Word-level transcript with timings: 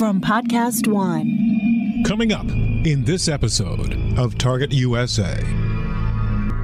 from 0.00 0.18
Podcast 0.18 0.86
One. 0.86 2.02
Coming 2.06 2.32
up 2.32 2.46
in 2.46 3.04
this 3.04 3.28
episode 3.28 4.18
of 4.18 4.38
Target 4.38 4.72
USA. 4.72 5.34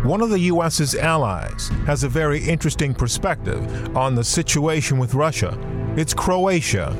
One 0.05 0.23
of 0.23 0.30
the 0.30 0.39
U.S.'s 0.53 0.95
allies 0.95 1.69
has 1.85 2.03
a 2.03 2.09
very 2.09 2.43
interesting 2.43 2.95
perspective 2.95 3.95
on 3.95 4.14
the 4.14 4.25
situation 4.25 4.96
with 4.96 5.12
Russia. 5.12 5.53
It's 5.99 6.14
Croatia. 6.14 6.96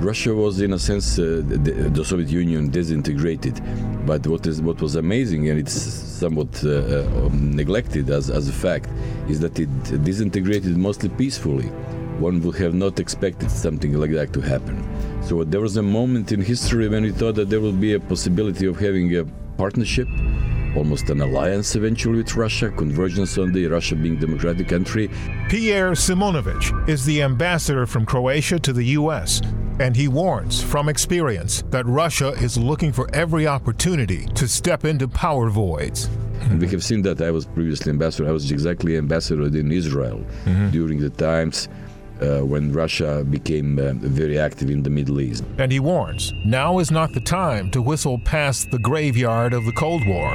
Russia 0.00 0.34
was, 0.34 0.60
in 0.60 0.72
a 0.72 0.78
sense, 0.80 1.20
uh, 1.20 1.42
the, 1.46 1.56
the, 1.56 2.04
Soviet 2.04 2.30
Union 2.30 2.68
disintegrated. 2.68 3.62
But 4.04 4.26
what 4.26 4.44
is 4.48 4.60
what 4.60 4.82
was 4.82 4.96
amazing, 4.96 5.48
and 5.50 5.56
it's 5.60 5.72
somewhat 5.72 6.64
uh, 6.64 6.70
uh, 6.70 7.28
neglected 7.32 8.10
as, 8.10 8.28
as 8.28 8.48
a 8.48 8.52
fact, 8.52 8.88
is 9.28 9.38
that 9.38 9.56
it 9.60 10.02
disintegrated 10.02 10.76
mostly 10.76 11.10
peacefully. 11.10 11.70
One 12.18 12.40
would 12.42 12.56
have 12.56 12.74
not 12.74 12.98
expected 12.98 13.50
something 13.50 13.92
like 13.92 14.12
that 14.12 14.32
to 14.32 14.40
happen. 14.40 14.82
So 15.22 15.44
there 15.44 15.60
was 15.60 15.76
a 15.76 15.82
moment 15.82 16.32
in 16.32 16.40
history 16.40 16.88
when 16.88 17.02
we 17.02 17.12
thought 17.12 17.34
that 17.34 17.50
there 17.50 17.60
would 17.60 17.80
be 17.80 17.92
a 17.92 18.00
possibility 18.00 18.66
of 18.66 18.78
having 18.78 19.14
a 19.16 19.24
partnership, 19.58 20.08
almost 20.76 21.10
an 21.10 21.20
alliance 21.20 21.76
eventually 21.76 22.18
with 22.18 22.34
Russia, 22.34 22.70
convergence 22.70 23.36
on 23.36 23.52
the 23.52 23.66
Russia 23.66 23.96
being 23.96 24.18
democratic 24.18 24.68
country. 24.68 25.08
Pjer 25.48 25.94
Simunovic 25.94 26.88
is 26.88 27.04
the 27.04 27.22
ambassador 27.22 27.86
from 27.86 28.06
Croatia 28.06 28.58
to 28.60 28.72
the 28.72 28.84
U.S. 29.00 29.42
And 29.78 29.94
he 29.94 30.08
warns 30.08 30.62
from 30.62 30.88
experience 30.88 31.64
that 31.68 31.84
Russia 31.84 32.28
is 32.28 32.56
looking 32.56 32.92
for 32.92 33.14
every 33.14 33.46
opportunity 33.46 34.24
to 34.36 34.48
step 34.48 34.86
into 34.86 35.06
power 35.06 35.50
voids. 35.50 36.08
And 36.40 36.60
we 36.60 36.68
have 36.68 36.82
seen 36.84 37.02
that 37.02 37.20
I 37.20 37.30
was 37.30 37.44
previously 37.44 37.90
ambassador. 37.90 38.28
I 38.28 38.32
was 38.32 38.50
exactly 38.50 38.96
ambassador 38.96 39.44
in 39.44 39.70
Israel 39.72 40.24
mm-hmm. 40.44 40.70
during 40.70 41.00
the 41.00 41.10
times 41.10 41.68
uh, 42.22 42.40
when 42.40 42.72
Russia 42.72 43.24
became 43.28 43.78
uh, 43.78 43.92
very 43.94 44.38
active 44.38 44.70
in 44.70 44.82
the 44.82 44.90
Middle 44.90 45.20
East. 45.20 45.44
And 45.58 45.70
he 45.72 45.80
warns 45.80 46.32
now 46.44 46.78
is 46.78 46.90
not 46.90 47.12
the 47.12 47.20
time 47.20 47.70
to 47.72 47.82
whistle 47.82 48.18
past 48.18 48.70
the 48.70 48.78
graveyard 48.78 49.52
of 49.52 49.64
the 49.64 49.72
Cold 49.72 50.06
War. 50.06 50.30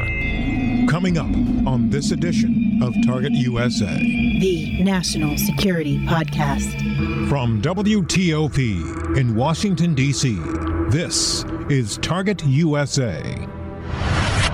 Coming 0.89 1.17
up 1.17 1.67
on 1.67 1.89
this 1.89 2.11
edition 2.11 2.79
of 2.83 2.93
Target 3.05 3.31
USA, 3.33 3.97
the 4.39 4.83
National 4.83 5.37
Security 5.37 5.99
Podcast. 5.99 7.29
From 7.29 7.61
WTOP 7.61 9.17
in 9.17 9.35
Washington, 9.35 9.93
D.C., 9.93 10.37
this 10.89 11.45
is 11.69 11.97
Target 11.99 12.43
USA. 12.45 13.47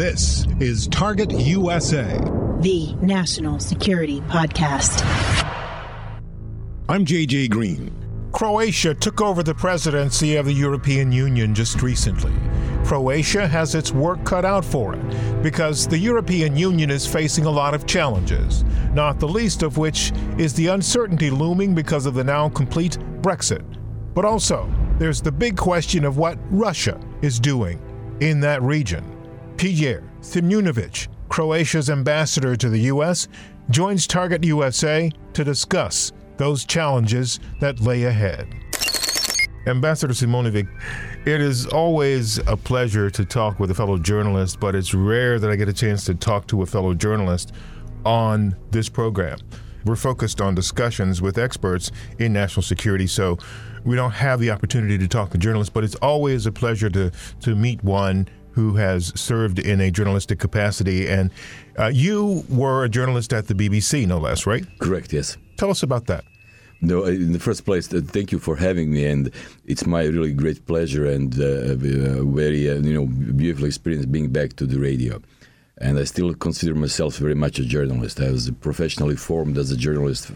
This 0.00 0.46
is 0.60 0.88
Target 0.88 1.30
USA, 1.30 2.18
the 2.62 2.94
National 3.02 3.60
Security 3.60 4.22
Podcast. 4.22 5.04
I'm 6.88 7.04
JJ 7.04 7.50
Green. 7.50 7.92
Croatia 8.32 8.94
took 8.94 9.20
over 9.20 9.42
the 9.42 9.54
presidency 9.54 10.36
of 10.36 10.46
the 10.46 10.54
European 10.54 11.12
Union 11.12 11.54
just 11.54 11.82
recently. 11.82 12.32
Croatia 12.82 13.46
has 13.46 13.74
its 13.74 13.92
work 13.92 14.24
cut 14.24 14.46
out 14.46 14.64
for 14.64 14.94
it 14.94 15.42
because 15.42 15.86
the 15.86 15.98
European 15.98 16.56
Union 16.56 16.90
is 16.90 17.06
facing 17.06 17.44
a 17.44 17.50
lot 17.50 17.74
of 17.74 17.84
challenges, 17.86 18.64
not 18.94 19.20
the 19.20 19.28
least 19.28 19.62
of 19.62 19.76
which 19.76 20.12
is 20.38 20.54
the 20.54 20.68
uncertainty 20.68 21.28
looming 21.28 21.74
because 21.74 22.06
of 22.06 22.14
the 22.14 22.24
now 22.24 22.48
complete 22.48 22.96
Brexit. 23.20 23.76
But 24.14 24.24
also, 24.24 24.66
there's 24.98 25.20
the 25.20 25.30
big 25.30 25.58
question 25.58 26.06
of 26.06 26.16
what 26.16 26.38
Russia 26.48 26.98
is 27.20 27.38
doing 27.38 27.78
in 28.22 28.40
that 28.40 28.62
region. 28.62 29.19
Pjer 29.60 30.02
Simunovic, 30.22 31.08
Croatia's 31.28 31.90
ambassador 31.90 32.56
to 32.56 32.70
the 32.70 32.78
U.S., 32.94 33.28
joins 33.68 34.06
Target 34.06 34.42
USA 34.42 35.10
to 35.34 35.44
discuss 35.44 36.12
those 36.38 36.64
challenges 36.64 37.40
that 37.60 37.78
lay 37.78 38.04
ahead. 38.04 38.48
Ambassador 39.66 40.14
Simunovic, 40.14 40.66
it 41.26 41.42
is 41.42 41.66
always 41.66 42.38
a 42.46 42.56
pleasure 42.56 43.10
to 43.10 43.22
talk 43.26 43.60
with 43.60 43.70
a 43.70 43.74
fellow 43.74 43.98
journalist, 43.98 44.58
but 44.60 44.74
it's 44.74 44.94
rare 44.94 45.38
that 45.38 45.50
I 45.50 45.56
get 45.56 45.68
a 45.68 45.74
chance 45.74 46.06
to 46.06 46.14
talk 46.14 46.46
to 46.46 46.62
a 46.62 46.66
fellow 46.66 46.94
journalist 46.94 47.52
on 48.06 48.56
this 48.70 48.88
program. 48.88 49.40
We're 49.84 49.96
focused 49.96 50.40
on 50.40 50.54
discussions 50.54 51.20
with 51.20 51.36
experts 51.36 51.92
in 52.18 52.32
national 52.32 52.62
security, 52.62 53.06
so 53.06 53.36
we 53.84 53.94
don't 53.94 54.12
have 54.12 54.40
the 54.40 54.50
opportunity 54.52 54.96
to 54.96 55.06
talk 55.06 55.28
to 55.32 55.38
journalists, 55.38 55.70
but 55.70 55.84
it's 55.84 55.96
always 55.96 56.46
a 56.46 56.52
pleasure 56.52 56.88
to, 56.88 57.10
to 57.42 57.54
meet 57.54 57.84
one 57.84 58.26
who 58.60 58.76
has 58.76 59.12
served 59.18 59.58
in 59.58 59.80
a 59.80 59.90
journalistic 59.90 60.38
capacity. 60.38 61.08
And 61.08 61.30
uh, 61.78 61.86
you 61.86 62.44
were 62.48 62.84
a 62.84 62.88
journalist 62.88 63.32
at 63.32 63.46
the 63.48 63.54
BBC, 63.54 64.06
no 64.06 64.18
less, 64.18 64.46
right? 64.46 64.64
Correct, 64.78 65.12
yes. 65.12 65.38
Tell 65.56 65.70
us 65.70 65.82
about 65.82 66.06
that. 66.06 66.24
No, 66.82 67.04
uh, 67.04 67.08
in 67.08 67.32
the 67.32 67.38
first 67.38 67.64
place, 67.64 67.92
uh, 67.92 68.00
thank 68.04 68.32
you 68.32 68.38
for 68.38 68.56
having 68.56 68.92
me, 68.92 69.04
and 69.04 69.30
it's 69.66 69.86
my 69.86 70.02
really 70.04 70.32
great 70.32 70.66
pleasure 70.66 71.04
and 71.04 71.30
uh, 71.38 71.44
uh 71.44 72.24
very 72.40 72.62
uh, 72.70 72.76
you 72.88 72.94
know 72.96 73.06
beautiful 73.42 73.66
experience 73.66 74.06
being 74.06 74.28
back 74.38 74.50
to 74.56 74.64
the 74.72 74.78
radio. 74.78 75.20
And 75.76 75.98
I 75.98 76.04
still 76.04 76.32
consider 76.34 76.74
myself 76.74 77.12
very 77.16 77.34
much 77.44 77.58
a 77.58 77.64
journalist. 77.64 78.20
I 78.20 78.30
was 78.30 78.50
professionally 78.68 79.16
formed 79.16 79.56
as 79.58 79.70
a 79.70 79.76
journalist, 79.76 80.30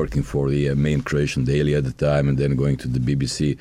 working 0.00 0.24
for 0.32 0.44
the 0.54 0.74
main 0.74 1.00
Croatian 1.08 1.44
daily 1.44 1.74
at 1.74 1.84
the 1.84 1.96
time, 2.08 2.28
and 2.28 2.36
then 2.38 2.56
going 2.56 2.76
to 2.82 2.88
the 2.88 3.00
BBC 3.08 3.56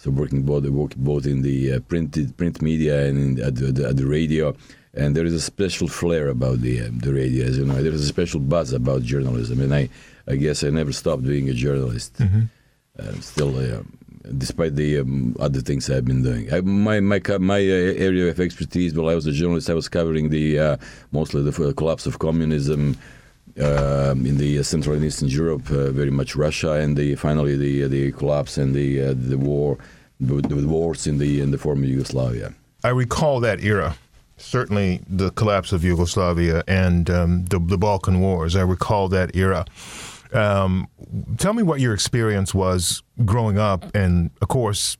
so 0.00 0.10
working 0.10 0.42
both 0.42 0.64
working 0.64 1.04
both 1.04 1.26
in 1.26 1.42
the 1.42 1.74
uh, 1.74 1.80
printed 1.80 2.34
print 2.38 2.62
media 2.62 3.04
and 3.06 3.38
in, 3.38 3.44
at, 3.44 3.54
the, 3.56 3.86
at, 3.86 3.96
the, 3.98 4.06
radio. 4.06 4.56
And 4.94 5.14
there 5.14 5.26
is 5.26 5.34
a 5.34 5.40
special 5.40 5.88
flair 5.88 6.28
about 6.28 6.62
the 6.62 6.80
uh, 6.80 6.88
the 6.90 7.12
radio, 7.12 7.44
as 7.44 7.58
you 7.58 7.66
know. 7.66 7.82
There 7.82 7.92
is 7.92 8.02
a 8.02 8.12
special 8.16 8.40
buzz 8.40 8.72
about 8.72 9.02
journalism, 9.02 9.60
and 9.60 9.74
I 9.74 9.90
I 10.26 10.36
guess 10.36 10.64
I 10.64 10.70
never 10.70 10.92
stopped 10.92 11.24
being 11.24 11.50
a 11.50 11.52
journalist. 11.52 12.14
Mm-hmm. 12.14 12.44
Uh, 12.98 13.12
still, 13.20 13.52
uh, 13.58 13.82
despite 14.38 14.74
the 14.74 15.00
um, 15.00 15.36
other 15.38 15.60
things 15.60 15.88
I've 15.90 16.06
been 16.06 16.22
doing. 16.22 16.52
I, 16.52 16.62
my 16.62 16.98
my 17.00 17.20
my 17.38 17.60
uh, 17.60 18.06
area 18.08 18.30
of 18.30 18.40
expertise, 18.40 18.94
while 18.94 19.10
I 19.10 19.14
was 19.14 19.26
a 19.26 19.32
journalist, 19.32 19.68
I 19.68 19.74
was 19.74 19.88
covering 19.88 20.30
the 20.30 20.58
uh, 20.58 20.76
mostly 21.12 21.42
the 21.42 21.74
collapse 21.74 22.06
of 22.06 22.18
communism, 22.18 22.96
in 23.60 24.36
the 24.36 24.62
Central 24.62 24.94
and 24.96 25.04
Eastern 25.04 25.28
Europe, 25.28 25.70
uh, 25.70 25.90
very 25.90 26.10
much 26.10 26.36
Russia, 26.36 26.72
and 26.72 26.96
the 26.96 27.14
finally 27.14 27.56
the 27.56 27.86
the 27.88 28.12
collapse 28.12 28.58
and 28.58 28.74
the 28.74 29.02
uh, 29.02 29.14
the 29.16 29.36
war, 29.38 29.78
the, 30.18 30.40
the, 30.42 30.66
wars 30.66 31.06
in 31.06 31.18
the 31.18 31.40
in 31.40 31.50
the 31.50 31.58
former 31.58 31.84
Yugoslavia. 31.84 32.52
I 32.84 32.88
recall 32.88 33.40
that 33.40 33.62
era. 33.62 33.96
Certainly, 34.36 35.02
the 35.06 35.30
collapse 35.32 35.70
of 35.72 35.84
Yugoslavia 35.84 36.64
and 36.66 37.10
um, 37.10 37.44
the, 37.44 37.58
the, 37.58 37.76
Balkan 37.76 38.20
Wars. 38.20 38.56
I 38.56 38.62
recall 38.62 39.08
that 39.08 39.36
era. 39.36 39.66
Um, 40.32 40.88
tell 41.36 41.52
me 41.52 41.62
what 41.62 41.78
your 41.80 41.92
experience 41.92 42.54
was 42.54 43.02
growing 43.26 43.58
up, 43.58 43.84
and 43.94 44.30
of 44.40 44.48
course, 44.48 44.96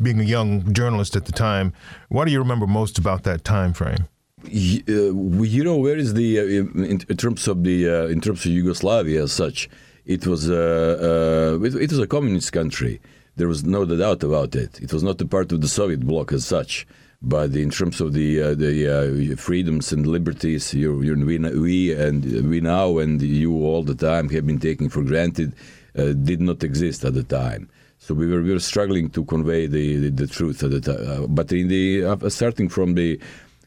being 0.00 0.20
a 0.20 0.24
young 0.24 0.72
journalist 0.74 1.16
at 1.16 1.24
the 1.24 1.32
time. 1.32 1.72
What 2.08 2.26
do 2.26 2.32
you 2.32 2.40
remember 2.40 2.66
most 2.66 2.98
about 2.98 3.22
that 3.22 3.42
time 3.42 3.72
frame? 3.72 4.08
Uh, 4.44 5.14
you 5.44 5.62
know 5.62 5.76
where 5.76 5.96
is 5.96 6.14
the 6.14 6.40
uh, 6.40 6.42
in, 6.42 7.00
in, 7.08 7.16
terms 7.16 7.46
of 7.46 7.62
the 7.62 7.88
uh, 7.88 8.06
in 8.06 8.20
terms 8.20 8.44
of 8.44 8.50
Yugoslavia 8.50 9.22
as 9.22 9.32
such 9.32 9.68
it 10.04 10.26
was 10.26 10.50
uh, 10.50 11.56
uh, 11.60 11.64
it, 11.64 11.74
it, 11.76 11.90
was 11.90 12.00
a 12.00 12.08
communist 12.08 12.52
country. 12.52 13.00
There 13.36 13.46
was 13.46 13.64
no 13.64 13.84
doubt 13.84 14.24
about 14.24 14.56
it. 14.56 14.80
It 14.80 14.92
was 14.92 15.04
not 15.04 15.20
a 15.20 15.26
part 15.26 15.52
of 15.52 15.60
the 15.60 15.68
Soviet 15.68 16.00
bloc 16.00 16.32
as 16.32 16.44
such 16.44 16.86
but 17.22 17.54
in 17.54 17.70
terms 17.70 18.00
of 18.00 18.14
the 18.14 18.42
uh, 18.42 18.54
the 18.54 19.36
freedoms 19.36 19.92
and 19.92 20.08
liberties 20.08 20.74
you, 20.74 21.00
you, 21.02 21.14
we, 21.24 21.38
we 21.38 21.94
and 21.94 22.50
we 22.50 22.60
now 22.60 22.98
and 22.98 23.22
you 23.22 23.54
all 23.64 23.84
the 23.84 23.94
time 23.94 24.28
have 24.30 24.44
been 24.44 24.58
taking 24.58 24.88
for 24.88 25.04
granted 25.04 25.54
did 25.94 26.40
not 26.40 26.64
exist 26.64 27.04
at 27.04 27.14
the 27.14 27.22
time. 27.22 27.68
So 27.98 28.12
we 28.14 28.26
were, 28.26 28.42
we 28.42 28.50
were 28.52 28.58
struggling 28.58 29.08
to 29.10 29.24
convey 29.24 29.66
the, 29.66 29.98
the, 29.98 30.10
the 30.10 30.26
truth 30.26 30.64
at 30.64 30.72
the 30.72 30.80
time 30.80 31.32
but 31.32 31.52
in 31.52 31.68
the 31.68 32.28
starting 32.28 32.68
from 32.68 32.94
the 32.94 33.20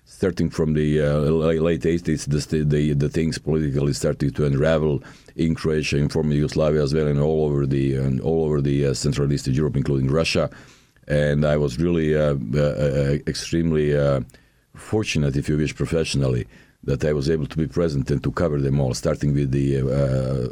starting 0.06 0.50
from 0.50 0.74
the 0.74 1.02
uh, 1.02 1.20
late 1.20 1.82
80s, 1.82 2.26
the, 2.28 2.64
the, 2.64 2.94
the 2.94 3.10
things 3.10 3.38
politically 3.38 3.94
started 3.94 4.36
to 4.36 4.46
unravel 4.46 5.04
in 5.36 5.56
Croatia, 5.56 5.98
in 5.98 6.10
former 6.10 6.34
Yugoslavia 6.34 6.84
as 6.84 6.94
well, 6.94 7.08
and 7.08 7.20
all 7.20 7.46
over 7.46 7.66
the 7.66 7.96
and 7.96 8.22
all 8.22 8.46
over 8.46 8.62
the 8.62 8.88
uh, 8.88 8.94
Central 8.94 9.32
Eastern 9.34 9.54
Europe, 9.54 9.76
including 9.76 10.10
Russia. 10.10 10.50
And 11.08 11.46
I 11.46 11.58
was 11.58 11.80
really 11.80 12.16
uh, 12.16 12.36
uh, 12.56 12.60
uh 12.60 13.18
extremely 13.28 13.96
uh, 13.96 14.22
fortunate, 14.76 15.36
if 15.36 15.50
you 15.50 15.58
wish, 15.58 15.76
professionally, 15.76 16.48
that 16.84 17.04
I 17.04 17.14
was 17.14 17.30
able 17.30 17.48
to 17.48 17.58
be 17.58 17.68
present 17.68 18.10
and 18.12 18.24
to 18.24 18.32
cover 18.32 18.62
them 18.62 18.80
all, 18.80 18.94
starting 18.94 19.34
with 19.34 19.52
the 19.52 19.76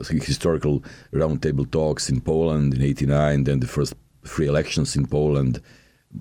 historical 0.09 0.83
roundtable 1.11 1.69
talks 1.69 2.09
in 2.09 2.21
Poland 2.21 2.73
in 2.73 2.81
'89, 2.81 3.43
then 3.43 3.59
the 3.59 3.67
first 3.67 3.93
free 4.23 4.47
elections 4.47 4.95
in 4.95 5.05
Poland 5.05 5.61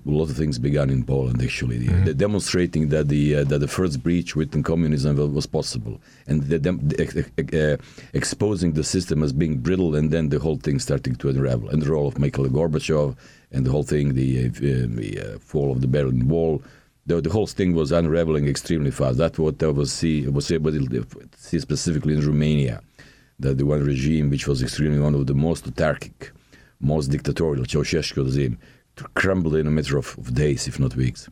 a 0.05 0.09
lot 0.09 0.29
of 0.29 0.35
things 0.35 0.57
began 0.59 0.89
in 0.89 1.03
Poland 1.03 1.41
actually, 1.41 1.79
Mm-hmm. 1.79 2.05
The- 2.05 2.13
demonstrating 2.13 2.89
that 2.89 3.07
the 3.09 3.23
uh, 3.37 3.43
that 3.45 3.59
the 3.59 3.67
first 3.67 4.01
breach 4.03 4.35
within 4.35 4.63
communism 4.63 5.15
was 5.33 5.45
possible, 5.45 5.95
and 6.27 6.43
the, 6.43 6.57
the, 6.59 7.77
uh, 7.79 7.83
exposing 8.13 8.73
the 8.73 8.83
system 8.83 9.23
as 9.23 9.31
being 9.33 9.57
brittle, 9.57 9.95
and 9.95 10.11
then 10.11 10.29
the 10.29 10.39
whole 10.39 10.57
thing 10.57 10.79
starting 10.79 11.15
to 11.17 11.29
unravel. 11.29 11.69
And 11.69 11.81
the 11.81 11.89
role 11.91 12.07
of 12.07 12.17
Mikhail 12.17 12.47
Gorbachev 12.47 13.15
and 13.51 13.65
the 13.65 13.71
whole 13.71 13.83
thing, 13.83 14.13
the, 14.15 14.29
uh, 14.47 14.49
the 14.99 15.35
uh, 15.35 15.39
fall 15.39 15.71
of 15.71 15.81
the 15.81 15.87
Berlin 15.87 16.27
Wall, 16.27 16.61
the, 17.05 17.21
the 17.21 17.29
whole 17.29 17.47
thing 17.47 17.75
was 17.75 17.91
unraveling 17.91 18.47
extremely 18.47 18.91
fast. 18.91 19.17
That's 19.17 19.37
what 19.37 19.61
I 19.61 19.67
was 19.67 19.91
see 19.91 20.27
was 20.27 20.51
able 20.51 20.71
see 21.37 21.59
specifically 21.59 22.13
in 22.15 22.25
Romania, 22.25 22.81
that 23.39 23.57
the 23.57 23.65
one 23.65 23.83
regime 23.83 24.29
which 24.29 24.47
was 24.47 24.61
extremely 24.63 24.99
one 24.99 25.13
of 25.13 25.27
the 25.27 25.35
most 25.35 25.65
autarchic, 25.69 26.31
most 26.79 27.07
dictatorial, 27.11 27.65
Ceausescu 27.65 28.23
regime, 28.25 28.57
to 28.95 29.03
crumble 29.15 29.55
in 29.55 29.67
a 29.67 29.71
matter 29.71 29.97
of, 29.97 30.17
of 30.17 30.33
days, 30.33 30.67
if 30.67 30.79
not 30.79 30.95
weeks. 30.95 31.29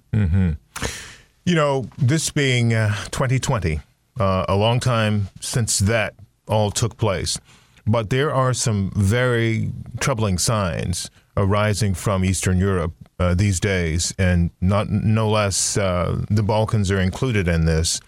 You 1.45 1.55
know, 1.55 1.85
this 1.97 2.29
being 2.31 2.73
uh, 2.73 2.93
2020, 3.11 3.79
uh, 4.19 4.45
a 4.47 4.55
long 4.55 4.79
time 4.79 5.29
since 5.39 5.79
that 5.79 6.13
all 6.47 6.71
took 6.71 6.97
place, 6.97 7.39
but 7.87 8.09
there 8.09 8.33
are 8.33 8.53
some 8.53 8.91
very 8.95 9.71
troubling 9.99 10.37
signs 10.37 11.09
arising 11.37 11.93
from 11.95 12.23
Eastern 12.23 12.57
Europe 12.57 12.93
uh, 13.19 13.33
these 13.33 13.59
days, 13.59 14.13
and 14.17 14.51
not 14.61 14.89
no 14.89 15.29
less 15.29 15.77
uh, 15.77 16.21
the 16.29 16.43
Balkans 16.43 16.91
are 16.91 16.99
included 16.99 17.47
in 17.47 17.65
this 17.65 17.99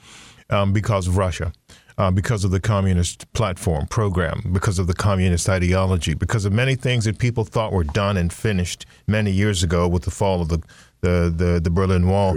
um, 0.50 0.73
because 0.73 1.07
of 1.07 1.17
Russia. 1.17 1.51
Uh, 1.98 2.10
because 2.10 2.44
of 2.44 2.50
the 2.50 2.60
communist 2.60 3.31
platform 3.34 3.86
program, 3.88 4.42
because 4.51 4.80
of 4.80 4.88
the 4.88 4.95
communist 4.95 5.48
ideology, 5.48 6.16
because 6.16 6.44
of 6.44 6.51
many 6.51 6.75
things 6.75 7.06
that 7.06 7.19
people 7.19 7.44
thought 7.45 7.72
were 7.72 7.84
done 7.84 8.18
and 8.18 8.34
finished 8.34 8.86
many 9.06 9.30
years 9.30 9.62
ago 9.62 9.88
with 9.88 10.01
the 10.04 10.12
fall 10.12 10.42
of 10.42 10.48
the 10.50 10.60
the 11.01 11.31
the, 11.36 11.60
the 11.60 11.69
Berlin 11.69 12.07
Wall. 12.07 12.34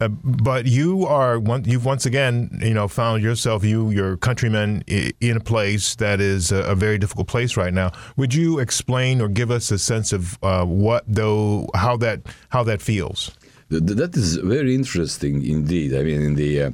Uh, 0.00 0.08
but 0.08 0.66
you 0.66 1.06
are 1.06 1.40
one, 1.40 1.64
you've 1.64 1.84
once 1.84 2.06
again, 2.06 2.50
you 2.62 2.72
know, 2.74 2.86
found 2.86 3.22
yourself, 3.22 3.64
you, 3.64 3.90
your 3.90 4.16
countrymen, 4.16 4.82
in 5.20 5.36
a 5.36 5.40
place 5.40 5.96
that 5.96 6.20
is 6.20 6.52
a, 6.52 6.62
a 6.62 6.74
very 6.76 6.96
difficult 6.98 7.26
place 7.26 7.56
right 7.56 7.74
now. 7.74 7.90
Would 8.16 8.32
you 8.32 8.60
explain 8.60 9.20
or 9.20 9.28
give 9.28 9.50
us 9.50 9.70
a 9.72 9.78
sense 9.78 10.12
of 10.12 10.38
uh, 10.42 10.64
what, 10.64 11.02
though, 11.08 11.66
how 11.74 11.96
that 11.96 12.20
how 12.50 12.62
that 12.64 12.80
feels? 12.80 13.32
Th- 13.70 13.84
th- 13.84 13.96
That 13.98 14.16
is 14.16 14.36
very 14.36 14.74
interesting 14.74 15.44
indeed. 15.44 15.94
I 15.94 16.02
mean, 16.04 16.22
in 16.22 16.34
the 16.36 16.62
uh, 16.62 16.70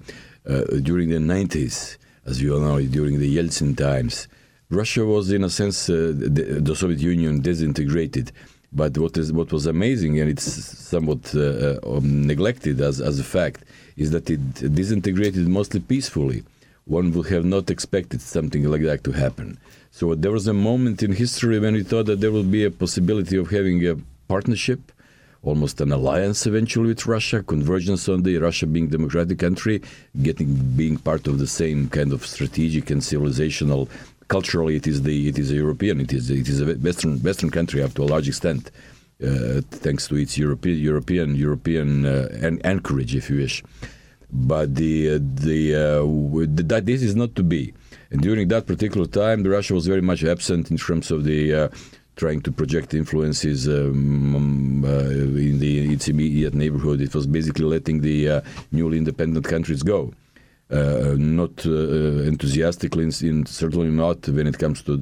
uh, 0.49 0.65
during 0.83 1.09
the 1.09 1.19
90s, 1.19 1.97
as 2.27 2.43
you 2.43 2.55
all 2.55 2.61
know, 2.61 2.81
during 2.81 3.19
the 3.19 3.37
Yeltsin 3.37 3.77
times, 3.77 4.29
Russia 4.69 5.05
was, 5.05 5.31
in 5.31 5.45
a 5.45 5.51
sense, 5.51 5.89
uh, 5.89 6.13
the, 6.15 6.61
the 6.61 6.75
Soviet 6.75 7.01
Union 7.01 7.41
disintegrated. 7.41 8.33
But 8.73 8.99
what 8.99 9.17
is 9.17 9.33
what 9.33 9.53
was 9.53 9.67
amazing, 9.67 10.19
and 10.21 10.29
it's 10.29 10.45
somewhat 10.45 11.35
uh, 11.35 11.41
uh, 11.41 11.97
um, 11.97 12.27
neglected 12.27 12.81
as, 12.81 13.01
as 13.01 13.21
a 13.21 13.25
fact, 13.25 13.65
is 13.97 14.11
that 14.11 14.29
it 14.29 14.41
disintegrated 14.75 15.47
mostly 15.47 15.81
peacefully. 15.81 16.43
One 16.85 17.13
would 17.13 17.29
have 17.29 17.45
not 17.45 17.71
expected 17.71 18.21
something 18.21 18.65
like 18.65 18.83
that 18.83 19.05
to 19.05 19.13
happen. 19.13 19.59
So 19.93 20.15
there 20.15 20.33
was 20.33 20.47
a 20.47 20.53
moment 20.53 21.03
in 21.03 21.13
history 21.13 21.59
when 21.59 21.75
we 21.75 21.85
thought 21.85 22.07
that 22.07 22.21
there 22.21 22.33
would 22.33 22.51
be 22.51 22.65
a 22.65 22.71
possibility 22.71 23.37
of 23.37 23.51
having 23.51 23.87
a 23.87 23.97
partnership 24.29 24.93
almost 25.47 25.81
an 25.81 25.93
alliance 25.93 26.47
eventually 26.47 26.89
with 26.89 27.07
Russia, 27.07 27.43
convergence 27.43 28.09
on 28.09 28.23
the 28.25 28.37
Russia 28.39 28.67
being 28.67 28.89
democratic 28.89 29.39
country, 29.39 29.81
getting 30.23 30.55
being 30.77 30.99
part 30.99 31.27
of 31.27 31.39
the 31.39 31.47
same 31.47 31.89
kind 31.89 32.13
of 32.13 32.27
strategic 32.27 32.91
and 32.91 33.01
civilizational. 33.01 33.89
Culturally, 34.29 34.75
it 34.75 34.87
is 34.87 35.03
the 35.03 35.29
it 35.29 35.39
is 35.39 35.51
a 35.53 35.55
European, 35.55 36.01
it 36.01 36.13
is 36.13 36.31
it 36.31 36.49
is 36.49 36.61
a 36.61 36.75
Western 36.75 37.23
Western 37.23 37.51
country 37.51 37.83
up 37.83 37.95
to 37.95 38.03
a 38.03 38.11
large 38.15 38.29
extent, 38.29 38.73
uh, 39.25 39.61
thanks 39.71 40.09
to 40.09 40.17
its 40.17 40.37
European 40.37 40.79
European 40.79 41.37
European 41.37 42.05
uh, 42.05 42.29
an- 42.43 42.61
anchorage, 42.65 43.15
if 43.15 43.31
you 43.31 43.37
wish. 43.37 43.63
But 44.33 44.75
the 44.75 45.19
the 45.19 45.77
uh, 45.77 46.47
that 46.69 46.87
this 46.87 47.03
is 47.03 47.15
not 47.15 47.37
to 47.37 47.45
be. 47.45 47.73
And 48.11 48.21
during 48.21 48.49
that 48.49 48.67
particular 48.67 49.07
time, 49.07 49.43
Russia 49.43 49.75
was 49.75 49.87
very 49.87 50.01
much 50.01 50.23
absent 50.25 50.71
in 50.71 50.77
terms 50.77 51.11
of 51.11 51.25
the 51.25 51.55
uh, 51.55 51.69
trying 52.17 52.41
to 52.41 52.51
project 52.51 52.95
influences 52.95 53.69
um, 53.69 54.85
uh, 54.85 54.89
in 54.89 55.59
the 55.59 55.93
its 55.93 56.09
immediate 56.09 56.55
neighborhood. 56.55 57.01
It 57.01 57.15
was 57.15 57.27
basically 57.27 57.67
letting 57.67 58.01
the 58.01 58.29
uh, 58.29 58.41
newly 58.73 58.99
independent 58.99 59.45
countries 59.47 59.83
go. 59.83 60.13
Uh, 60.69 61.15
not 61.17 61.65
uh, 61.65 62.25
enthusiastically, 62.27 63.05
in, 63.05 63.13
in, 63.23 63.47
certainly 63.47 63.87
not 63.87 64.27
when 64.29 64.49
it 64.49 64.59
comes 64.59 64.83
to 64.83 64.97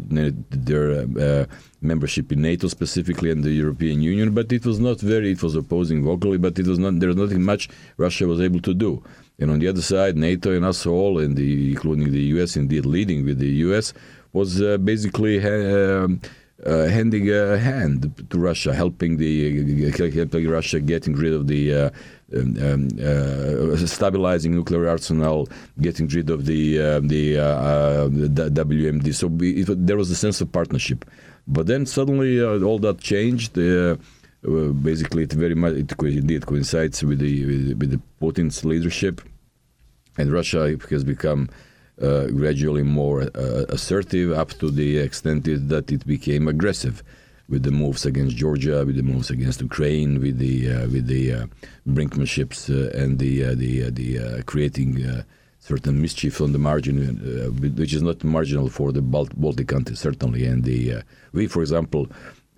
their 0.50 1.06
uh, 1.18 1.46
membership 1.80 2.30
in 2.32 2.42
NATO 2.42 2.68
specifically 2.68 3.30
and 3.30 3.42
the 3.42 3.50
European 3.50 4.02
Union. 4.02 4.34
But 4.34 4.52
it 4.52 4.66
was 4.66 4.78
not 4.78 5.00
very. 5.00 5.30
It 5.30 5.42
was 5.42 5.54
opposing 5.54 6.04
vocally, 6.04 6.36
but 6.36 6.58
it 6.58 6.66
was 6.66 6.78
not. 6.78 7.00
There 7.00 7.08
was 7.08 7.16
nothing 7.16 7.42
much 7.42 7.70
Russia 7.96 8.26
was 8.26 8.42
able 8.42 8.60
to 8.60 8.74
do. 8.74 9.02
And 9.38 9.50
on 9.50 9.58
the 9.58 9.68
other 9.68 9.80
side, 9.80 10.18
NATO 10.18 10.54
and 10.54 10.66
us 10.66 10.84
all, 10.84 11.18
and 11.18 11.34
the, 11.34 11.70
including 11.70 12.12
the 12.12 12.22
U.S., 12.34 12.56
indeed 12.56 12.84
leading 12.84 13.24
with 13.24 13.38
the 13.38 13.48
U.S., 13.68 13.94
was 14.34 14.60
uh, 14.60 14.76
basically. 14.76 15.38
Um, 15.42 16.20
uh, 16.66 16.86
handing 16.86 17.30
a 17.30 17.58
hand 17.58 18.24
to 18.30 18.38
Russia, 18.38 18.74
helping 18.74 19.18
the 19.18 19.90
helping 19.90 20.48
Russia 20.48 20.80
getting 20.80 21.14
rid 21.14 21.32
of 21.32 21.46
the 21.46 21.74
uh, 21.74 21.90
um, 22.34 22.56
um, 22.62 22.88
uh, 23.00 23.76
stabilizing 23.86 24.54
nuclear 24.54 24.88
arsenal, 24.88 25.48
getting 25.80 26.08
rid 26.08 26.30
of 26.30 26.46
the 26.46 26.80
uh, 26.80 27.00
the, 27.00 27.38
uh, 27.38 28.04
the 28.08 28.50
WMD. 28.50 29.14
So 29.14 29.26
we, 29.28 29.62
it, 29.62 29.86
there 29.86 29.96
was 29.96 30.10
a 30.10 30.16
sense 30.16 30.40
of 30.40 30.50
partnership, 30.50 31.04
but 31.46 31.66
then 31.66 31.86
suddenly 31.86 32.40
uh, 32.40 32.60
all 32.62 32.78
that 32.80 33.00
changed. 33.00 33.58
Uh, 33.58 33.96
basically, 34.82 35.24
it 35.24 35.32
very 35.32 35.54
much 35.54 35.74
it 35.74 35.92
indeed 36.00 36.46
coincides 36.46 37.02
with 37.02 37.18
the 37.18 37.44
with, 37.44 37.78
with 37.78 37.90
the 37.90 38.00
Putin's 38.20 38.64
leadership, 38.64 39.20
and 40.18 40.32
Russia 40.32 40.76
has 40.90 41.04
become 41.04 41.48
uh, 42.02 42.26
gradually 42.26 42.82
more 42.82 43.22
uh, 43.22 43.64
assertive 43.68 44.32
up 44.32 44.50
to 44.54 44.70
the 44.70 44.98
extent 44.98 45.44
that 45.44 45.92
it 45.92 46.06
became 46.06 46.48
aggressive 46.48 47.02
with 47.48 47.62
the 47.62 47.70
moves 47.70 48.06
against 48.06 48.36
Georgia, 48.36 48.84
with 48.84 48.96
the 48.96 49.02
moves 49.02 49.30
against 49.30 49.60
Ukraine, 49.60 50.20
with 50.20 50.38
the 50.38 50.70
uh, 50.70 50.86
with 50.88 51.06
the 51.06 51.32
uh, 51.32 51.46
brinkmanships 51.86 52.68
and 53.00 53.18
the 53.18 53.54
the 53.54 53.90
the 53.90 54.42
creating 54.44 55.24
certain 55.60 56.00
mischief 56.00 56.40
on 56.40 56.52
the 56.52 56.58
margin, 56.58 56.96
which 57.76 57.94
is 57.94 58.02
not 58.02 58.22
marginal 58.24 58.68
for 58.68 58.92
the 58.92 59.02
Baltic 59.02 59.68
countries 59.68 60.00
certainly. 60.00 60.46
And 60.46 60.64
the 60.64 61.02
we, 61.32 61.46
for 61.46 61.62
example. 61.62 62.08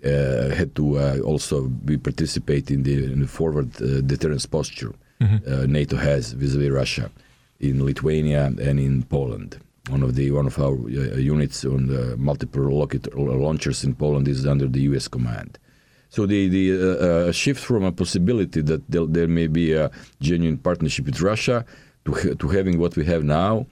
Uh, 0.05 0.53
had 0.53 0.75
to 0.75 0.99
uh, 0.99 1.17
also 1.25 1.63
be 1.63 1.97
participate 1.97 2.69
in 2.69 2.83
the, 2.83 3.11
in 3.11 3.19
the 3.21 3.27
forward 3.27 3.69
uh, 3.81 3.99
deterrence 4.01 4.45
posture 4.45 4.93
mm-hmm. 5.19 5.71
NATO 5.71 5.97
has 5.97 6.33
vis-a-vis 6.33 6.69
Russia 6.69 7.09
in 7.59 7.85
Lithuania 7.85 8.45
and 8.45 8.79
in 8.79 9.03
Poland. 9.03 9.59
One 9.89 10.03
of 10.03 10.15
the 10.15 10.31
one 10.31 10.47
of 10.47 10.59
our 10.59 10.77
units 10.89 11.63
on 11.63 11.87
the 11.87 12.17
multiple 12.17 12.63
rocket 12.63 13.13
launchers 13.15 13.83
in 13.83 13.95
Poland 13.95 14.27
is 14.27 14.45
under 14.45 14.67
the 14.67 14.81
U.S. 14.81 15.07
command. 15.07 15.57
So 16.09 16.25
the 16.25 16.47
the 16.49 17.31
shift 17.31 17.63
from 17.63 17.83
a 17.83 17.91
possibility 17.91 18.61
that 18.61 18.89
there, 18.89 19.05
there, 19.05 19.27
may 19.27 19.47
be 19.47 19.73
a 19.73 19.89
genuine 20.19 20.57
partnership 20.57 21.05
with 21.05 21.21
Russia 21.21 21.65
to 22.05 22.35
to 22.35 22.47
having 22.49 22.79
what 22.79 22.95
we 22.95 23.05
have 23.05 23.23
now. 23.23 23.65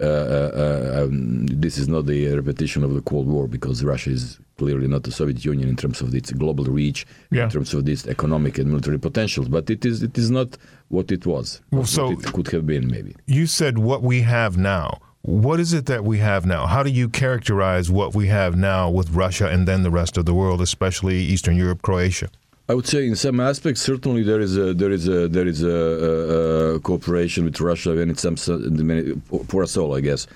Uh, 0.00 0.04
uh, 0.04 1.04
um, 1.04 1.46
this 1.46 1.78
is 1.78 1.88
not 1.88 2.04
the 2.04 2.28
repetition 2.34 2.84
of 2.84 2.92
the 2.92 3.00
Cold 3.00 3.26
War 3.26 3.48
because 3.48 3.82
Russia 3.82 4.10
is 4.10 4.38
clearly 4.58 4.88
not 4.88 5.02
the 5.02 5.12
Soviet 5.12 5.44
Union 5.44 5.68
in 5.68 5.76
terms 5.76 6.00
of 6.00 6.14
its 6.14 6.32
global 6.32 6.64
reach, 6.64 7.06
yeah. 7.30 7.44
in 7.44 7.50
terms 7.50 7.74
of 7.74 7.88
its 7.88 8.06
economic 8.06 8.58
and 8.58 8.68
military 8.68 8.98
potentials. 8.98 9.48
But 9.48 9.70
it 9.70 9.84
is 9.84 10.02
it 10.02 10.16
is 10.18 10.30
not 10.30 10.56
what 10.88 11.10
it 11.10 11.26
was. 11.26 11.60
Well, 11.70 11.84
so 11.84 12.12
it 12.12 12.22
could 12.32 12.48
have 12.48 12.66
been 12.66 12.88
maybe. 12.88 13.14
You 13.26 13.46
said 13.46 13.78
what 13.78 14.02
we 14.02 14.22
have 14.22 14.56
now. 14.56 14.98
What 15.22 15.58
is 15.58 15.72
it 15.72 15.86
that 15.86 16.04
we 16.04 16.18
have 16.18 16.46
now? 16.46 16.66
How 16.66 16.84
do 16.84 16.90
you 16.90 17.08
characterize 17.08 17.90
what 17.90 18.14
we 18.14 18.28
have 18.28 18.56
now 18.56 18.88
with 18.88 19.10
Russia 19.10 19.48
and 19.48 19.66
then 19.66 19.82
the 19.82 19.90
rest 19.90 20.16
of 20.16 20.24
the 20.24 20.34
world, 20.34 20.60
especially 20.60 21.16
Eastern 21.16 21.56
Europe, 21.56 21.82
Croatia? 21.82 22.28
I 22.68 22.74
would 22.74 22.86
say, 22.86 23.06
in 23.06 23.16
some 23.16 23.38
aspects, 23.38 23.80
certainly 23.80 24.22
there 24.22 24.40
is 24.40 24.56
a 24.56 24.74
there 24.74 24.90
is 24.90 25.08
a 25.08 25.28
there 25.28 25.46
is 25.46 25.62
a, 25.62 25.68
a, 25.68 26.74
a 26.74 26.80
cooperation 26.80 27.44
with 27.44 27.60
Russia 27.60 27.98
and 27.98 28.10
it's 28.10 28.22
some 28.22 28.36
for 28.36 29.62
us 29.62 29.76
all, 29.76 29.96
I 29.96 30.00
guess. 30.00 30.26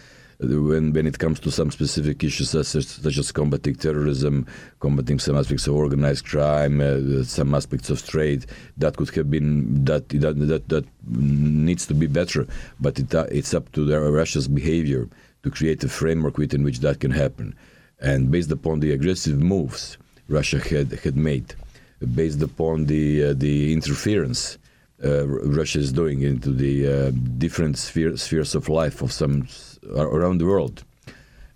When 0.42 0.94
when 0.94 1.06
it 1.06 1.18
comes 1.18 1.38
to 1.40 1.50
some 1.50 1.70
specific 1.70 2.24
issues 2.24 2.50
such 2.50 2.74
as, 2.74 2.88
such 2.88 3.18
as 3.18 3.30
combating 3.30 3.74
terrorism, 3.74 4.46
combating 4.80 5.18
some 5.18 5.36
aspects 5.36 5.66
of 5.66 5.74
organized 5.74 6.24
crime, 6.24 6.80
uh, 6.80 7.24
some 7.24 7.54
aspects 7.54 7.90
of 7.90 8.06
trade, 8.06 8.46
that 8.78 8.96
could 8.96 9.14
have 9.14 9.30
been 9.30 9.84
that 9.84 10.08
that 10.08 10.38
that, 10.48 10.68
that 10.68 10.86
needs 11.06 11.86
to 11.86 11.94
be 11.94 12.06
better. 12.06 12.46
But 12.80 12.98
it, 12.98 13.14
uh, 13.14 13.26
it's 13.30 13.52
up 13.52 13.70
to 13.72 13.84
the, 13.84 14.00
Russia's 14.00 14.48
behavior 14.48 15.08
to 15.42 15.50
create 15.50 15.84
a 15.84 15.88
framework 15.90 16.38
within 16.38 16.64
which 16.64 16.80
that 16.80 17.00
can 17.00 17.10
happen, 17.10 17.54
and 18.00 18.30
based 18.30 18.50
upon 18.50 18.80
the 18.80 18.92
aggressive 18.92 19.38
moves 19.38 19.98
Russia 20.28 20.58
had 20.58 20.92
had 21.04 21.16
made 21.16 21.54
based 22.14 22.40
upon 22.42 22.86
the 22.86 23.24
uh, 23.24 23.34
the 23.36 23.72
interference 23.72 24.58
uh, 25.04 25.26
Russia 25.26 25.78
is 25.78 25.92
doing 25.92 26.22
into 26.22 26.50
the 26.50 26.86
uh, 26.86 27.10
different 27.38 27.78
sphere, 27.78 28.16
spheres 28.16 28.54
of 28.54 28.68
life 28.68 29.02
of 29.02 29.12
some 29.12 29.46
around 29.96 30.38
the 30.38 30.46
world. 30.46 30.84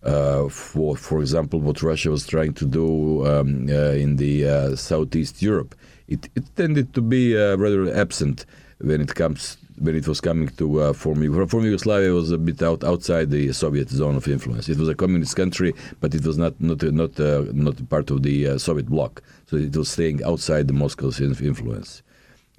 uh, 0.05 0.49
for, 0.49 0.97
for 0.97 1.21
example, 1.21 1.61
what 1.61 1.83
Russia 1.83 2.11
was 2.11 2.27
trying 2.27 2.53
to 2.55 2.67
do 2.67 3.27
um, 3.27 3.67
uh, 3.69 3.93
in 3.93 4.17
the 4.17 4.47
uh, 4.49 4.77
Southeast 4.77 5.43
Europe. 5.43 5.75
It, 6.09 6.29
it 6.35 6.45
tended 6.57 6.93
to 6.95 7.01
be 7.01 7.37
uh, 7.37 7.57
rather 7.57 7.93
absent 7.95 8.45
when 8.79 9.01
it 9.01 9.15
comes 9.15 9.57
when 9.79 9.97
it 9.97 10.07
was 10.07 10.21
coming 10.21 10.47
to 10.51 10.81
uh, 10.81 10.93
form, 10.93 11.49
form 11.49 11.65
Yugoslavia 11.65 12.13
was 12.13 12.31
a 12.31 12.39
bit 12.39 12.63
out 12.63 12.85
outside 12.85 13.31
the 13.31 13.53
Soviet 13.53 13.89
zone 13.89 14.15
of 14.15 14.29
influence. 14.29 14.69
It 14.69 14.79
was 14.79 14.89
a 14.89 14.95
communist 14.95 15.35
country, 15.35 15.75
but 16.01 16.15
it 16.15 16.25
was 16.25 16.39
not 16.39 16.61
not 16.61 16.83
not 16.83 17.19
uh, 17.19 17.45
not 17.53 17.89
part 17.89 18.11
of 18.11 18.23
the 18.23 18.57
Soviet 18.59 18.87
bloc. 18.87 19.21
So 19.47 19.57
it 19.57 19.75
was 19.77 19.89
staying 19.89 20.23
outside 20.23 20.69
the 20.69 20.75
Moscow's 20.75 21.21
influence. 21.21 22.03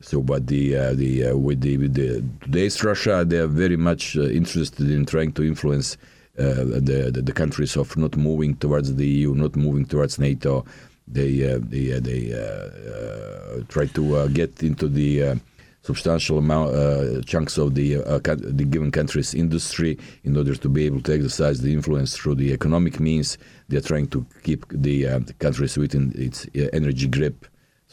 So, 0.01 0.21
but 0.21 0.47
the 0.47 0.75
uh, 0.75 0.93
the 0.93 1.27
uh, 1.27 1.37
with 1.37 1.61
the 1.61 1.77
with 1.77 1.93
the 1.93 2.23
today's 2.41 2.83
Russia, 2.83 3.23
they 3.25 3.37
are 3.37 3.47
very 3.47 3.77
much 3.77 4.17
uh, 4.17 4.23
interested 4.23 4.89
in 4.89 5.05
trying 5.05 5.31
to 5.33 5.43
influence 5.43 5.97
the, 6.35 7.11
the, 7.13 7.21
the 7.21 7.31
countries 7.31 7.77
of 7.77 7.95
not 7.95 8.17
moving 8.17 8.55
towards 8.57 8.93
the 8.93 9.07
EU, 9.07 9.33
not 9.33 9.55
moving 9.55 9.85
towards 9.85 10.19
NATO. 10.19 10.65
They 11.07 11.37
they 11.59 11.99
they 11.99 13.63
try 13.69 13.85
to 13.85 14.29
get 14.29 14.61
into 14.63 14.89
the 14.89 15.39
substantial 15.85 16.39
amount 16.39 16.75
uh, 16.75 17.21
chunks 17.21 17.57
of 17.57 17.75
the 17.75 17.97
uh, 17.97 18.19
the 18.19 18.65
given 18.65 18.91
country's 18.91 19.33
industry 19.33 19.97
in 20.23 20.35
order 20.35 20.55
to 20.55 20.67
be 20.67 20.85
able 20.85 21.01
to 21.01 21.13
exercise 21.13 21.61
the 21.61 21.71
influence 21.71 22.17
through 22.17 22.35
the 22.35 22.51
economic 22.51 22.99
means. 22.99 23.37
They 23.69 23.77
are 23.77 23.81
trying 23.81 24.07
to 24.07 24.25
keep 24.43 24.65
the, 24.69 25.07
uh, 25.07 25.19
the 25.19 25.33
countries 25.33 25.77
within 25.77 26.11
its 26.15 26.47
energy 26.73 27.07
grip. 27.07 27.45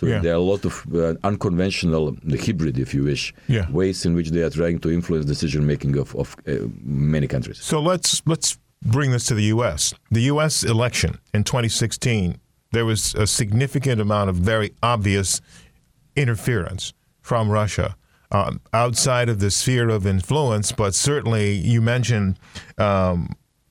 So 0.02 0.08
yeah. 0.08 0.18
there 0.18 0.32
are 0.32 0.36
a 0.36 0.40
lot 0.40 0.64
of 0.64 0.84
uh, 0.92 1.14
unconventional, 1.22 2.16
the 2.24 2.36
hybrid, 2.36 2.76
if 2.76 2.92
you 2.92 3.04
wish, 3.04 3.32
yeah. 3.46 3.70
ways 3.70 4.04
in 4.04 4.14
which 4.16 4.30
they 4.30 4.42
are 4.42 4.50
trying 4.50 4.80
to 4.80 4.90
influence 4.90 5.24
decision 5.26 5.64
making 5.64 5.96
of, 5.96 6.12
of 6.16 6.34
uh, 6.48 6.54
many 6.82 7.28
countries. 7.28 7.62
So 7.62 7.80
let's 7.80 8.20
let's 8.26 8.58
bring 8.84 9.12
this 9.12 9.26
to 9.26 9.34
the 9.34 9.44
U.S. 9.44 9.94
The 10.10 10.22
U.S. 10.22 10.64
election 10.64 11.20
in 11.32 11.44
2016, 11.44 12.36
there 12.72 12.84
was 12.84 13.14
a 13.14 13.28
significant 13.28 14.00
amount 14.00 14.28
of 14.28 14.36
very 14.36 14.74
obvious 14.82 15.40
interference 16.16 16.92
from 17.20 17.48
Russia. 17.48 17.94
Uh, 18.32 18.54
outside 18.72 19.28
of 19.28 19.38
the 19.38 19.50
sphere 19.50 19.90
of 19.90 20.06
influence, 20.06 20.72
but 20.72 20.94
certainly 20.94 21.52
you 21.52 21.82
mentioned 21.82 22.38
um, 22.78 23.28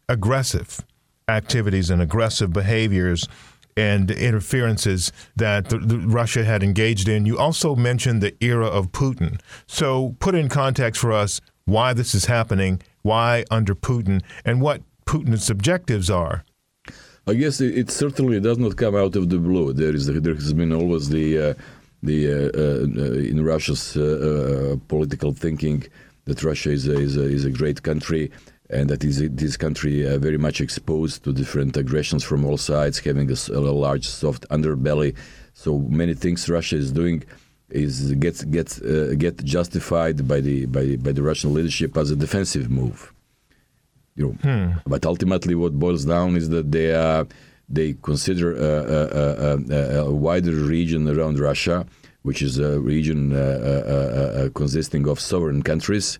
aggressive 0.08 0.86
activities 1.28 1.90
and 1.90 2.02
aggressive 2.02 2.54
behaviors 2.54 3.28
and 3.78 4.12
interferences 4.12 5.12
that 5.36 5.70
the, 5.70 5.78
the 5.78 5.98
Russia 6.00 6.44
had 6.44 6.64
engaged 6.64 7.08
in. 7.08 7.26
You 7.26 7.38
also 7.38 7.76
mentioned 7.76 8.22
the 8.22 8.36
era 8.44 8.68
of 8.68 8.92
Putin. 8.92 9.40
So, 9.68 10.16
put 10.20 10.36
in 10.36 10.50
context 10.50 11.00
for 11.02 11.12
us 11.12 11.42
why 11.66 11.94
this 11.94 12.14
is 12.14 12.26
happening, 12.26 12.82
why 13.02 13.46
under 13.50 13.76
Putin, 13.76 14.22
and 14.46 14.62
what 14.62 14.82
Putin's 15.06 15.50
objectives 15.50 16.10
are. 16.10 16.44
I 17.28 17.34
guess 17.36 17.62
it, 17.62 17.78
it 17.78 17.92
certainly 17.92 18.40
does 18.40 18.58
not 18.58 18.78
come 18.78 18.96
out 18.96 19.16
of 19.16 19.30
the 19.30 19.38
blue. 19.38 19.74
There 19.74 19.94
is 19.94 20.08
there 20.08 20.34
has 20.34 20.54
been 20.54 20.74
always 20.74 21.10
the 21.10 21.28
uh, 21.38 21.54
the 22.02 22.20
uh, 22.32 23.04
uh, 23.04 23.32
in 23.32 23.44
Russia's 23.44 23.96
uh, 23.96 24.76
political 24.88 25.32
thinking 25.32 25.84
that 26.26 26.44
Russia 26.44 26.72
is 26.72 26.88
a, 26.88 26.98
is 26.98 27.18
a, 27.18 27.24
is 27.24 27.46
a 27.46 27.52
great 27.52 27.84
country 27.84 28.32
and 28.72 28.90
that 28.90 29.04
is 29.04 29.18
this 29.32 29.58
country 29.58 30.08
uh, 30.08 30.18
very 30.18 30.38
much 30.38 30.62
exposed 30.62 31.24
to 31.24 31.34
different 31.34 31.76
aggressions 31.78 32.24
from 32.24 32.46
all 32.46 32.58
sides, 32.58 33.00
having 33.00 33.30
a, 33.30 33.36
a, 33.52 33.60
large 33.60 34.08
soft 34.08 34.48
underbelly. 34.50 35.16
So 35.54 35.80
many 35.80 36.14
things 36.14 36.50
Russia 36.50 36.78
is 36.78 36.92
doing 36.92 37.24
is 37.70 38.14
gets 38.14 38.44
gets 38.44 38.82
uh, 38.82 39.14
get 39.18 39.44
justified 39.44 40.28
by 40.28 40.40
the 40.42 40.66
by 40.66 40.96
by 40.96 41.12
the 41.12 41.24
Russian 41.24 41.54
leadership 41.54 41.98
as 41.98 42.12
a 42.12 42.16
defensive 42.16 42.70
move. 42.70 43.14
You 44.16 44.24
know, 44.26 44.34
hmm. 44.44 44.80
but 44.86 45.06
ultimately, 45.06 45.56
what 45.56 45.74
boils 45.74 46.06
down 46.06 46.36
is 46.36 46.50
that 46.50 46.72
they 46.72 46.94
are 46.94 47.28
they 47.70 47.94
consider 48.02 48.56
a, 48.56 49.64
a, 49.74 50.06
a 50.06 50.12
wider 50.12 50.52
region 50.52 51.08
around 51.08 51.40
Russia, 51.40 51.86
which 52.24 52.42
is 52.42 52.60
a 52.60 52.80
region 52.80 53.34
uh, 53.34 53.38
uh, 53.38 53.92
uh, 54.46 54.50
consisting 54.50 55.08
of 55.08 55.20
sovereign 55.20 55.62
countries 55.62 56.20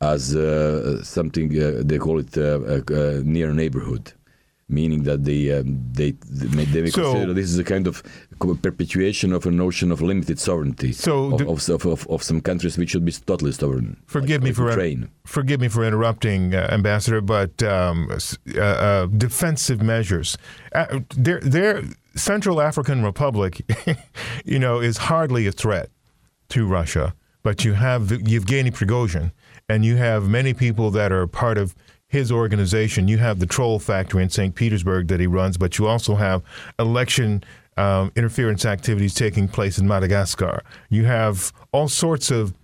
as 0.00 0.36
uh, 0.36 1.02
something 1.02 1.50
uh, 1.60 1.82
they 1.84 1.98
call 1.98 2.18
it 2.18 2.36
uh, 2.36 2.60
a, 2.88 3.22
near 3.22 3.52
neighborhood, 3.52 4.12
meaning 4.68 5.04
that 5.04 5.24
they 5.24 5.52
um, 5.52 5.80
they 5.92 6.10
they 6.30 6.82
may, 6.82 6.90
so, 6.90 7.12
consider 7.12 7.32
this 7.32 7.48
is 7.50 7.58
a 7.58 7.64
kind 7.64 7.86
of 7.86 8.02
perpetuation 8.62 9.32
of 9.32 9.46
a 9.46 9.50
notion 9.50 9.90
of 9.90 10.02
limited 10.02 10.38
sovereignty 10.38 10.92
so 10.92 11.34
of, 11.34 11.70
of, 11.70 11.86
of, 11.86 12.06
of, 12.08 12.22
some 12.22 12.40
countries 12.42 12.76
which 12.76 12.90
should 12.90 13.04
be 13.04 13.12
totally 13.12 13.52
sovereign. 13.52 13.96
Forgive 14.06 14.42
like, 14.42 14.44
me 14.44 14.50
like 14.50 14.56
for 14.56 14.68
Ukraine. 14.70 15.08
forgive 15.24 15.60
me 15.60 15.68
for 15.68 15.82
interrupting, 15.84 16.54
uh, 16.54 16.68
Ambassador, 16.70 17.22
but 17.22 17.62
um, 17.62 18.10
uh, 18.54 18.60
uh, 18.60 19.06
defensive 19.06 19.80
measures. 19.80 20.36
their 21.16 21.40
their 21.40 21.82
Central 22.14 22.60
African 22.60 23.02
Republic, 23.02 23.62
you 24.44 24.58
know, 24.58 24.80
is 24.80 24.96
hardly 24.96 25.46
a 25.46 25.52
threat 25.52 25.88
to 26.50 26.66
Russia. 26.66 27.14
But 27.42 27.64
you 27.64 27.74
have 27.74 28.10
Yevgeny 28.10 28.72
Prigozhin, 28.72 29.30
and 29.68 29.84
you 29.84 29.96
have 29.96 30.28
many 30.28 30.54
people 30.54 30.90
that 30.92 31.12
are 31.12 31.26
part 31.26 31.58
of 31.58 31.74
his 32.08 32.30
organization. 32.30 33.08
You 33.08 33.18
have 33.18 33.40
the 33.40 33.46
troll 33.46 33.78
factory 33.78 34.22
in 34.22 34.30
St. 34.30 34.54
Petersburg 34.54 35.08
that 35.08 35.20
he 35.20 35.26
runs, 35.26 35.56
but 35.56 35.78
you 35.78 35.86
also 35.86 36.14
have 36.14 36.42
election 36.78 37.42
um, 37.76 38.10
interference 38.16 38.64
activities 38.64 39.12
taking 39.14 39.48
place 39.48 39.78
in 39.78 39.86
Madagascar. 39.86 40.62
You 40.88 41.04
have 41.04 41.52
all 41.72 41.88
sorts 41.88 42.30
of 42.30 42.54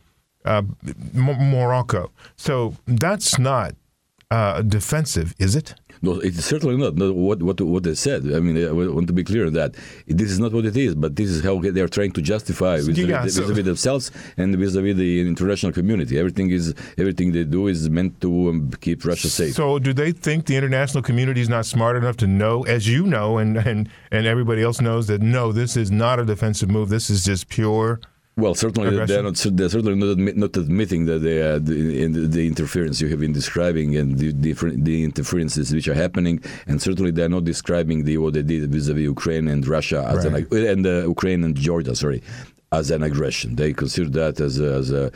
uh, 0.45 0.63
Morocco. 1.13 2.11
So 2.37 2.75
that's 2.87 3.39
not 3.39 3.75
uh, 4.33 4.63
defensive, 4.63 5.35
is 5.39 5.55
it? 5.55 5.75
No, 6.05 6.13
it's 6.19 6.45
certainly 6.45 6.77
not. 6.77 6.97
not 6.97 7.15
what, 7.15 7.43
what 7.43 7.61
what 7.61 7.83
they 7.85 7.95
said. 7.95 8.21
I 8.35 8.41
mean, 8.41 8.57
I 8.67 8.73
want 8.73 9.07
to 9.07 9.13
be 9.13 9.23
clear 9.23 9.47
on 9.47 9.53
that. 9.53 9.71
This 10.07 10.31
is 10.33 10.41
not 10.41 10.53
what 10.53 10.65
it 10.65 10.77
is, 10.77 10.95
but 10.95 11.15
this 11.15 11.29
is 11.29 11.45
how 11.45 11.61
they 11.61 11.83
are 11.87 11.93
trying 11.99 12.13
to 12.13 12.23
justify 12.23 12.77
vis-a-vis, 12.79 13.09
yeah, 13.09 13.27
so. 13.27 13.43
vis-a-vis 13.43 13.65
themselves 13.65 14.11
and 14.37 14.57
vis-a-vis 14.57 14.97
the 14.97 15.21
international 15.21 15.71
community. 15.71 16.19
Everything 16.19 16.51
is 16.51 16.75
everything 16.99 17.33
they 17.33 17.45
do 17.45 17.69
is 17.69 17.89
meant 17.99 18.21
to 18.23 18.31
um, 18.49 18.71
keep 18.81 19.05
Russia 19.05 19.29
safe. 19.29 19.55
So, 19.55 19.79
do 19.79 19.93
they 19.93 20.11
think 20.11 20.47
the 20.47 20.57
international 20.57 21.03
community 21.03 21.41
is 21.41 21.51
not 21.51 21.65
smart 21.67 21.95
enough 21.97 22.17
to 22.17 22.27
know, 22.27 22.65
as 22.65 22.89
you 22.89 23.07
know, 23.07 23.39
and 23.39 23.59
and 23.59 23.89
and 24.11 24.27
everybody 24.27 24.63
else 24.63 24.81
knows 24.81 25.07
that 25.07 25.21
no, 25.21 25.53
this 25.53 25.77
is 25.77 25.91
not 25.91 26.19
a 26.19 26.25
defensive 26.25 26.71
move. 26.71 26.89
This 26.89 27.11
is 27.11 27.25
just 27.25 27.49
pure 27.49 28.01
well, 28.37 28.55
certainly 28.55 28.89
they're 29.07 29.23
not. 29.23 29.37
They're 29.37 29.69
certainly 29.69 29.95
not, 29.95 30.37
not 30.37 30.57
admitting 30.57 31.05
that 31.05 31.19
they 31.19 31.43
are 31.43 31.59
the, 31.59 32.03
in 32.03 32.13
the, 32.13 32.21
the, 32.21 32.47
interference 32.47 32.99
you 33.01 33.09
have 33.09 33.21
been 33.21 33.33
describing 33.33 33.95
and 33.97 34.19
the 34.19 34.33
different 34.33 34.87
the 34.87 35.05
interferences 35.05 35.73
which 35.73 35.87
are 35.87 35.95
happening, 35.95 36.43
and 36.67 36.81
certainly 36.81 37.11
they're 37.11 37.29
not 37.29 37.45
describing 37.45 38.05
the 38.05 38.17
what 38.17 38.33
they 38.33 38.43
did 38.43 38.71
vis-a-vis 38.73 39.03
Ukraine 39.03 39.49
and 39.49 39.67
Russia 39.67 40.07
as 40.09 40.27
right. 40.27 40.51
an, 40.51 40.67
and 40.67 40.87
uh, 40.87 41.07
Ukraine 41.09 41.45
and 41.45 41.55
Georgia, 41.55 41.95
sorry, 41.95 42.23
as 42.73 42.91
an 42.91 43.03
aggression. 43.03 43.55
They 43.55 43.73
consider 43.73 44.09
that 44.11 44.41
as 44.41 44.59
a, 44.59 44.75
as 44.75 44.91
a 44.91 45.13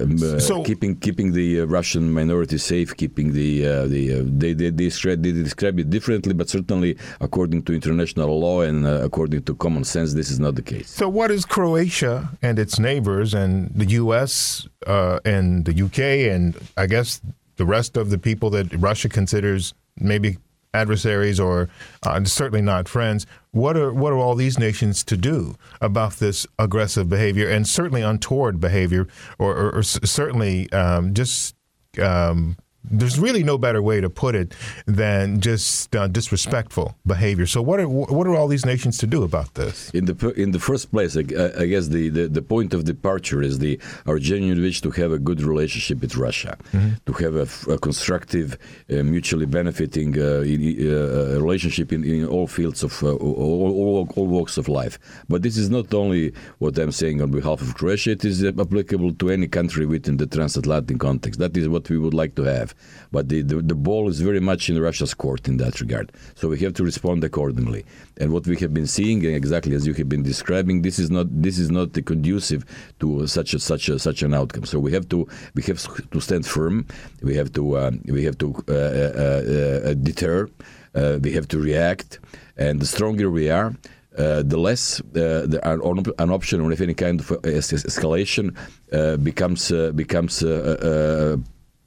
um, 0.00 0.14
uh, 0.22 0.38
so, 0.38 0.62
keeping 0.62 0.96
keeping 0.96 1.32
the 1.32 1.60
uh, 1.60 1.64
Russian 1.66 2.12
minority 2.12 2.56
safe, 2.58 2.96
keeping 2.96 3.32
the 3.32 3.66
uh, 3.66 3.86
the 3.86 4.14
uh, 4.14 4.22
they, 4.24 4.52
they, 4.52 4.70
they, 4.70 4.84
describe, 4.84 5.22
they 5.22 5.32
describe 5.32 5.78
it 5.80 5.90
differently, 5.90 6.32
but 6.32 6.48
certainly 6.48 6.96
according 7.20 7.62
to 7.64 7.74
international 7.74 8.38
law 8.38 8.62
and 8.62 8.86
uh, 8.86 9.00
according 9.02 9.42
to 9.42 9.54
common 9.56 9.84
sense, 9.84 10.14
this 10.14 10.30
is 10.30 10.38
not 10.38 10.54
the 10.54 10.62
case. 10.62 10.88
So, 10.88 11.08
what 11.08 11.30
is 11.30 11.44
Croatia 11.44 12.30
and 12.40 12.58
its 12.58 12.78
neighbors 12.78 13.34
and 13.34 13.70
the 13.74 13.86
U.S. 14.02 14.68
Uh, 14.86 15.18
and 15.24 15.64
the 15.64 15.74
U.K. 15.74 16.30
and 16.30 16.56
I 16.76 16.86
guess 16.86 17.20
the 17.56 17.66
rest 17.66 17.96
of 17.96 18.10
the 18.10 18.18
people 18.18 18.50
that 18.50 18.72
Russia 18.74 19.08
considers 19.08 19.74
maybe 19.96 20.38
adversaries 20.72 21.40
or 21.40 21.68
uh, 22.02 22.22
certainly 22.24 22.62
not 22.62 22.88
friends. 22.88 23.26
What 23.52 23.76
are 23.76 23.92
what 23.92 24.12
are 24.12 24.18
all 24.18 24.34
these 24.34 24.58
nations 24.58 25.02
to 25.04 25.16
do 25.16 25.56
about 25.80 26.14
this 26.14 26.46
aggressive 26.58 27.08
behavior 27.08 27.48
and 27.48 27.66
certainly 27.66 28.02
untoward 28.02 28.60
behavior, 28.60 29.08
or, 29.38 29.56
or, 29.56 29.76
or 29.76 29.82
certainly 29.82 30.70
um, 30.72 31.14
just 31.14 31.56
um, 32.00 32.56
there's 32.84 33.18
really 33.18 33.42
no 33.42 33.58
better 33.58 33.82
way 33.82 34.00
to 34.00 34.08
put 34.08 34.34
it 34.34 34.54
than 34.86 35.40
just 35.40 35.94
uh, 35.94 36.08
disrespectful 36.08 36.96
behavior. 37.06 37.46
So 37.46 37.60
what 37.60 37.78
are 37.78 37.88
what 37.88 38.26
are 38.26 38.34
all 38.34 38.48
these 38.48 38.64
nations 38.64 38.98
to 38.98 39.06
do 39.06 39.22
about 39.22 39.54
this? 39.54 39.90
In 39.90 40.06
the 40.06 40.32
in 40.36 40.52
the 40.52 40.58
first 40.58 40.90
place, 40.90 41.16
I, 41.16 41.20
I 41.20 41.66
guess 41.66 41.88
the, 41.88 42.08
the, 42.08 42.28
the, 42.28 42.42
point 42.42 42.72
of 42.74 42.84
departure 42.84 43.42
is 43.42 43.58
the 43.58 43.78
our 44.06 44.18
genuine 44.18 44.60
wish 44.60 44.80
to 44.80 44.90
have 44.92 45.12
a 45.12 45.18
good 45.18 45.42
relationship 45.42 46.00
with 46.00 46.16
Russia, 46.16 46.56
mm-hmm. 46.72 46.94
to 47.06 47.12
have 47.24 47.34
a, 47.36 47.72
a 47.72 47.78
constructive, 47.78 48.58
uh, 48.90 49.02
mutually 49.02 49.46
benefiting 49.46 50.18
uh, 50.18 50.40
in, 50.40 50.60
uh, 50.90 51.38
relationship 51.40 51.92
in, 51.92 52.02
in 52.02 52.26
all 52.26 52.46
fields 52.46 52.82
of 52.82 53.02
uh, 53.02 53.12
all, 53.12 53.72
all, 53.72 54.08
all 54.16 54.26
walks 54.26 54.56
of 54.56 54.68
life. 54.68 54.98
But 55.28 55.42
this 55.42 55.56
is 55.56 55.68
not 55.68 55.92
only 55.92 56.32
what 56.58 56.78
I'm 56.78 56.92
saying 56.92 57.20
on 57.20 57.30
behalf 57.30 57.60
of 57.60 57.74
Croatia; 57.74 58.12
it 58.12 58.24
is 58.24 58.42
applicable 58.42 59.12
to 59.14 59.30
any 59.30 59.48
country 59.48 59.84
within 59.84 60.16
the 60.16 60.26
transatlantic 60.26 60.98
context. 60.98 61.38
That 61.38 61.56
is 61.56 61.68
what 61.68 61.88
we 61.90 61.98
would 61.98 62.14
like 62.14 62.34
to 62.36 62.42
have 62.44 62.69
have. 62.70 63.08
But 63.12 63.28
the, 63.28 63.42
the, 63.42 63.56
the 63.56 63.74
ball 63.74 64.08
is 64.08 64.20
very 64.20 64.40
much 64.40 64.68
in 64.70 64.80
Russia's 64.80 65.14
court 65.14 65.48
in 65.48 65.56
that 65.58 65.80
regard. 65.80 66.12
So 66.34 66.48
we 66.48 66.58
have 66.60 66.74
to 66.74 66.84
respond 66.84 67.24
accordingly. 67.24 67.84
And 68.18 68.32
what 68.32 68.46
we 68.46 68.56
have 68.58 68.72
been 68.72 68.86
seeing, 68.86 69.24
exactly 69.24 69.74
as 69.74 69.86
you 69.86 69.94
have 69.94 70.08
been 70.08 70.22
describing, 70.22 70.82
this 70.82 70.98
is 70.98 71.10
not 71.10 71.26
this 71.30 71.58
is 71.58 71.70
not 71.70 71.92
conducive 72.04 72.64
to 73.00 73.26
such 73.26 73.54
a, 73.54 73.58
such 73.58 73.88
a, 73.88 73.98
such 73.98 74.22
an 74.22 74.34
outcome. 74.34 74.64
So 74.64 74.78
we 74.78 74.92
have 74.92 75.08
to 75.08 75.26
we 75.54 75.62
have 75.64 75.78
to 76.10 76.20
stand 76.20 76.46
firm. 76.46 76.86
We 77.22 77.34
have 77.36 77.52
to 77.52 77.76
uh, 77.76 77.90
we 78.06 78.24
have 78.24 78.38
to 78.38 78.54
uh, 78.68 78.72
uh, 78.72 79.90
uh 79.90 79.94
deter. 79.94 80.48
Uh, 80.94 81.18
we 81.22 81.32
have 81.32 81.46
to 81.48 81.58
react. 81.58 82.18
And 82.56 82.80
the 82.80 82.86
stronger 82.86 83.30
we 83.30 83.48
are, 83.48 83.74
uh, 84.18 84.42
the 84.42 84.58
less 84.58 85.00
uh, 85.00 85.46
the, 85.46 85.60
an, 85.62 85.80
an, 86.18 86.30
option 86.30 86.60
or 86.60 86.72
if 86.72 86.80
any 86.80 86.94
kind 86.94 87.20
of 87.20 87.28
escalation 87.42 88.56
uh, 88.92 89.16
becomes 89.16 89.70
becomes 89.94 90.42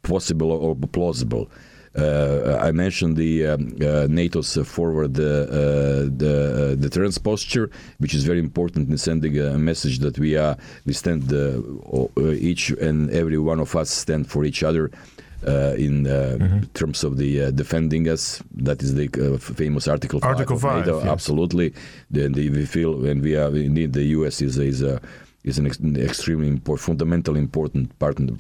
possible 0.04 0.52
or 0.52 0.76
plausible. 0.76 1.50
Uh, 1.96 2.58
I 2.60 2.72
mentioned 2.72 3.18
the 3.18 3.46
um, 3.48 3.68
uh, 3.80 4.08
NATO's 4.10 4.58
forward 4.68 5.16
uh, 5.20 6.10
the 6.10 6.76
deterrence 6.80 7.20
posture, 7.20 7.70
which 8.00 8.16
is 8.16 8.24
very 8.24 8.40
important 8.40 8.90
in 8.90 8.98
sending 8.98 9.38
a 9.38 9.60
message 9.60 10.00
that 10.00 10.18
we 10.18 10.36
are 10.36 10.58
we 10.88 10.94
stand 10.94 11.32
each 12.18 12.72
and 12.72 13.12
every 13.12 13.38
one 13.38 13.60
of 13.60 13.76
us 13.76 13.92
stand 13.92 14.28
for 14.28 14.44
each 14.44 14.64
other. 14.64 14.90
Uh, 15.46 15.76
in 15.78 16.08
uh, 16.08 16.38
mm-hmm. 16.40 16.60
terms 16.74 17.04
of 17.04 17.18
the 17.18 17.42
uh, 17.42 17.52
defending 17.52 18.08
us. 18.08 18.42
That 18.56 18.82
is 18.82 18.96
the 18.96 19.10
famous 19.38 19.90
Article 19.90 20.22
Five. 20.22 20.30
Article 20.30 20.58
Five, 20.58 20.88
yes. 20.88 21.04
absolutely. 21.04 21.74
Then 22.10 22.32
the, 22.32 22.50
we 22.50 22.66
feel, 22.66 23.06
and 23.06 23.22
we 23.22 23.36
are 23.36 23.54
indeed 23.54 23.92
the 23.92 24.06
U.S. 24.20 24.42
is 24.42 24.58
is 24.58 24.82
a 24.82 25.02
is 25.44 25.58
an 25.58 25.66
ex- 25.66 25.82
extremely 25.98 26.48
important, 26.48 26.86
fundamental, 26.86 27.36
important 27.36 28.00
partner, 28.00 28.32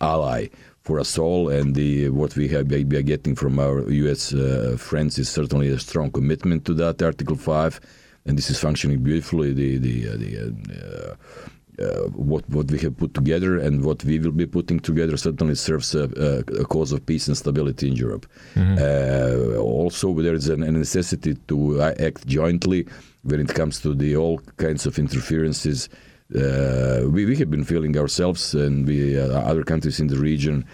ally 0.00 0.48
for 0.86 1.00
us 1.00 1.18
all. 1.18 1.48
And 1.48 1.74
the, 1.74 2.08
what 2.10 2.36
we 2.36 2.46
have 2.48 2.68
getting 2.68 3.34
from 3.34 3.58
our 3.58 3.90
U.S. 3.90 4.32
Uh, 4.32 4.76
friends 4.78 5.18
is 5.18 5.28
certainly 5.28 5.68
a 5.68 5.78
strong 5.78 6.10
commitment 6.10 6.64
to 6.66 6.74
that 6.74 7.02
Article 7.02 7.36
Five, 7.36 7.80
and 8.24 8.38
this 8.38 8.50
is 8.50 8.58
functioning 8.60 9.02
beautifully. 9.02 9.52
The 9.52 9.78
the, 9.78 10.08
uh, 10.08 10.16
the 10.22 10.30
uh, 10.38 11.82
uh, 11.82 12.08
what 12.30 12.48
what 12.48 12.70
we 12.70 12.78
have 12.78 12.96
put 12.96 13.12
together 13.14 13.58
and 13.58 13.84
what 13.84 14.04
we 14.04 14.18
will 14.18 14.30
be 14.30 14.46
putting 14.46 14.80
together 14.80 15.16
certainly 15.16 15.56
serves 15.56 15.94
a, 15.94 16.04
a, 16.28 16.62
a 16.62 16.64
cause 16.64 16.92
of 16.92 17.04
peace 17.04 17.26
and 17.28 17.36
stability 17.36 17.88
in 17.88 17.96
Europe. 17.96 18.26
Mm-hmm. 18.54 18.76
Uh, 18.78 19.58
also, 19.58 20.14
there 20.14 20.34
is 20.34 20.48
a 20.48 20.56
necessity 20.56 21.34
to 21.48 21.82
act 21.82 22.26
jointly 22.26 22.86
when 23.24 23.40
it 23.40 23.52
comes 23.54 23.80
to 23.80 23.92
the 23.92 24.16
all 24.16 24.38
kinds 24.56 24.86
of 24.86 24.98
interferences 24.98 25.88
uh, 25.88 26.15
we, 26.30 27.24
we 27.24 27.36
have 27.36 27.50
been 27.50 27.64
feeling 27.64 27.96
ourselves 27.96 28.54
and 28.54 28.86
we 28.86 29.18
uh, 29.18 29.40
other 29.40 29.62
countries 29.62 30.00
in 30.00 30.08
the 30.08 30.18
region. 30.18 30.64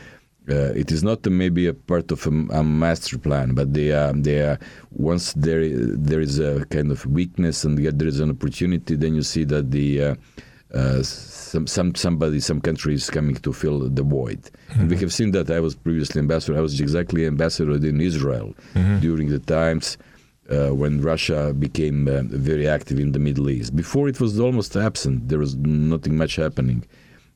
Uh, 0.49 0.73
it 0.75 0.91
is 0.91 1.05
not 1.05 1.25
maybe 1.27 1.69
a 1.69 1.75
part 1.75 2.11
of 2.11 2.27
a, 2.27 2.31
a 2.53 2.65
master 2.65 3.17
plan, 3.17 3.55
but 3.55 3.73
they 3.73 3.93
are, 3.93 4.13
they 4.13 4.41
are, 4.41 4.59
once 4.91 5.33
there 5.35 5.69
there 5.69 6.21
is 6.21 6.41
a 6.41 6.65
kind 6.67 6.91
of 6.91 7.07
weakness 7.07 7.63
and 7.63 7.79
yet 7.79 7.97
there 7.99 8.09
is 8.09 8.19
an 8.19 8.31
opportunity, 8.31 8.97
then 8.97 9.15
you 9.15 9.23
see 9.23 9.45
that 9.45 9.71
the 9.71 10.03
uh, 10.03 10.15
uh, 10.75 11.03
some, 11.03 11.67
some 11.67 11.95
somebody 11.95 12.41
some 12.41 12.61
country 12.61 12.95
is 12.95 13.09
coming 13.09 13.37
to 13.37 13.53
fill 13.53 13.89
the 13.89 14.03
void. 14.03 14.43
Mm-hmm. 14.43 14.81
And 14.81 14.91
we 14.91 14.97
have 14.97 15.13
seen 15.13 15.31
that. 15.33 15.51
I 15.51 15.61
was 15.61 15.77
previously 15.77 16.19
ambassador. 16.19 16.59
I 16.59 16.61
was 16.61 16.81
exactly 16.81 17.25
ambassador 17.27 17.75
in 17.75 18.01
Israel 18.01 18.55
mm-hmm. 18.75 18.99
during 18.99 19.29
the 19.29 19.39
times 19.39 19.97
uh, 20.51 20.71
when 20.71 21.01
Russia 21.01 21.55
became 21.55 22.09
uh, 22.09 22.23
very 22.25 22.67
active 22.69 22.99
in 22.99 23.13
the 23.13 23.19
Middle 23.19 23.49
East. 23.51 23.75
Before 23.77 24.09
it 24.09 24.21
was 24.21 24.41
almost 24.41 24.77
absent, 24.77 25.29
there 25.29 25.39
was 25.39 25.55
nothing 25.57 26.17
much 26.17 26.37
happening. 26.37 26.85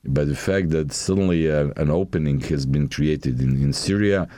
But 0.05 0.29
the 0.29 0.37
fact 0.37 0.71
that 0.71 0.93
suddenly 0.93 1.51
uh, 1.51 1.71
an 1.77 1.91
opening 1.91 2.41
has 2.43 2.65
been 2.67 2.89
created 2.89 3.41
in, 3.41 3.61
in 3.63 3.73
Syria 3.73 4.29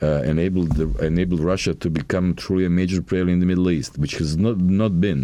uh, 0.00 0.22
enabled 0.22 0.76
the, 0.76 0.88
enabled 1.04 1.40
Russia 1.40 1.74
to 1.74 1.90
become 1.90 2.34
truly 2.34 2.64
a 2.64 2.70
major 2.70 3.02
player 3.02 3.28
in 3.28 3.40
the 3.40 3.46
Middle 3.46 3.68
East, 3.70 3.98
which 3.98 4.16
has 4.18 4.36
not 4.36 4.58
not 4.58 5.00
been 5.00 5.18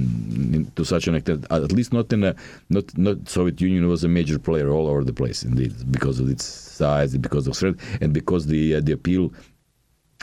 in, 0.52 0.72
to 0.74 0.84
such 0.84 1.06
an 1.06 1.14
extent. 1.14 1.46
At 1.50 1.70
least 1.70 1.92
not 1.92 2.12
in 2.12 2.24
a 2.24 2.34
not 2.70 2.96
not 2.98 3.28
Soviet 3.28 3.60
Union 3.60 3.88
was 3.88 4.02
a 4.02 4.08
major 4.08 4.38
player 4.38 4.70
all 4.70 4.88
over 4.88 5.04
the 5.04 5.12
place, 5.12 5.44
indeed, 5.44 5.74
because 5.92 6.18
of 6.18 6.28
its 6.28 6.44
size, 6.44 7.16
because 7.16 7.46
of 7.46 7.54
strength, 7.54 7.84
and 8.00 8.12
because 8.12 8.46
the 8.46 8.76
uh, 8.76 8.80
the 8.80 8.92
appeal 8.92 9.32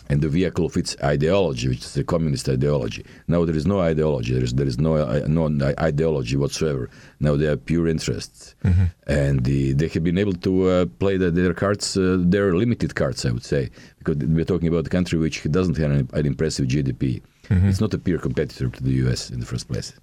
and 0.10 0.22
the 0.22 0.30
vehicle 0.30 0.66
of 0.66 0.76
its 0.78 0.96
ideology, 1.04 1.70
which 1.70 1.80
is 1.80 1.94
the 1.94 2.04
communist 2.04 2.50
ideology. 2.50 3.06
Now 3.28 3.46
there 3.46 3.56
is 3.56 3.66
no 3.66 3.80
ideology. 3.80 4.34
There 4.34 4.44
is 4.44 4.54
there 4.54 4.68
is 4.68 4.78
no 4.78 4.96
uh, 4.96 5.26
no 5.28 5.44
ideology 5.80 6.36
whatsoever. 6.38 6.90
Now 7.20 7.36
they 7.36 7.48
are 7.48 7.58
pure 7.58 7.88
interests, 7.88 8.56
mm-hmm. 8.64 8.86
and 9.08 9.44
the, 9.44 9.74
they 9.74 9.88
have 9.88 10.04
been 10.04 10.18
able 10.18 10.34
to 10.34 10.70
uh, 10.70 10.86
play 11.00 11.18
the, 11.18 11.32
their 11.32 11.54
cards, 11.54 11.98
uh, 11.98 12.18
their 12.20 12.54
limited 12.56 12.96
cards, 12.96 13.26
I 13.26 13.32
would 13.32 13.46
say, 13.46 13.70
because 14.00 14.18
we're 14.18 14.46
talking 14.46 14.68
about 14.68 14.88
a 14.88 14.90
country 14.90 15.18
which 15.20 15.44
doesn't 15.52 15.78
have 15.78 15.92
an, 15.92 16.10
an 16.14 16.26
impressive 16.26 16.68
GDP. 16.68 17.22
Mm-hmm. 17.50 17.70
It's 17.70 17.82
not 17.82 17.94
a 17.94 17.98
peer 17.98 18.18
competitor 18.18 18.70
to 18.70 18.84
the 18.84 18.94
U.S. 19.04 19.30
in 19.30 19.40
the 19.40 19.46
first 19.46 19.68
place. 19.68 19.94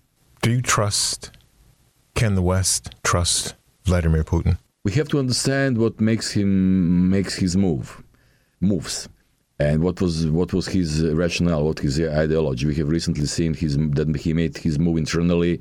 Do 0.43 0.51
you 0.51 0.63
trust? 0.63 1.31
Can 2.15 2.35
the 2.35 2.43
West 2.43 2.95
trust 3.05 3.55
Vladimir 3.85 4.25
Putin? 4.25 4.59
We 4.85 4.93
have 4.93 5.09
to 5.09 5.19
understand 5.19 5.79
what 5.79 6.01
makes 6.01 6.31
him 6.33 7.11
makes 7.11 7.35
his 7.37 7.57
move 7.57 8.03
moves 8.61 9.09
and 9.61 9.83
what 9.83 10.01
was 10.01 10.27
what 10.29 10.53
was 10.53 10.67
his 10.69 11.05
rationale, 11.05 11.65
what 11.65 11.81
his 11.81 12.01
ideology? 12.01 12.67
We 12.67 12.77
have 12.77 12.89
recently 12.89 13.27
seen 13.27 13.55
his 13.55 13.77
that 13.77 14.17
he 14.17 14.33
made 14.33 14.57
his 14.57 14.79
move 14.79 14.99
internally, 14.99 15.61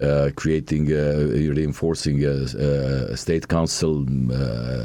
uh, 0.00 0.30
creating, 0.36 0.92
uh, 0.92 1.54
reinforcing 1.54 2.24
a, 2.24 3.12
a, 3.12 3.16
state 3.16 3.48
council. 3.48 4.04
Uh, 4.30 4.84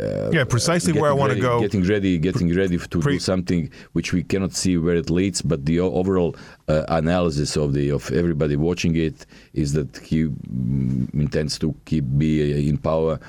uh 0.00 0.30
yeah, 0.32 0.44
precisely 0.44 0.92
where 0.92 1.10
I 1.10 1.12
want 1.12 1.32
to 1.32 1.40
go. 1.40 1.60
Getting 1.60 1.84
ready, 1.84 2.18
getting 2.18 2.54
ready 2.54 2.76
to 2.78 2.98
Pre- 2.98 3.14
do 3.14 3.18
something 3.20 3.70
which 3.92 4.12
we 4.12 4.22
cannot 4.24 4.52
see 4.52 4.76
where 4.76 4.96
it 4.96 5.08
leads, 5.08 5.40
but 5.42 5.64
the 5.66 5.78
overall 5.80 6.34
uh, 6.68 6.84
analysis 6.88 7.56
of 7.56 7.72
the 7.72 7.90
of 7.90 8.10
everybody 8.10 8.56
watching 8.56 8.96
it 8.96 9.26
is 9.54 9.74
that 9.74 9.96
he 9.98 10.24
mm, 10.24 11.12
intends 11.14 11.58
to 11.60 11.74
keep 11.84 12.04
be 12.18 12.68
in 12.68 12.78
power 12.78 13.20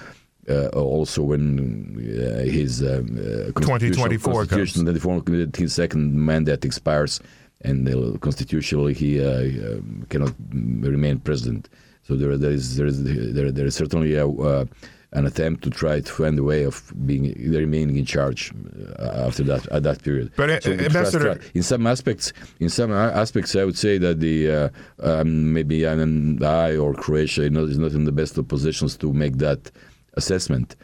uh, 0.50 0.68
also 0.70 1.24
when 1.24 1.96
uh, 2.00 2.44
his 2.44 2.82
um, 2.82 3.18
uh, 3.18 3.52
2024 3.60 4.46
constitution, 4.46 4.86
comes. 4.86 5.58
his 5.58 5.74
second 5.74 6.14
mandate 6.14 6.66
expires, 6.66 7.20
and 7.62 8.20
constitutionally 8.22 8.94
he 8.94 9.24
uh, 9.24 9.78
um, 9.78 10.06
cannot 10.10 10.34
remain 10.52 11.20
president. 11.20 11.70
So 12.04 12.16
there, 12.16 12.36
there 12.38 12.52
is 12.52 12.76
there 12.76 12.88
is 12.88 13.04
there, 13.34 13.52
there 13.52 13.66
is 13.66 13.76
certainly 13.76 14.16
a, 14.16 14.28
uh, 14.28 14.66
an 15.14 15.26
attempt 15.26 15.64
to 15.64 15.70
try 15.70 16.02
to 16.02 16.12
find 16.12 16.38
a 16.38 16.44
way 16.44 16.64
of 16.64 16.92
being 17.06 17.34
remaining 17.50 17.96
in 17.96 18.04
charge 18.04 18.52
uh, 19.00 19.26
after 19.26 19.44
that 19.44 19.66
at 19.72 19.84
that 19.84 20.04
period. 20.04 20.30
But 20.36 20.62
so 20.62 20.74
Ambassador, 20.74 21.40
in 21.54 21.64
some 21.64 21.88
aspects, 21.88 22.34
in 22.60 22.68
some 22.68 22.92
aspects, 22.92 23.56
I 23.56 23.64
would 23.64 23.78
say 23.78 23.98
that 24.00 24.20
the 24.20 24.72
um, 25.00 25.54
maybe 25.54 25.88
I 25.88 26.76
or 26.76 26.94
Croatia 26.94 27.44
is 27.44 27.78
not 27.78 27.94
in 27.94 28.04
the 28.04 28.12
best 28.12 28.38
of 28.38 28.46
positions 28.50 28.98
to 28.98 29.14
make 29.14 29.38
that 29.38 29.72
assessment. 30.16 30.76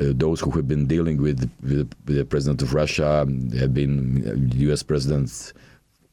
Uh, 0.00 0.06
those 0.14 0.40
who 0.40 0.50
have 0.50 0.66
been 0.66 0.86
dealing 0.86 1.22
with, 1.22 1.48
with, 1.62 1.92
with, 2.04 2.16
the 2.16 2.24
president 2.24 2.62
of 2.62 2.74
Russia 2.74 3.26
have 3.58 3.72
been 3.72 4.50
U.S. 4.56 4.82
Uh, 4.82 4.86
presidents, 4.86 5.52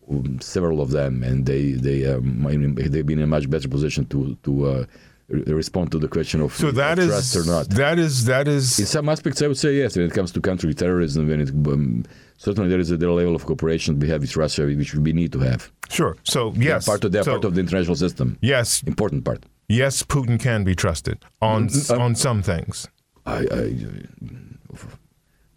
um, 0.10 0.40
several 0.40 0.82
of 0.82 0.92
them, 0.92 1.24
and 1.24 1.48
they 1.48 1.72
they 1.72 2.06
um, 2.06 2.44
they've 2.76 3.06
been 3.06 3.18
in 3.18 3.24
a 3.24 3.28
much 3.28 3.50
better 3.50 3.68
position 3.68 4.06
to 4.06 4.38
to 4.44 4.66
uh, 4.68 4.86
respond 5.30 5.92
to 5.92 6.00
the 6.00 6.08
question 6.08 6.42
of, 6.42 6.54
so 6.54 6.70
that 6.72 7.00
of 7.00 7.06
is, 7.06 7.10
trust 7.10 7.36
or 7.36 7.46
not. 7.46 7.70
That 7.70 7.98
is 7.98 8.26
that 8.26 8.48
is 8.48 8.80
in 8.80 8.86
some 8.86 9.10
aspects 9.10 9.42
I 9.42 9.48
would 9.48 9.58
say 9.58 9.74
yes. 9.74 9.96
When 9.96 10.06
it 10.06 10.14
comes 10.14 10.32
to 10.34 10.42
country 10.42 10.74
terrorism, 10.74 11.28
when 11.28 11.42
it 11.42 11.50
um, 11.50 12.06
certainly 12.46 12.70
there 12.70 12.80
is 12.80 12.92
a 12.92 12.98
level 12.98 13.36
of 13.36 13.46
cooperation 13.46 14.00
we 14.00 14.10
have 14.10 14.22
with 14.22 14.36
Russia 14.36 14.66
which 14.66 14.94
we 14.96 15.14
need 15.14 15.32
to 15.32 15.40
have. 15.40 15.72
Sure. 15.90 16.14
So 16.24 16.40
yes, 16.56 16.86
they're 16.86 16.94
part 16.94 17.04
of 17.06 17.12
they're 17.12 17.24
so, 17.24 17.32
part 17.36 17.46
of 17.46 17.56
the 17.56 17.62
international 17.62 17.96
system. 17.96 18.38
Yes, 18.42 18.84
important 18.84 19.24
part 19.26 19.42
yes, 19.72 20.04
Putin 20.04 20.40
can 20.40 20.64
be 20.64 20.76
trusted 20.76 21.24
on 21.42 21.70
uh, 21.90 22.00
on 22.00 22.16
some 22.16 22.42
things. 22.42 22.88
I, 23.26 23.46
I, 23.52 23.76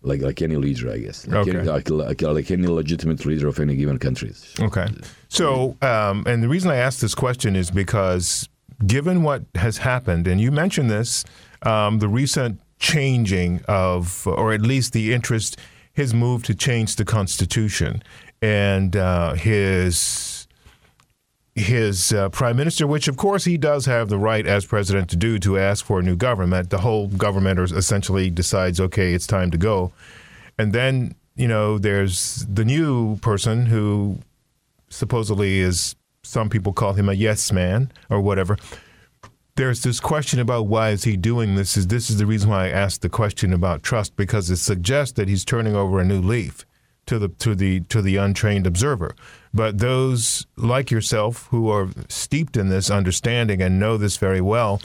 like 0.03 0.21
like 0.21 0.43
any 0.43 0.57
leader, 0.57 0.91
I 0.91 0.99
guess. 0.99 1.27
Like, 1.27 1.49
okay. 1.49 1.59
any, 1.59 1.69
like, 1.69 1.91
like, 1.91 2.23
like, 2.23 2.51
any 2.51 2.67
legitimate 2.67 3.25
leader 3.25 3.49
of 3.49 3.59
any 3.59 3.75
given 3.75 3.99
country. 3.99 4.33
Okay. 4.61 4.87
So, 5.29 5.77
um, 5.81 6.25
and 6.27 6.43
the 6.43 6.49
reason 6.49 6.71
I 6.71 6.77
ask 6.77 7.01
this 7.01 7.15
question 7.15 7.57
is 7.57 7.71
because 7.71 8.49
given 8.87 9.23
what 9.23 9.45
has 9.55 9.79
happened, 9.79 10.27
and 10.29 10.41
you 10.41 10.53
mentioned 10.53 10.91
this, 10.91 11.25
um, 11.63 11.99
the 12.01 12.09
recent 12.09 12.61
changing 12.79 13.63
of, 13.67 14.27
or 14.27 14.53
at 14.53 14.61
least 14.61 14.93
the 14.93 15.15
interest, 15.15 15.57
his 15.95 16.13
move 16.13 16.43
to 16.45 16.55
change 16.55 16.97
the 16.97 17.05
Constitution 17.05 18.03
and 18.43 18.97
uh, 18.97 19.35
his 19.35 20.47
his 21.55 22.13
uh, 22.13 22.29
prime 22.31 22.57
minister, 22.57 22.85
which 22.87 23.07
of 23.07 23.17
course 23.17 23.45
he 23.45 23.57
does 23.57 23.87
have 23.87 24.09
the 24.09 24.19
right 24.19 24.45
as 24.45 24.67
president 24.67 25.09
to 25.09 25.17
do 25.17 25.39
to 25.39 25.57
ask 25.57 25.85
for 25.85 26.01
a 26.01 26.03
new 26.03 26.17
government. 26.17 26.71
The 26.71 26.79
whole 26.79 27.07
government 27.07 27.61
essentially 27.61 28.29
decides, 28.29 28.81
okay, 28.81 29.15
it's 29.15 29.27
time 29.27 29.53
to 29.53 29.57
go. 29.57 29.93
And 30.59 30.73
then, 30.73 31.15
you 31.37 31.47
know, 31.47 31.79
there's 31.79 32.45
the 32.53 32.65
new 32.65 33.17
person 33.19 33.67
who 33.67 34.19
supposedly 34.89 35.61
is, 35.61 35.95
some 36.25 36.51
people 36.51 36.73
call 36.73 36.95
him 36.95 37.09
a 37.09 37.13
yes 37.13 37.53
man 37.53 37.93
or 38.11 38.21
whatever. 38.21 38.59
There's 39.57 39.83
this 39.83 40.01
question 40.01 40.41
about 40.41 40.67
why 40.67 40.91
is 40.91 41.05
he 41.05 41.17
doing 41.17 41.55
this? 41.55 41.77
Is 41.77 41.87
this 41.87 42.11
is 42.11 42.19
the 42.19 42.27
reason 42.27 42.51
why 42.51 42.67
I 42.67 42.71
asked 42.71 43.03
the 43.03 43.09
question 43.09 43.53
about 43.53 43.83
trust? 43.83 44.17
Because 44.17 44.51
it 44.51 44.57
suggests 44.57 45.15
that 45.15 45.29
he's 45.29 45.45
turning 45.45 45.77
over 45.77 46.01
a 46.01 46.05
new 46.05 46.21
leaf 46.21 46.67
to 47.07 47.19
the 47.19 47.29
to 47.29 47.55
the 47.55 47.81
to 47.81 48.03
the 48.03 48.17
untrained 48.17 48.67
observer. 48.67 49.15
But 49.53 49.79
those 49.79 50.47
like 50.57 50.91
yourself 50.91 51.47
who 51.51 51.69
are 51.71 51.89
steeped 52.09 52.57
in 52.57 52.69
this 52.69 52.91
understanding 52.91 53.63
and 53.63 53.79
know 53.79 53.97
this 53.97 54.17
very 54.17 54.41
well 54.41 54.81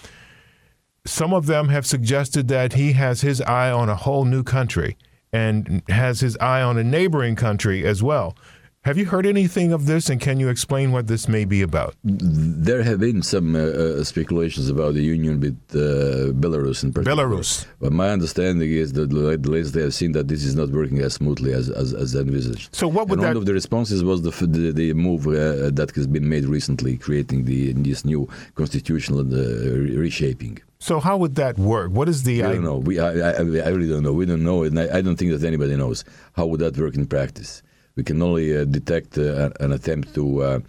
some 1.06 1.34
of 1.34 1.46
them 1.46 1.70
have 1.70 1.86
suggested 1.86 2.48
that 2.50 2.74
he 2.74 2.94
has 2.94 3.22
his 3.22 3.42
eye 3.42 3.72
on 3.72 3.90
a 3.90 3.96
whole 3.96 4.26
new 4.26 4.44
country 4.44 4.98
and 5.32 5.82
has 5.90 6.20
his 6.20 6.38
eye 6.38 6.62
on 6.62 6.78
a 6.78 6.84
neighboring 6.84 7.36
country 7.36 7.86
as 7.86 8.04
well 8.04 8.36
have 8.84 8.98
you 8.98 9.06
heard 9.06 9.26
anything 9.26 9.74
of 9.74 9.88
this, 9.88 10.10
and 10.10 10.22
can 10.22 10.40
you 10.40 10.48
explain 10.48 10.94
what 10.94 11.08
this 11.08 11.28
may 11.28 11.44
be 11.44 11.62
about? 11.62 11.96
There 12.04 12.82
have 12.82 13.02
been 13.02 13.22
some 13.22 13.56
uh, 13.56 13.60
uh, 13.60 14.04
speculations 14.06 14.70
about 14.70 14.94
the 14.94 15.02
union 15.02 15.42
with 15.42 15.58
uh, 15.72 16.32
Belarus 16.32 16.84
in 16.84 16.94
particular. 16.94 17.28
Belarus. 17.28 17.66
But 17.82 17.92
my 17.92 18.10
understanding 18.10 18.72
is 18.72 18.94
that 18.94 19.10
the 19.10 19.38
latest 19.50 19.74
they 19.74 19.82
have 19.82 19.94
seen 19.94 20.14
that 20.14 20.30
this 20.30 20.46
is 20.46 20.56
not 20.56 20.70
working 20.70 21.00
as 21.00 21.16
smoothly 21.16 21.52
as, 21.52 21.70
as, 21.70 21.94
as 21.94 22.16
envisaged. 22.16 22.74
So 22.74 22.88
what 22.88 23.10
would 23.10 23.20
and 23.20 23.26
that... 23.26 23.28
one 23.30 23.38
of 23.38 23.46
the 23.46 23.54
responses 23.54 24.02
was 24.02 24.22
the 24.22 24.32
the, 24.48 24.72
the 24.72 24.94
move 24.94 25.28
uh, 25.28 25.72
that 25.72 25.92
has 25.96 26.08
been 26.08 26.30
made 26.30 26.46
recently, 26.46 26.98
creating 26.98 27.46
the 27.46 27.74
this 27.74 28.06
new 28.06 28.30
constitutional 28.56 29.20
uh, 29.20 30.00
reshaping. 30.00 30.58
So 30.80 31.02
how 31.02 31.18
would 31.18 31.36
that 31.36 31.60
work? 31.60 31.92
What 31.92 32.08
is 32.08 32.24
the? 32.24 32.44
I 32.44 32.54
don't 32.54 32.64
know. 32.64 32.78
We 32.78 32.98
I, 32.98 33.10
I, 33.10 33.32
I 33.32 33.70
really 33.76 33.90
don't 33.90 34.04
know. 34.04 34.14
We 34.14 34.26
don't 34.26 34.44
know, 34.44 34.64
and 34.64 34.80
I, 34.80 35.00
I 35.00 35.02
don't 35.02 35.18
think 35.18 35.32
that 35.34 35.46
anybody 35.46 35.76
knows 35.76 36.06
how 36.38 36.46
would 36.46 36.62
that 36.62 36.78
work 36.78 36.96
in 36.96 37.06
practice 37.06 37.62
we 38.00 38.04
can 38.04 38.22
only 38.22 38.48
uh, 38.56 38.64
detect 38.64 39.18
uh, 39.18 39.50
an 39.60 39.72
attempt 39.74 40.14
to 40.18 40.26
uh, 40.42 40.60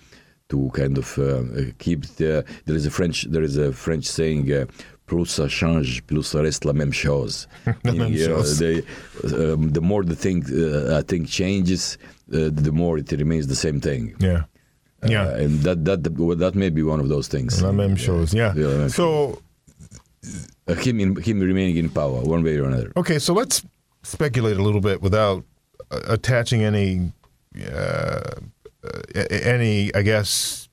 to 0.48 0.70
kind 0.74 0.98
of 0.98 1.06
keep 1.78 2.00
the. 2.16 2.44
There 2.66 2.76
is 2.80 2.86
a 2.86 2.90
French 2.90 3.18
there 3.34 3.44
is 3.50 3.56
a 3.56 3.72
French 3.72 4.04
saying. 4.04 4.46
plus 5.10 5.26
ça 5.26 5.48
change, 5.48 6.02
plus 6.06 6.22
ça 6.22 6.40
reste 6.40 6.64
la 6.64 6.72
même 6.72 6.92
chose. 6.92 7.48
la 7.84 7.92
même 7.92 8.12
you 8.12 8.28
know, 8.28 8.36
chose. 8.36 8.60
they, 8.60 8.76
um, 9.34 9.72
the 9.72 9.80
more 9.80 10.04
the 10.04 10.14
thing 10.14 10.38
I 10.98 11.02
think 11.02 11.26
changes, 11.26 11.98
the 12.28 12.72
more 12.72 12.96
it 12.96 13.10
remains 13.10 13.48
the 13.48 13.56
same 13.56 13.80
thing. 13.80 14.14
Yeah. 14.20 14.44
Yeah, 15.08 15.26
uh, 15.26 15.44
and 15.44 15.62
that 15.62 15.84
that 15.84 16.04
that 16.38 16.54
may 16.54 16.70
be 16.70 16.82
one 16.82 17.00
of 17.00 17.08
those 17.08 17.26
things. 17.26 17.60
La 17.60 17.72
même 17.72 17.96
chose, 17.96 18.34
yeah. 18.34 18.54
yeah 18.54 18.86
so, 18.86 19.40
uh, 20.68 20.74
him 20.74 21.00
in, 21.00 21.16
him 21.16 21.40
remaining 21.40 21.76
in 21.76 21.88
power, 21.88 22.20
one 22.22 22.44
way 22.44 22.56
or 22.58 22.66
another. 22.66 22.92
Okay, 22.96 23.18
so 23.18 23.32
let's 23.32 23.64
speculate 24.02 24.56
a 24.58 24.62
little 24.62 24.80
bit 24.80 25.02
without 25.02 25.42
uh, 25.90 26.00
attaching 26.06 26.62
any 26.62 27.12
uh, 27.58 28.40
any, 29.14 29.94
I 29.94 30.02
guess, 30.02 30.68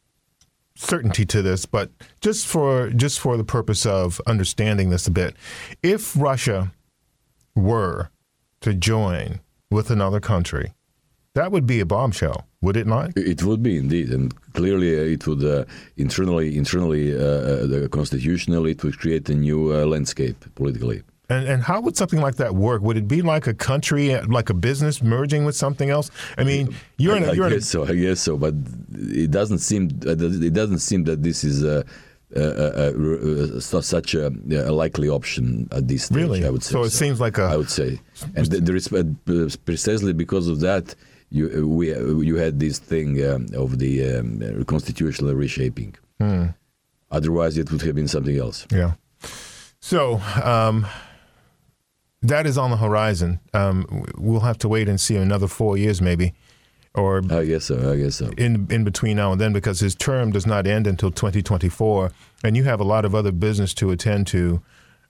certainty 0.76 1.26
to 1.26 1.42
this, 1.42 1.66
but 1.66 1.92
just 2.22 2.48
for 2.48 2.90
just 2.92 3.20
for 3.20 3.36
the 3.38 3.44
purpose 3.44 3.86
of 3.86 4.22
understanding 4.28 4.90
this 4.90 5.08
a 5.08 5.12
bit, 5.12 5.36
if 5.84 6.16
Russia 6.18 6.72
were 7.56 8.10
to 8.62 8.74
join 8.74 9.40
with 9.70 9.90
another 9.92 10.20
country, 10.20 10.74
that 11.34 11.52
would 11.52 11.68
be 11.68 11.80
a 11.80 11.86
bombshell, 11.86 12.48
would 12.62 12.78
it 12.78 12.88
not? 12.88 13.12
It 13.16 13.44
would 13.44 13.62
be 13.62 13.78
indeed, 13.78 14.10
and 14.10 14.34
clearly 14.54 14.98
uh, 14.98 15.04
it 15.04 15.28
would 15.28 15.44
uh, 15.44 15.66
internally, 15.98 16.58
internally, 16.58 17.16
uh, 17.16 17.86
uh 17.86 17.88
constitutionally, 17.90 18.72
it 18.72 18.84
would 18.84 18.98
create 18.98 19.30
a 19.30 19.36
new 19.36 19.74
uh, 19.74 19.86
landscape 19.86 20.46
politically. 20.56 21.04
And, 21.30 21.46
and 21.46 21.64
how 21.64 21.82
would 21.82 21.98
something 21.98 22.22
like 22.22 22.36
that 22.36 22.56
work? 22.56 22.82
Would 22.82 22.96
it 22.96 23.08
be 23.08 23.22
like 23.22 23.48
a 23.48 23.54
country, 23.54 24.16
like 24.22 24.50
a 24.50 24.54
business 24.54 25.02
merging 25.02 25.44
with 25.44 25.56
something 25.56 25.90
else? 25.90 26.10
I 26.38 26.46
mean, 26.46 26.74
you're 26.98 27.18
in 27.18 27.24
a. 27.24 27.34
You're 27.34 27.48
I 27.48 27.50
guess 27.50 27.74
in 27.74 27.82
a, 27.82 27.86
so. 27.86 27.94
I 27.94 27.96
guess 27.96 28.20
so. 28.22 28.38
But 28.38 28.54
it 28.94 29.30
doesn't 29.32 29.60
seem. 29.60 29.90
It 30.04 30.54
doesn't 30.54 30.80
seem 30.80 31.04
that 31.04 31.24
this 31.24 31.44
is 31.44 31.66
a, 31.66 31.84
a, 32.34 33.62
such 33.62 34.14
a, 34.16 34.30
likely 34.72 35.10
option 35.10 35.68
at 35.74 35.90
this 35.90 36.06
stage. 36.06 36.16
Really? 36.16 36.46
I 36.46 36.50
would 36.50 36.64
say. 36.64 36.72
So 36.72 36.84
it 36.84 36.92
seems 36.92 37.20
like 37.20 37.38
a. 37.38 37.44
I 37.44 37.58
would 37.58 37.70
say, 37.70 38.00
and 38.36 38.46
there 38.48 38.76
is 38.76 38.92
uh, 38.94 39.04
precisely 39.66 40.14
because 40.14 40.48
of 40.48 40.62
that. 40.62 40.96
You 41.30 41.68
we 41.68 41.90
you 42.26 42.38
had 42.38 42.58
this 42.58 42.80
thing 42.80 43.22
um, 43.26 43.48
of 43.54 43.80
the 43.80 44.20
um, 44.20 44.64
constitutional 44.64 45.34
reshaping. 45.36 45.94
Hmm. 46.22 46.46
Otherwise, 47.12 47.58
it 47.58 47.70
would 47.70 47.82
have 47.82 47.96
been 47.96 48.08
something 48.08 48.38
else. 48.38 48.66
Yeah. 48.72 48.94
So. 49.82 50.22
Um, 50.42 50.88
that 52.28 52.46
is 52.46 52.58
on 52.58 52.72
the 52.72 52.78
horizon. 52.78 53.40
Um, 53.54 54.06
we'll 54.18 54.42
have 54.42 54.58
to 54.60 54.68
wait 54.68 54.88
and 54.88 55.00
see 55.00 55.16
another 55.16 55.48
four 55.48 55.78
years, 55.78 56.02
maybe, 56.02 56.34
or 56.94 57.22
I 57.30 57.46
guess 57.46 57.66
so. 57.66 57.92
I 57.92 57.98
guess 57.98 58.16
so. 58.16 58.30
In 58.38 58.68
in 58.70 58.84
between 58.84 59.18
now 59.18 59.32
and 59.32 59.42
then, 59.42 59.54
because 59.54 59.80
his 59.80 59.96
term 59.96 60.32
does 60.32 60.46
not 60.46 60.68
end 60.68 60.88
until 60.88 61.12
2024, 61.12 62.12
and 62.44 62.58
you 62.58 62.64
have 62.64 62.80
a 62.80 62.84
lot 62.84 63.06
of 63.06 63.16
other 63.16 63.32
business 63.32 63.74
to 63.76 63.92
attend 63.92 64.28
to. 64.28 64.62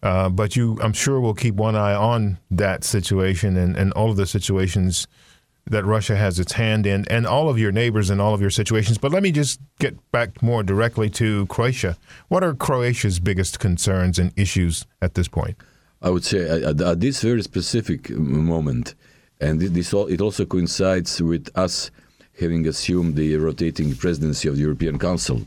Uh, 0.03 0.29
but 0.29 0.55
you, 0.55 0.77
I'm 0.81 0.93
sure, 0.93 1.19
will 1.19 1.33
keep 1.33 1.55
one 1.55 1.75
eye 1.75 1.95
on 1.95 2.37
that 2.51 2.83
situation 2.83 3.57
and, 3.57 3.75
and 3.75 3.91
all 3.93 4.11
of 4.11 4.15
the 4.15 4.27
situations 4.27 5.07
that 5.65 5.83
Russia 5.85 6.15
has 6.15 6.39
its 6.39 6.53
hand 6.53 6.85
in, 6.85 7.05
and 7.09 7.27
all 7.27 7.49
of 7.49 7.59
your 7.59 7.71
neighbors 7.71 8.09
and 8.09 8.21
all 8.21 8.33
of 8.33 8.39
your 8.39 8.49
situations. 8.49 8.97
But 8.97 9.11
let 9.11 9.21
me 9.23 9.31
just 9.31 9.59
get 9.79 10.11
back 10.11 10.41
more 10.41 10.63
directly 10.63 11.09
to 11.11 11.45
Croatia. 11.47 11.97
What 12.29 12.43
are 12.43 12.53
Croatia's 12.53 13.19
biggest 13.19 13.59
concerns 13.59 14.17
and 14.17 14.31
issues 14.37 14.85
at 15.01 15.15
this 15.15 15.27
point? 15.27 15.57
I 16.07 16.09
would 16.09 16.23
say 16.23 16.47
at, 16.47 16.79
at 16.79 17.01
this 17.01 17.21
very 17.21 17.43
specific 17.43 18.09
moment, 18.11 18.95
and 19.41 19.59
this 19.59 19.93
all, 19.93 20.07
it 20.07 20.21
also 20.21 20.45
coincides 20.45 21.21
with 21.21 21.49
us 21.53 21.91
having 22.39 22.65
assumed 22.65 23.17
the 23.17 23.35
rotating 23.35 23.93
presidency 23.93 24.47
of 24.47 24.55
the 24.55 24.61
European 24.61 24.99
Council 24.99 25.41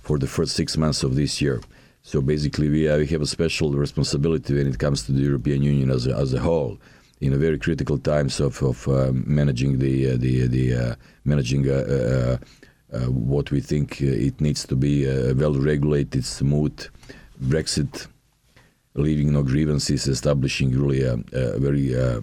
for 0.00 0.18
the 0.18 0.26
first 0.26 0.56
six 0.56 0.78
months 0.78 1.02
of 1.02 1.14
this 1.14 1.42
year. 1.42 1.60
So 2.02 2.22
basically, 2.22 2.70
we, 2.70 2.88
uh, 2.88 2.96
we 2.96 3.06
have 3.08 3.20
a 3.20 3.26
special 3.26 3.74
responsibility 3.74 4.54
when 4.54 4.66
it 4.66 4.78
comes 4.78 5.02
to 5.04 5.12
the 5.12 5.20
European 5.20 5.62
Union 5.62 5.90
as 5.90 6.06
a, 6.06 6.16
as 6.16 6.32
a 6.32 6.40
whole, 6.40 6.78
in 7.20 7.34
a 7.34 7.36
very 7.36 7.58
critical 7.58 7.98
times 7.98 8.40
of, 8.40 8.62
of 8.62 8.88
uh, 8.88 9.10
managing 9.12 9.78
the 9.78 10.12
uh, 10.12 10.16
the 10.16 10.46
the 10.46 10.74
uh, 10.74 10.94
managing 11.26 11.68
uh, 11.68 12.38
uh, 12.94 13.10
what 13.10 13.50
we 13.50 13.60
think 13.60 14.00
it 14.00 14.40
needs 14.40 14.64
to 14.68 14.74
be 14.74 15.04
a 15.04 15.34
well 15.34 15.52
regulated, 15.52 16.24
smooth 16.24 16.78
Brexit 17.42 18.06
leaving 18.94 19.32
no 19.32 19.42
grievances, 19.42 20.06
establishing 20.06 20.70
really 20.78 21.02
a, 21.02 21.14
a 21.32 21.58
very, 21.58 21.96
uh, 21.96 22.20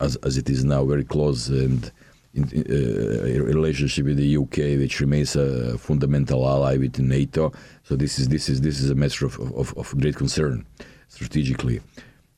as, 0.00 0.16
as 0.16 0.36
it 0.36 0.50
is 0.50 0.64
now, 0.64 0.84
very 0.84 1.04
close 1.04 1.48
and 1.48 1.90
in, 2.34 2.44
uh, 2.44 3.44
relationship 3.44 4.06
with 4.06 4.16
the 4.16 4.36
UK, 4.36 4.78
which 4.78 5.00
remains 5.00 5.36
a 5.36 5.78
fundamental 5.78 6.46
ally 6.46 6.76
with 6.76 6.98
NATO. 6.98 7.52
So 7.84 7.96
this 7.96 8.18
is 8.18 8.28
this 8.28 8.48
is 8.48 8.60
this 8.60 8.80
is 8.80 8.90
a 8.90 8.94
matter 8.94 9.26
of, 9.26 9.38
of, 9.40 9.76
of 9.76 9.96
great 10.00 10.16
concern 10.16 10.66
strategically. 11.08 11.80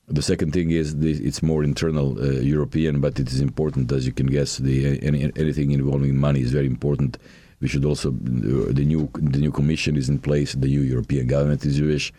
The 0.09 0.23
second 0.23 0.53
thing 0.53 0.71
is 0.71 0.95
it's 0.95 1.43
more 1.43 1.65
internal 1.65 2.17
uh, 2.21 2.41
European, 2.41 3.01
but 3.01 3.19
it 3.19 3.29
is 3.33 3.41
important, 3.41 3.91
as 3.91 4.07
you 4.07 4.13
can 4.13 4.27
guess. 4.27 4.59
The 4.59 5.03
any, 5.03 5.33
anything 5.37 5.73
involving 5.73 6.17
money 6.17 6.43
is 6.43 6.53
very 6.53 6.67
important. 6.67 7.19
We 7.61 7.69
should 7.69 7.85
also 7.85 8.11
the 8.11 8.85
new 8.85 9.11
the 9.15 9.39
new 9.39 9.51
commission 9.51 9.97
is 9.97 10.09
in 10.09 10.19
place. 10.19 10.53
The 10.53 10.69
new 10.69 10.83
European 10.83 11.27
government 11.27 11.65
is 11.65 11.79
Jewish 11.79 12.13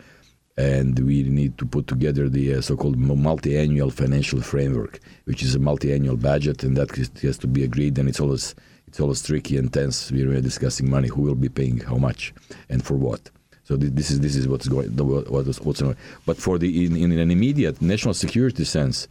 and 0.58 0.98
we 0.98 1.22
need 1.22 1.56
to 1.56 1.64
put 1.64 1.86
together 1.86 2.28
the 2.28 2.54
uh, 2.54 2.60
so-called 2.60 2.98
multi-annual 2.98 3.90
financial 3.90 4.40
framework, 4.40 4.98
which 5.24 5.40
is 5.40 5.54
a 5.54 5.58
multi-annual 5.58 6.16
budget, 6.16 6.64
and 6.64 6.76
that 6.76 6.90
has 7.22 7.38
to 7.38 7.46
be 7.46 7.62
agreed. 7.62 7.96
And 7.96 8.08
it's 8.08 8.18
always 8.18 8.56
it's 8.88 8.98
always 8.98 9.22
tricky 9.22 9.56
and 9.56 9.72
tense. 9.72 10.10
We're 10.10 10.40
discussing 10.40 10.90
money, 10.90 11.08
who 11.08 11.22
will 11.22 11.36
be 11.36 11.48
paying 11.48 11.78
how 11.78 11.96
much, 11.96 12.34
and 12.68 12.84
for 12.84 12.94
what. 12.94 13.30
So 13.62 13.76
this 13.76 14.10
is 14.10 14.18
this 14.20 14.34
is 14.34 14.48
what's 14.48 14.66
going 14.66 14.96
what 14.96 15.46
is, 15.46 15.60
what's 15.60 15.80
going. 15.80 15.96
But 16.26 16.38
for 16.38 16.58
the 16.58 16.86
in, 16.86 16.96
in 16.96 17.12
an 17.12 17.30
immediate 17.30 17.80
national 17.80 18.14
security 18.14 18.64
sense, 18.64 19.06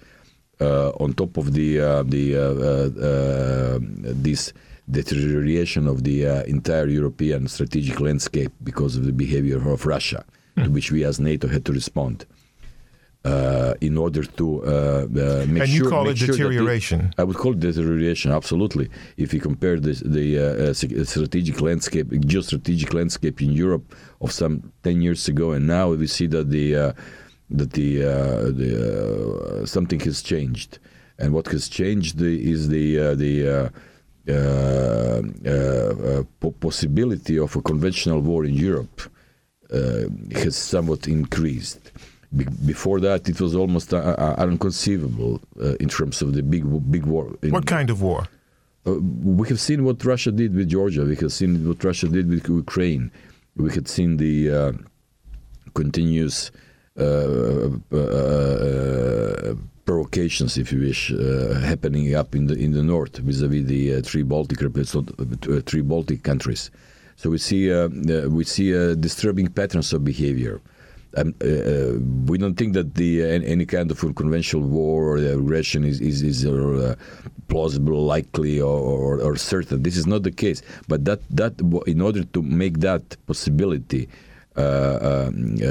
uh, 0.59 0.89
on 0.99 1.13
top 1.13 1.37
of 1.37 1.53
the 1.53 1.79
uh, 1.79 2.03
the 2.03 2.35
uh, 2.35 2.41
uh, 2.41 2.89
uh, 3.07 3.79
this 4.27 4.51
deterioration 4.91 5.87
of 5.87 6.03
the 6.03 6.25
entire 6.47 6.87
European 6.87 7.47
strategic 7.47 7.99
landscape 8.01 8.51
because 8.63 8.97
of 8.97 9.05
the 9.05 9.13
behavior 9.13 9.57
of 9.69 9.85
Russia. 9.85 10.25
To 10.63 10.69
which 10.69 10.91
we 10.91 11.03
as 11.03 11.19
NATO 11.19 11.47
had 11.47 11.65
to 11.65 11.73
respond. 11.73 12.25
Uh, 13.25 13.73
in 13.81 13.97
order 13.97 14.23
to 14.23 14.63
uh, 14.63 14.69
uh, 14.69 15.45
make 15.49 15.63
and 15.63 15.69
sure. 15.69 15.83
you 15.83 15.89
call 15.89 16.07
it 16.07 16.17
sure 16.17 16.27
deterioration. 16.27 17.13
I 17.17 17.25
would 17.25 17.35
call 17.35 17.51
it 17.51 17.59
deterioration, 17.59 18.31
absolutely. 18.31 18.89
If 19.17 19.33
you 19.33 19.41
compare 19.41 19.77
this, 19.81 19.99
the 19.99 20.39
uh, 20.39 20.41
uh, 20.41 20.73
strategic 20.73 21.59
landscape, 21.59 22.07
geostrategic 22.07 22.93
landscape 22.93 23.41
in 23.41 23.51
Europe 23.51 23.93
of 24.21 24.31
some 24.31 24.71
ten 24.81 25.01
years 25.01 25.27
ago, 25.27 25.51
and 25.51 25.67
now 25.67 25.89
we 25.89 26.07
see 26.07 26.27
that 26.27 26.49
the 26.51 26.75
uh, 26.75 26.93
that 27.49 27.73
the, 27.73 27.97
the 28.61 29.63
something 29.65 29.99
has 30.01 30.21
changed, 30.21 30.79
and 31.19 31.33
what 31.33 31.47
has 31.47 31.67
changed 31.67 32.21
is 32.21 32.69
the 32.69 33.13
the 33.15 33.71
possibility 36.61 37.37
of 37.37 37.55
a 37.57 37.61
conventional 37.61 38.21
war 38.21 38.45
in 38.45 38.53
Europe 38.53 39.01
uh, 39.01 39.16
has 39.69 40.55
somewhat 40.55 41.07
increased. 41.07 41.91
Be- 42.35 42.45
before 42.65 42.99
that, 43.01 43.29
it 43.29 43.39
was 43.39 43.55
almost 43.55 43.93
uh, 43.93 43.97
uh, 43.97 44.35
unconceivable 44.37 45.41
in 45.79 45.89
terms 45.89 46.21
of 46.21 46.33
the 46.33 46.43
big 46.43 46.63
big 46.91 47.05
war. 47.05 47.25
What 47.49 47.65
kind 47.65 47.89
of 47.89 48.01
war? 48.01 48.27
we 48.85 49.45
have 49.49 49.59
seen 49.59 49.83
what 49.83 50.03
Russia 50.05 50.31
did 50.31 50.55
with 50.55 50.69
Georgia. 50.69 51.03
We 51.03 51.17
have 51.17 51.33
seen 51.33 51.67
what 51.67 51.83
Russia 51.83 52.07
did 52.07 52.29
with 52.29 52.47
Ukraine. 52.47 53.11
We 53.57 53.73
had 53.73 53.87
seen 53.89 54.15
the 54.15 54.77
continuous 55.73 56.51
uh, 56.97 57.69
uh, 57.95 59.53
provocations, 59.85 60.57
if 60.57 60.71
you 60.71 60.79
wish, 60.81 61.11
uh, 61.11 61.53
happening 61.61 62.15
up 62.15 62.33
in 62.33 62.47
the 62.47 62.55
in 62.55 62.71
the 62.71 62.81
north 62.81 63.17
vis-a-vis 63.17 63.65
the 63.65 63.95
uh, 63.95 64.01
three 64.01 64.23
Baltic 64.23 64.63
uh, 64.63 65.61
three 65.69 65.81
Baltic 65.81 66.23
countries. 66.23 66.71
So 67.17 67.29
we 67.29 67.39
see 67.39 67.73
uh, 67.73 67.89
we 68.29 68.43
see 68.45 68.71
disturbing 68.95 69.47
patterns 69.47 69.91
of 69.93 70.05
behavior. 70.05 70.61
Um, 71.15 71.33
we 72.27 72.37
don't 72.37 72.55
think 72.55 72.73
that 72.73 72.93
the 72.93 73.23
any 73.23 73.65
kind 73.65 73.89
of 73.91 74.03
unconventional 74.03 74.61
war 74.61 75.03
or 75.03 75.17
aggression 75.17 75.83
is 75.83 75.99
is, 75.99 76.21
is 76.21 76.45
plausible, 77.47 78.03
likely, 78.03 78.59
or, 78.61 78.79
or, 78.79 79.21
or 79.21 79.35
certain. 79.35 79.81
This 79.83 79.97
is 79.97 80.05
not 80.05 80.23
the 80.23 80.31
case. 80.31 80.61
But 80.87 81.05
that 81.05 81.21
that 81.31 81.53
in 81.87 82.01
order 82.01 82.23
to 82.23 82.41
make 82.41 82.79
that 82.79 83.17
possibility 83.25 84.07
uh, 84.57 85.29
um, 85.29 85.57
uh, 85.61 85.67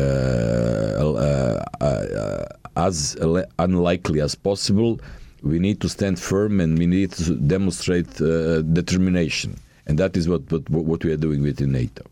uh, 1.80 2.44
as 2.76 3.16
unlikely 3.58 4.20
as 4.20 4.34
possible, 4.34 5.00
we 5.42 5.58
need 5.58 5.80
to 5.80 5.88
stand 5.88 6.18
firm 6.18 6.60
and 6.60 6.78
we 6.78 6.86
need 6.86 7.12
to 7.12 7.34
demonstrate 7.34 8.08
determination. 8.14 9.56
And 9.86 9.98
that 9.98 10.16
is 10.16 10.28
what, 10.28 10.50
what, 10.50 10.68
what 10.68 11.04
we 11.04 11.12
are 11.12 11.16
doing 11.16 11.42
within 11.42 11.72
NATO. 11.72 12.04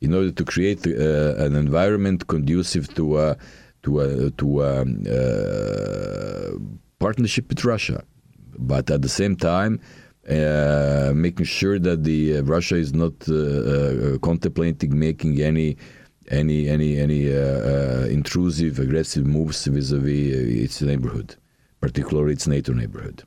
In 0.00 0.14
order 0.14 0.30
to 0.30 0.44
create 0.44 0.86
an 0.86 1.54
environment 1.54 2.26
conducive 2.26 2.94
to 2.94 3.36
to 3.82 4.30
to 4.30 4.64
um, 4.64 5.04
partnership 6.98 7.48
with 7.48 7.64
Russia, 7.64 8.02
but 8.58 8.90
at 8.90 9.02
the 9.02 9.08
same 9.08 9.36
time, 9.36 9.80
uh, 10.28 11.12
making 11.14 11.46
sure 11.46 11.78
that 11.78 12.04
the 12.04 12.38
uh, 12.38 12.42
Russia 12.42 12.76
is 12.76 12.92
not 12.94 13.12
uh, 13.28 14.18
contemplating 14.18 14.98
making 14.98 15.40
any 15.40 15.76
any 16.28 16.68
any 16.68 16.98
any 16.98 17.32
uh, 17.32 17.40
uh, 17.40 18.06
intrusive, 18.10 18.78
aggressive 18.78 19.26
moves 19.26 19.66
vis-a-vis 19.66 20.34
uh, 20.34 20.64
its 20.64 20.82
neighborhood, 20.82 21.36
particularly 21.80 22.34
its 22.34 22.46
NATO 22.46 22.72
neighborhood. 22.72 23.24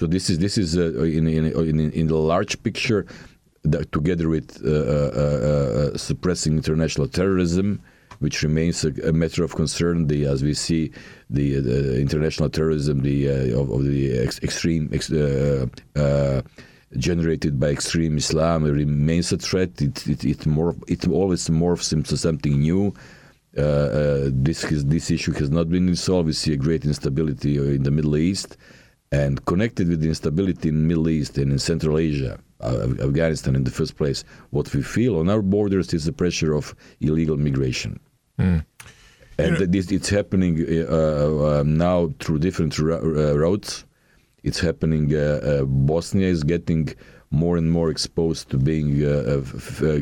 So 0.00 0.06
this 0.06 0.30
is 0.30 0.38
this 0.38 0.56
is 0.56 0.76
in, 0.76 1.28
in, 1.28 1.44
in 1.44 1.92
in 1.92 2.06
the 2.06 2.16
large 2.16 2.62
picture, 2.62 3.04
that 3.64 3.92
together 3.92 4.30
with 4.30 4.48
suppressing 6.00 6.54
international 6.56 7.06
terrorism, 7.06 7.82
which 8.20 8.42
remains 8.42 8.82
a, 8.82 8.92
a, 9.06 9.12
matter 9.12 9.44
of 9.44 9.54
concern. 9.54 10.06
The, 10.06 10.24
as 10.24 10.42
we 10.42 10.54
see, 10.54 10.90
the, 11.28 11.60
the 11.60 12.00
international 12.00 12.48
terrorism, 12.48 13.00
the 13.00 13.28
uh, 13.28 13.60
of, 13.60 13.70
of, 13.70 13.84
the 13.84 14.18
ex 14.18 14.42
extreme 14.42 14.88
ex, 14.90 15.12
uh, 15.12 15.66
uh, 15.96 16.40
generated 16.96 17.60
by 17.60 17.68
extreme 17.68 18.16
Islam 18.16 18.64
remains 18.64 19.30
a 19.32 19.36
threat. 19.36 19.82
It 19.82 20.06
it 20.06 20.24
it, 20.24 20.38
morph, 20.56 20.82
it 20.88 21.06
always 21.08 21.46
morphs 21.50 21.92
into 21.92 22.16
something 22.16 22.58
new. 22.58 22.94
Uh, 23.54 23.60
uh, 23.60 24.30
this 24.32 24.62
this 24.94 25.10
issue 25.10 25.32
has 25.32 25.50
not 25.50 25.68
been 25.68 25.88
resolved. 25.88 26.26
We 26.26 26.32
see 26.32 26.54
a 26.54 26.56
great 26.56 26.86
instability 26.86 27.58
in 27.58 27.82
the 27.82 27.90
Middle 27.90 28.16
East, 28.16 28.56
and 29.12 29.44
connected 29.44 29.88
with 29.88 30.00
the 30.00 30.08
instability 30.08 30.68
in 30.68 30.76
the 30.76 30.88
Middle 30.88 31.08
East 31.08 31.38
and 31.38 31.50
in 31.52 31.58
Central 31.58 31.98
Asia, 31.98 32.38
uh, 32.60 32.88
Afghanistan 33.02 33.56
in 33.56 33.64
the 33.64 33.70
first 33.70 33.96
place, 33.96 34.24
what 34.50 34.72
we 34.74 34.82
feel 34.82 35.18
on 35.18 35.28
our 35.28 35.42
borders 35.42 35.92
is 35.92 36.04
the 36.04 36.12
pressure 36.12 36.54
of 36.54 36.74
illegal 37.00 37.36
migration. 37.36 37.98
Mm. 38.38 38.64
And 39.38 39.52
you 39.52 39.58
know, 39.58 39.66
this, 39.66 39.90
it's 39.90 40.08
happening 40.08 40.64
uh, 40.68 41.60
uh, 41.60 41.62
now 41.66 42.12
through 42.20 42.40
different 42.40 42.78
uh, 42.78 43.38
roads 43.38 43.84
it's 44.42 44.60
happening. 44.60 45.14
Uh, 45.14 45.40
uh, 45.42 45.64
Bosnia 45.64 46.28
is 46.28 46.42
getting 46.44 46.94
more 47.30 47.56
and 47.56 47.70
more 47.70 47.90
exposed 47.90 48.50
to 48.50 48.58
being 48.58 49.04
uh, 49.04 49.40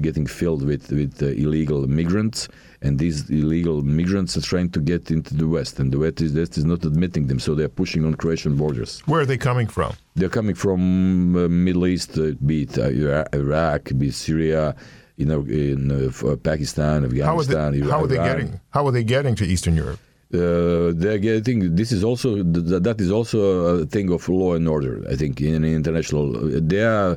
getting 0.01 0.27
filled 0.27 0.65
with 0.65 0.91
with 0.91 1.23
illegal 1.23 1.87
migrants, 1.87 2.49
and 2.83 2.99
these 2.99 3.29
illegal 3.31 3.83
migrants 3.83 4.37
are 4.37 4.41
trying 4.41 4.71
to 4.71 4.81
get 4.81 5.11
into 5.11 5.35
the 5.35 5.49
West, 5.49 5.79
and 5.81 5.93
the 5.93 5.99
West 5.99 6.21
is, 6.21 6.33
West 6.35 6.59
is 6.59 6.65
not 6.65 6.85
admitting 6.85 7.27
them, 7.27 7.39
so 7.39 7.55
they're 7.55 7.69
pushing 7.69 8.05
on 8.05 8.15
Croatian 8.15 8.57
borders. 8.57 9.01
Where 9.07 9.21
are 9.23 9.27
they 9.27 9.37
coming 9.37 9.67
from? 9.67 9.95
They're 10.15 10.29
coming 10.29 10.55
from 10.55 11.37
uh, 11.37 11.49
Middle 11.49 11.87
East, 11.87 12.19
uh, 12.19 12.33
be 12.45 12.63
it 12.63 12.79
uh, 12.79 13.25
Iraq, 13.33 13.91
be 13.99 14.09
it 14.09 14.15
Syria, 14.15 14.75
you 15.17 15.27
know, 15.27 15.41
in 15.43 16.13
Pakistan, 16.43 17.05
Afghanistan. 17.05 17.25
How 17.25 17.39
are 17.39 17.73
they, 17.73 17.81
how 17.91 18.03
are 18.03 18.07
they 18.07 18.17
getting? 18.17 18.61
How 18.71 18.87
are 18.87 18.93
they 18.93 19.05
getting 19.05 19.35
to 19.35 19.45
Eastern 19.45 19.75
Europe? 19.75 19.99
Uh, 20.33 20.89
I 20.91 21.41
think 21.41 21.75
this 21.75 21.91
is 21.91 22.05
also 22.05 22.43
that 22.43 22.97
is 23.01 23.11
also 23.11 23.81
a 23.81 23.87
thing 23.87 24.13
of 24.13 24.29
law 24.29 24.53
and 24.55 24.69
order. 24.69 25.03
I 25.11 25.17
think 25.17 25.41
in 25.41 25.65
international 25.65 26.33
they 26.61 26.85
are 26.85 27.17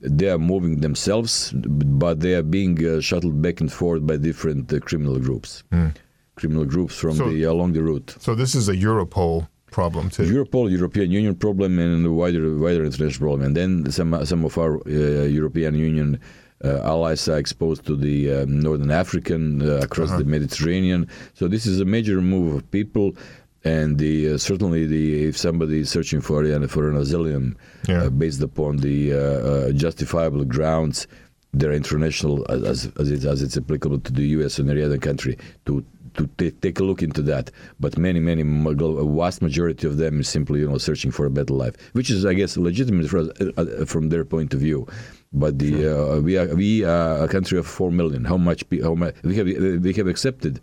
they 0.00 0.28
are 0.28 0.38
moving 0.38 0.80
themselves, 0.80 1.52
but 1.54 2.20
they 2.20 2.34
are 2.34 2.42
being 2.42 2.84
uh, 2.86 3.00
shuttled 3.00 3.40
back 3.40 3.60
and 3.60 3.72
forth 3.72 4.06
by 4.06 4.16
different 4.16 4.72
uh, 4.72 4.78
criminal 4.80 5.18
groups, 5.18 5.64
mm. 5.72 5.94
criminal 6.34 6.64
groups 6.64 6.94
from 6.96 7.14
so, 7.14 7.30
the 7.30 7.44
along 7.44 7.72
the 7.72 7.82
route. 7.82 8.14
So 8.20 8.34
this 8.34 8.54
is 8.54 8.68
a 8.68 8.74
Europol 8.74 9.48
problem 9.70 10.10
too. 10.10 10.22
Europol, 10.22 10.70
European 10.70 11.10
Union 11.10 11.34
problem, 11.34 11.78
and 11.78 12.06
a 12.06 12.12
wider 12.12 12.56
wider 12.58 12.84
international 12.84 13.28
problem. 13.28 13.46
And 13.46 13.56
then 13.56 13.90
some 13.90 14.24
some 14.24 14.44
of 14.44 14.58
our 14.58 14.76
uh, 14.86 15.24
European 15.24 15.74
Union 15.74 16.20
uh, 16.64 16.80
allies 16.82 17.28
are 17.28 17.38
exposed 17.38 17.84
to 17.86 17.96
the 17.96 18.32
um, 18.32 18.60
northern 18.60 18.90
African 18.90 19.62
uh, 19.62 19.80
across 19.82 20.10
uh-huh. 20.10 20.18
the 20.18 20.24
Mediterranean. 20.24 21.08
So 21.34 21.48
this 21.48 21.66
is 21.66 21.80
a 21.80 21.84
major 21.84 22.20
move 22.20 22.54
of 22.54 22.70
people, 22.70 23.14
and 23.66 23.98
the 23.98 24.34
uh, 24.34 24.38
certainly 24.38 24.86
the 24.86 25.26
if 25.28 25.36
somebody 25.36 25.80
is 25.80 25.90
searching 25.90 26.20
for 26.20 26.44
uh, 26.44 26.68
for 26.68 26.88
an 26.88 26.96
asylum 26.96 27.56
yeah. 27.88 28.04
uh, 28.04 28.10
based 28.10 28.42
upon 28.42 28.76
the 28.78 29.12
uh, 29.12 29.16
uh, 29.16 29.72
justifiable 29.72 30.44
grounds, 30.44 31.06
they're 31.52 31.72
international 31.72 32.46
as 32.50 32.86
as, 32.96 33.10
it, 33.10 33.24
as 33.24 33.42
it's 33.42 33.56
applicable 33.56 33.98
to 34.00 34.12
the 34.12 34.26
U.S. 34.38 34.58
and 34.58 34.70
any 34.70 34.82
other 34.82 34.98
country 34.98 35.36
to 35.66 35.84
to 36.16 36.26
t- 36.38 36.50
take 36.50 36.80
a 36.80 36.84
look 36.84 37.02
into 37.02 37.22
that. 37.22 37.50
But 37.78 37.98
many, 37.98 38.20
many, 38.20 38.42
a 38.42 39.04
vast 39.04 39.42
majority 39.42 39.86
of 39.86 39.98
them 39.98 40.20
is 40.20 40.28
simply, 40.28 40.60
you 40.60 40.68
know, 40.68 40.78
searching 40.78 41.10
for 41.10 41.26
a 41.26 41.30
better 41.30 41.52
life, 41.52 41.74
which 41.92 42.10
is, 42.10 42.24
I 42.24 42.34
guess, 42.34 42.56
legitimate 42.56 43.08
for, 43.08 43.28
uh, 43.58 43.84
from 43.84 44.08
their 44.08 44.24
point 44.24 44.54
of 44.54 44.60
view. 44.60 44.86
But 45.32 45.58
the 45.58 45.82
sure. 45.82 46.16
uh, 46.16 46.20
we 46.20 46.38
are 46.38 46.54
we 46.54 46.84
are 46.84 47.24
a 47.24 47.28
country 47.28 47.58
of 47.58 47.66
four 47.66 47.90
million. 47.90 48.24
How 48.24 48.36
much? 48.36 48.64
How 48.82 48.94
much 48.94 49.14
we 49.22 49.36
have 49.36 49.46
we 49.46 49.92
have 49.92 50.06
accepted 50.06 50.60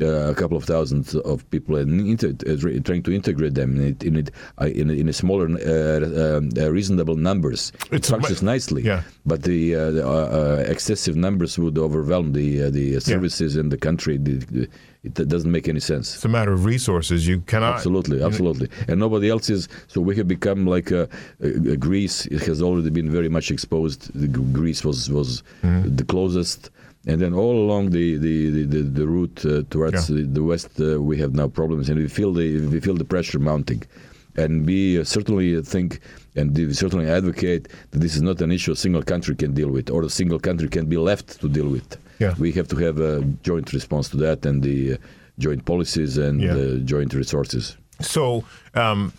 uh, 0.00 0.30
a 0.30 0.34
couple 0.34 0.56
of 0.56 0.64
thousands 0.64 1.14
of 1.14 1.48
people 1.50 1.76
and 1.76 2.00
inter- 2.00 2.34
uh, 2.46 2.80
trying 2.82 3.02
to 3.02 3.12
integrate 3.12 3.54
them 3.54 3.76
in 3.76 3.88
it, 3.88 4.02
in, 4.02 4.16
it, 4.16 4.30
uh, 4.60 4.66
in, 4.66 4.90
in, 4.90 5.08
a 5.08 5.12
smaller, 5.12 5.46
uh, 5.46 6.36
um, 6.36 6.50
uh, 6.58 6.70
reasonable 6.70 7.16
numbers. 7.16 7.72
It 7.92 8.06
functions 8.06 8.42
nicely, 8.42 8.82
yeah. 8.82 9.02
but 9.24 9.42
the, 9.42 9.74
uh, 9.74 9.90
the 9.90 10.66
excessive 10.68 11.16
numbers 11.16 11.58
would 11.58 11.78
overwhelm 11.78 12.32
the 12.32 12.70
the 12.70 13.00
services 13.00 13.54
yeah. 13.54 13.60
in 13.60 13.68
the 13.68 13.76
country. 13.76 14.16
The, 14.18 14.68
it 15.04 15.14
doesn't 15.28 15.52
make 15.52 15.68
any 15.68 15.80
sense. 15.80 16.14
It's 16.14 16.24
a 16.24 16.28
matter 16.28 16.52
of 16.52 16.64
resources. 16.64 17.28
You 17.28 17.40
cannot. 17.40 17.74
Absolutely, 17.74 18.22
absolutely. 18.22 18.70
And 18.88 18.98
nobody 18.98 19.28
else 19.28 19.50
is. 19.50 19.68
So 19.86 20.00
we 20.00 20.16
have 20.16 20.26
become 20.26 20.66
like 20.66 20.90
a, 20.90 21.08
a, 21.42 21.48
a 21.72 21.76
Greece. 21.76 22.24
It 22.26 22.40
has 22.46 22.62
already 22.62 22.88
been 22.88 23.10
very 23.10 23.28
much 23.28 23.50
exposed. 23.50 24.10
The 24.14 24.28
Greece 24.28 24.82
was 24.82 25.10
was 25.10 25.42
mm-hmm. 25.62 25.94
the 25.94 26.04
closest. 26.04 26.70
And 27.06 27.20
then 27.20 27.34
all 27.34 27.56
along 27.56 27.90
the 27.90 28.16
the, 28.16 28.64
the, 28.64 28.82
the 28.82 29.06
route 29.06 29.44
uh, 29.44 29.62
towards 29.68 30.08
yeah. 30.08 30.16
the, 30.16 30.22
the, 30.22 30.42
west, 30.42 30.80
uh, 30.80 31.00
we 31.00 31.18
have 31.18 31.34
now 31.34 31.48
problems, 31.48 31.90
and 31.90 31.98
we 31.98 32.08
feel 32.08 32.32
the 32.32 32.66
we 32.66 32.80
feel 32.80 32.94
the 32.94 33.04
pressure 33.04 33.38
mounting, 33.38 33.82
and 34.36 34.64
we 34.64 34.98
uh, 34.98 35.04
certainly 35.04 35.60
think 35.62 36.00
and 36.36 36.56
we 36.56 36.72
certainly 36.72 37.08
advocate 37.08 37.68
that 37.90 37.98
this 37.98 38.16
is 38.16 38.22
not 38.22 38.40
an 38.40 38.50
issue 38.50 38.72
a 38.72 38.76
single 38.76 39.02
country 39.02 39.34
can 39.36 39.54
deal 39.54 39.68
with, 39.68 39.90
or 39.90 40.02
a 40.02 40.10
single 40.10 40.38
country 40.38 40.68
can 40.68 40.86
be 40.86 40.96
left 40.96 41.40
to 41.40 41.48
deal 41.48 41.68
with. 41.68 41.96
Yeah. 42.18 42.34
We 42.38 42.52
have 42.52 42.68
to 42.68 42.76
have 42.76 42.98
a 42.98 43.22
joint 43.42 43.72
response 43.72 44.08
to 44.10 44.16
that 44.18 44.46
and 44.46 44.62
the 44.62 44.94
uh, 44.94 44.96
joint 45.38 45.64
policies 45.64 46.18
and 46.18 46.40
yeah. 46.40 46.54
uh, 46.54 46.76
joint 46.78 47.14
resources. 47.14 47.76
So, 48.00 48.44
um, 48.74 49.12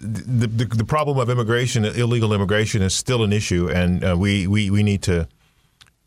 the, 0.00 0.46
the, 0.46 0.64
the 0.64 0.84
problem 0.84 1.18
of 1.18 1.30
immigration, 1.30 1.84
illegal 1.84 2.32
immigration, 2.32 2.82
is 2.82 2.94
still 2.94 3.22
an 3.22 3.32
issue, 3.32 3.70
and 3.70 4.04
uh, 4.04 4.16
we, 4.16 4.46
we 4.46 4.70
we 4.70 4.82
need 4.82 5.02
to 5.02 5.28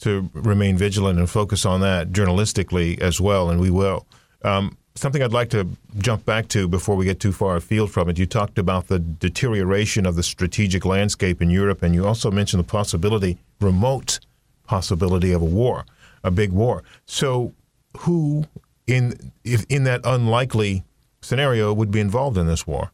to 0.03 0.29
remain 0.33 0.77
vigilant 0.77 1.19
and 1.19 1.29
focus 1.29 1.65
on 1.65 1.81
that 1.81 2.11
journalistically 2.11 2.99
as 2.99 3.19
well, 3.19 3.49
and 3.49 3.59
we 3.59 3.69
will. 3.69 4.05
Um, 4.43 4.77
something 4.95 5.23
I'd 5.23 5.33
like 5.33 5.49
to 5.51 5.67
jump 5.97 6.25
back 6.25 6.47
to 6.49 6.67
before 6.67 6.95
we 6.95 7.05
get 7.05 7.19
too 7.19 7.31
far 7.31 7.55
afield 7.55 7.91
from 7.91 8.09
it. 8.09 8.19
You 8.19 8.25
talked 8.25 8.57
about 8.57 8.87
the 8.87 8.99
deterioration 8.99 10.05
of 10.05 10.15
the 10.15 10.23
strategic 10.23 10.85
landscape 10.85 11.41
in 11.41 11.49
Europe, 11.49 11.81
and 11.81 11.95
you 11.95 12.05
also 12.05 12.29
mentioned 12.29 12.63
the 12.63 12.67
possibility, 12.67 13.37
remote 13.59 14.19
possibility 14.65 15.31
of 15.31 15.41
a 15.41 15.45
war, 15.45 15.85
a 16.23 16.31
big 16.31 16.51
war. 16.51 16.83
So, 17.05 17.53
who 17.99 18.45
in 18.87 19.31
if 19.43 19.65
in 19.69 19.83
that 19.85 20.01
unlikely 20.03 20.83
scenario 21.21 21.73
would 21.73 21.91
be 21.91 21.99
involved 21.99 22.37
in 22.37 22.47
this 22.47 22.67
war? 22.67 22.91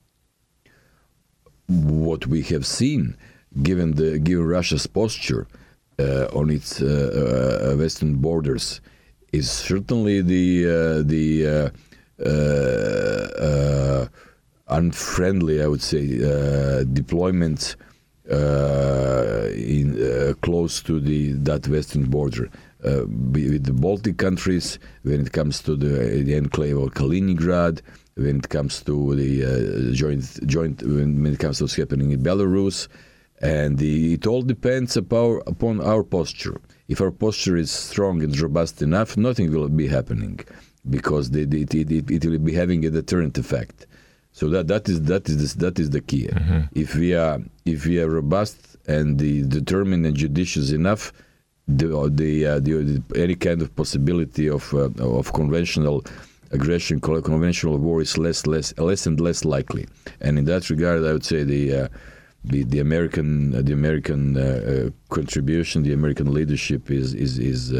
What 1.67 2.27
we 2.27 2.43
have 2.43 2.65
seen, 2.65 3.15
given 3.61 3.93
the 3.93 4.19
given 4.19 4.45
Russia's 4.45 4.87
posture 4.87 5.47
on 6.33 6.49
its 6.49 6.81
uh, 6.81 7.71
uh, 7.71 7.77
western 7.77 8.15
borders, 8.15 8.81
is 9.31 9.49
certainly 9.51 10.21
the 10.21 10.65
uh, 10.65 11.03
the 11.03 11.71
uh, 12.19 12.25
uh, 12.25 14.07
unfriendly, 14.69 15.61
I 15.61 15.67
would 15.67 15.81
say, 15.81 16.05
deployment 16.93 17.75
uh, 18.31 19.49
in 19.55 19.97
uh, 20.01 20.33
close 20.41 20.81
to 20.83 20.99
the 20.99 21.33
that 21.33 21.67
western 21.67 22.05
border. 22.05 22.49
uh, 22.85 23.05
with 23.07 23.65
the 23.65 23.73
Baltic 23.73 24.17
countries, 24.17 24.79
when 25.03 25.21
it 25.21 25.31
comes 25.31 25.61
to 25.63 25.75
the, 25.75 26.23
the 26.23 26.35
enclave 26.35 26.77
of 26.77 26.93
Kaliningrad, 26.93 27.81
when 28.15 28.37
it 28.37 28.49
comes 28.49 28.81
to 28.83 29.15
the 29.15 29.43
uh, 29.43 29.93
joint 29.93 30.23
joint 30.47 30.81
when 30.83 31.25
it 31.25 31.39
comes 31.39 31.57
to 31.57 31.65
what's 31.65 31.75
happening 31.75 32.11
in 32.11 32.21
Belarus, 32.21 32.87
and 33.41 33.77
the, 33.77 34.13
it 34.13 34.27
all 34.27 34.41
depends 34.41 34.97
upon, 34.97 35.41
upon 35.47 35.81
our 35.81 36.03
posture. 36.03 36.59
If 36.87 37.01
our 37.01 37.11
posture 37.11 37.55
is 37.55 37.71
strong 37.71 38.21
and 38.23 38.37
robust 38.39 38.81
enough, 38.81 39.15
nothing 39.15 39.51
will 39.51 39.69
be 39.69 39.87
happening 39.87 40.39
because 40.89 41.29
it, 41.29 41.53
it, 41.53 41.73
it, 41.73 42.11
it 42.11 42.25
will 42.25 42.39
be 42.39 42.53
having 42.53 42.85
a 42.85 42.89
deterrent 42.89 43.37
effect. 43.37 43.85
So 44.31 44.47
that 44.49 44.67
that 44.67 44.87
is 44.87 45.01
that 45.03 45.27
is 45.27 45.55
the, 45.55 45.65
that 45.65 45.79
is 45.79 45.89
the 45.89 46.01
key. 46.01 46.27
Mm-hmm. 46.27 46.59
If 46.73 46.95
we 46.95 47.15
are 47.15 47.39
if 47.65 47.85
we 47.85 47.99
are 47.99 48.09
robust 48.09 48.77
and 48.87 49.19
the 49.19 49.43
determined 49.43 50.05
and 50.05 50.15
judicious 50.15 50.71
enough, 50.71 51.11
the 51.67 51.87
the, 52.11 52.45
uh, 52.45 52.59
the, 52.59 52.73
the 52.83 53.21
any 53.21 53.35
kind 53.35 53.61
of 53.61 53.75
possibility 53.75 54.47
of 54.47 54.73
uh, 54.73 54.89
of 54.99 55.33
conventional 55.33 56.05
aggression, 56.51 56.99
conventional 56.99 57.77
war 57.77 58.01
is 58.01 58.17
less 58.17 58.45
less 58.47 58.77
less 58.77 59.05
and 59.07 59.19
less 59.19 59.43
likely. 59.43 59.87
And 60.21 60.37
in 60.37 60.45
that 60.45 60.69
regard, 60.69 61.03
I 61.03 61.13
would 61.13 61.25
say 61.25 61.43
the 61.43 61.75
uh, 61.75 61.87
the, 62.43 62.63
the 62.63 62.79
American 62.79 63.53
uh, 63.55 63.61
the 63.61 63.73
American 63.73 64.37
uh, 64.37 64.41
uh, 64.41 64.89
contribution, 65.13 65.83
the 65.83 65.93
American 65.93 66.33
leadership 66.33 66.89
is 66.89 67.13
is 67.13 67.37
is 67.39 67.71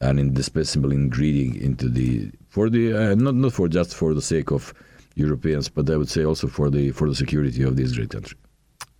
an 0.00 0.18
indispensable 0.18 0.92
ingredient 0.92 1.56
into 1.56 1.88
the 1.88 2.30
for 2.48 2.68
the 2.68 3.14
not 3.16 3.34
not 3.34 3.52
for 3.52 3.68
just 3.68 3.94
for 3.94 4.14
the 4.14 4.22
sake 4.22 4.50
of 4.50 4.74
Europeans, 5.14 5.68
but 5.68 5.88
I 5.90 5.96
would 5.96 6.08
say 6.08 6.24
also 6.24 6.48
for 6.48 6.70
the 6.70 6.90
for 6.90 7.08
the 7.08 7.14
security 7.14 7.62
of 7.62 7.76
this 7.76 7.92
great 7.92 8.10
country. 8.10 8.36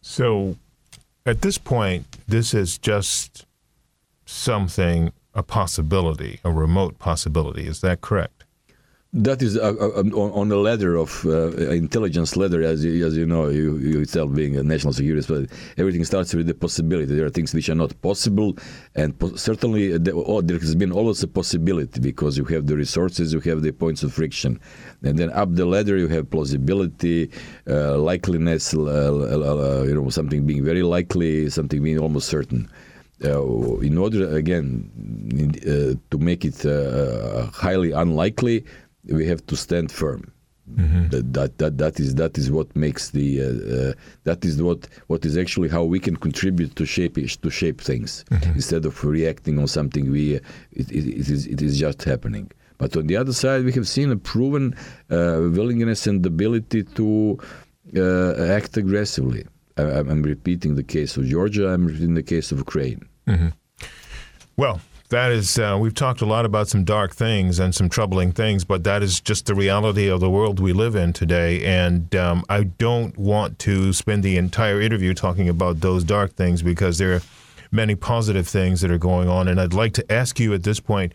So, 0.00 0.56
at 1.26 1.42
this 1.42 1.58
point, 1.58 2.06
this 2.26 2.54
is 2.54 2.78
just 2.78 3.46
something 4.24 5.12
a 5.34 5.42
possibility, 5.42 6.40
a 6.44 6.50
remote 6.50 6.98
possibility. 6.98 7.66
Is 7.66 7.80
that 7.80 8.00
correct? 8.00 8.41
That 9.14 9.42
is 9.42 9.58
uh, 9.58 9.74
uh, 9.78 10.00
um, 10.00 10.14
on, 10.14 10.50
a 10.50 10.56
ladder 10.56 10.96
of 10.96 11.26
uh, 11.26 11.50
intelligence 11.68 12.34
ladder, 12.34 12.62
as 12.62 12.82
you, 12.82 13.06
as 13.06 13.14
you 13.14 13.26
know, 13.26 13.50
you, 13.50 13.76
you 13.76 13.98
yourself 13.98 14.32
being 14.32 14.56
a 14.56 14.62
national 14.62 14.94
security, 14.94 15.26
but 15.28 15.50
everything 15.76 16.02
starts 16.06 16.32
with 16.32 16.46
the 16.46 16.54
possibility. 16.54 17.14
There 17.14 17.26
are 17.26 17.30
things 17.30 17.52
which 17.52 17.68
are 17.68 17.74
not 17.74 18.00
possible, 18.00 18.56
and 18.94 19.18
po- 19.18 19.36
certainly 19.36 19.98
the, 19.98 20.14
oh, 20.14 20.40
there 20.40 20.58
has 20.58 20.74
been 20.74 20.92
always 20.92 21.22
a 21.22 21.28
possibility 21.28 22.00
because 22.00 22.38
you 22.38 22.44
have 22.44 22.68
the 22.68 22.74
resources, 22.74 23.34
you 23.34 23.40
have 23.40 23.60
the 23.60 23.70
points 23.70 24.02
of 24.02 24.14
friction, 24.14 24.58
and 25.02 25.18
then 25.18 25.28
up 25.32 25.54
the 25.56 25.66
ladder 25.66 25.98
you 25.98 26.08
have 26.08 26.30
plausibility, 26.30 27.30
uh, 27.66 27.98
likeliness, 27.98 28.72
uh, 28.72 28.80
uh, 28.80 29.82
you 29.82 29.94
know, 29.94 30.08
something 30.08 30.46
being 30.46 30.64
very 30.64 30.82
likely, 30.82 31.50
something 31.50 31.82
being 31.82 31.98
almost 31.98 32.30
certain. 32.30 32.66
in 33.20 33.98
order 33.98 34.34
again 34.34 34.90
to 36.10 36.18
make 36.18 36.46
it 36.46 36.62
highly 37.52 37.92
unlikely 37.92 38.64
we 39.04 39.26
have 39.26 39.44
to 39.46 39.56
stand 39.56 39.90
firm. 39.90 40.32
Mm-hmm. 40.70 41.08
That, 41.08 41.32
that 41.32 41.58
that 41.58 41.78
that 41.78 42.00
is 42.00 42.14
that 42.14 42.38
is 42.38 42.50
what 42.50 42.74
makes 42.76 43.10
the 43.10 43.42
uh, 43.42 43.46
uh, 43.46 43.92
that 44.22 44.44
is 44.44 44.62
what 44.62 44.88
what 45.08 45.24
is 45.24 45.36
actually 45.36 45.68
how 45.68 45.82
we 45.82 45.98
can 45.98 46.16
contribute 46.16 46.76
to 46.76 46.86
shape 46.86 47.16
to 47.16 47.50
shape 47.50 47.80
things 47.80 48.24
mm-hmm. 48.30 48.52
instead 48.52 48.86
of 48.86 49.04
reacting 49.04 49.58
on 49.58 49.66
something 49.66 50.10
we 50.10 50.36
uh, 50.36 50.40
it, 50.70 50.90
it, 50.92 51.04
it 51.20 51.28
is 51.28 51.46
it 51.48 51.60
is 51.60 51.80
just 51.80 52.04
happening. 52.04 52.50
But 52.78 52.96
on 52.96 53.06
the 53.06 53.16
other 53.16 53.32
side, 53.32 53.64
we 53.64 53.72
have 53.72 53.88
seen 53.88 54.10
a 54.12 54.16
proven 54.16 54.74
uh, 55.10 55.50
willingness 55.58 56.06
and 56.06 56.24
ability 56.24 56.84
to 56.84 57.38
uh, 57.96 58.34
act 58.44 58.76
aggressively. 58.76 59.44
I, 59.76 60.00
am 60.00 60.22
repeating 60.22 60.74
the 60.74 60.82
case 60.82 61.16
of 61.16 61.24
Georgia. 61.26 61.68
I'm 61.68 61.86
repeating 61.86 62.14
the 62.14 62.22
case 62.22 62.52
of 62.52 62.58
Ukraine. 62.58 63.08
Mm-hmm. 63.26 63.48
Well, 64.56 64.80
that 65.12 65.30
is, 65.30 65.58
uh, 65.58 65.76
we've 65.78 65.94
talked 65.94 66.22
a 66.22 66.26
lot 66.26 66.44
about 66.46 66.68
some 66.68 66.84
dark 66.84 67.14
things 67.14 67.58
and 67.58 67.74
some 67.74 67.88
troubling 67.88 68.32
things, 68.32 68.64
but 68.64 68.82
that 68.84 69.02
is 69.02 69.20
just 69.20 69.46
the 69.46 69.54
reality 69.54 70.08
of 70.08 70.20
the 70.20 70.30
world 70.30 70.58
we 70.58 70.72
live 70.72 70.96
in 70.96 71.12
today. 71.12 71.64
And 71.64 72.14
um, 72.16 72.44
I 72.48 72.64
don't 72.64 73.16
want 73.18 73.58
to 73.60 73.92
spend 73.92 74.22
the 74.22 74.38
entire 74.38 74.80
interview 74.80 75.12
talking 75.12 75.50
about 75.50 75.80
those 75.80 76.02
dark 76.02 76.32
things 76.34 76.62
because 76.62 76.96
there 76.96 77.14
are 77.14 77.22
many 77.70 77.94
positive 77.94 78.48
things 78.48 78.80
that 78.80 78.90
are 78.90 78.98
going 78.98 79.28
on. 79.28 79.48
And 79.48 79.60
I'd 79.60 79.74
like 79.74 79.92
to 79.94 80.12
ask 80.12 80.40
you 80.40 80.54
at 80.54 80.62
this 80.62 80.80
point. 80.80 81.12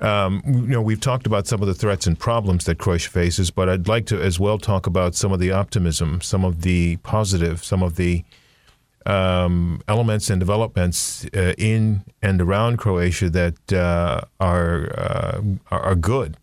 Um, 0.00 0.42
you 0.46 0.52
know, 0.52 0.82
we've 0.82 1.00
talked 1.00 1.26
about 1.26 1.46
some 1.46 1.62
of 1.62 1.68
the 1.68 1.74
threats 1.74 2.06
and 2.06 2.18
problems 2.18 2.64
that 2.66 2.78
Croatia 2.78 3.10
faces, 3.10 3.50
but 3.50 3.68
I'd 3.68 3.88
like 3.88 4.06
to 4.06 4.20
as 4.20 4.40
well 4.40 4.58
talk 4.58 4.86
about 4.86 5.14
some 5.14 5.32
of 5.32 5.40
the 5.40 5.52
optimism, 5.52 6.20
some 6.20 6.44
of 6.44 6.62
the 6.62 6.96
positive, 6.98 7.64
some 7.64 7.82
of 7.82 7.96
the 7.96 8.24
um, 9.06 9.80
elements 9.88 10.30
and 10.30 10.40
developments 10.40 11.26
uh, 11.34 11.54
in 11.56 12.02
and 12.22 12.40
around 12.42 12.78
Croatia 12.78 13.30
that 13.30 13.72
uh, 13.72 14.20
are, 14.40 14.90
uh, 14.98 15.40
are 15.70 15.94
good. 15.94 16.36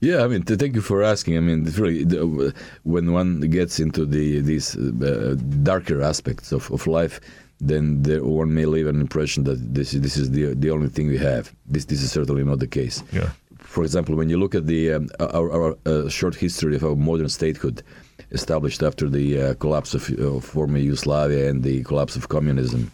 Yeah, 0.00 0.24
I 0.24 0.28
mean, 0.28 0.42
thank 0.44 0.74
you 0.74 0.80
for 0.80 1.02
asking. 1.02 1.36
I 1.36 1.40
mean, 1.40 1.64
really, 1.76 2.04
the, 2.04 2.54
when 2.84 3.12
one 3.12 3.40
gets 3.40 3.78
into 3.78 4.06
the 4.06 4.40
these 4.40 4.74
uh, 4.76 5.36
darker 5.62 6.00
aspects 6.00 6.52
of, 6.52 6.70
of 6.70 6.86
life, 6.86 7.20
then 7.60 8.02
there, 8.02 8.24
one 8.24 8.54
may 8.54 8.64
leave 8.64 8.86
an 8.86 8.98
impression 8.98 9.44
that 9.44 9.74
this 9.74 9.92
this 9.92 10.16
is 10.16 10.30
the 10.30 10.54
the 10.54 10.70
only 10.70 10.88
thing 10.88 11.08
we 11.08 11.18
have. 11.18 11.54
This 11.66 11.84
this 11.84 12.02
is 12.02 12.10
certainly 12.10 12.44
not 12.44 12.60
the 12.60 12.66
case. 12.66 13.02
Yeah. 13.12 13.30
For 13.58 13.84
example, 13.84 14.16
when 14.16 14.30
you 14.30 14.38
look 14.38 14.54
at 14.54 14.66
the 14.66 14.94
um, 14.94 15.08
our, 15.20 15.52
our 15.52 15.76
uh, 15.84 16.08
short 16.08 16.34
history 16.34 16.76
of 16.76 16.82
our 16.82 16.96
modern 16.96 17.28
statehood, 17.28 17.82
established 18.30 18.82
after 18.82 19.08
the 19.08 19.40
uh, 19.40 19.54
collapse 19.54 19.94
of 19.94 20.10
uh, 20.10 20.40
former 20.40 20.78
Yugoslavia 20.78 21.48
and 21.50 21.62
the 21.62 21.82
collapse 21.84 22.16
of 22.16 22.28
communism. 22.28 22.90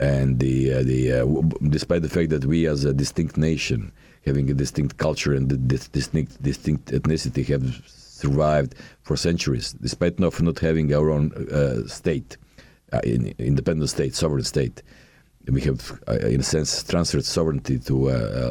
And 0.00 0.38
the 0.38 0.74
uh, 0.74 0.82
the 0.84 1.12
uh, 1.12 1.68
despite 1.68 2.02
the 2.02 2.08
fact 2.08 2.30
that 2.30 2.44
we 2.44 2.66
as 2.68 2.84
a 2.84 2.92
distinct 2.92 3.36
nation, 3.36 3.90
having 4.24 4.48
a 4.48 4.54
distinct 4.54 4.96
culture 4.98 5.34
and 5.34 5.68
distinct 5.68 6.40
distinct 6.40 6.86
ethnicity, 6.92 7.44
have 7.46 7.82
survived 7.86 8.76
for 9.02 9.16
centuries, 9.16 9.72
despite 9.72 10.20
not 10.20 10.40
not 10.40 10.60
having 10.60 10.94
our 10.94 11.10
own 11.10 11.32
uh, 11.50 11.86
state, 11.88 12.36
uh, 12.92 13.00
in, 13.02 13.34
independent 13.38 13.90
state, 13.90 14.14
sovereign 14.14 14.44
state, 14.44 14.82
we 15.48 15.62
have, 15.62 16.00
in 16.20 16.40
a 16.40 16.44
sense, 16.44 16.84
transferred 16.84 17.24
sovereignty 17.24 17.78
to 17.80 18.10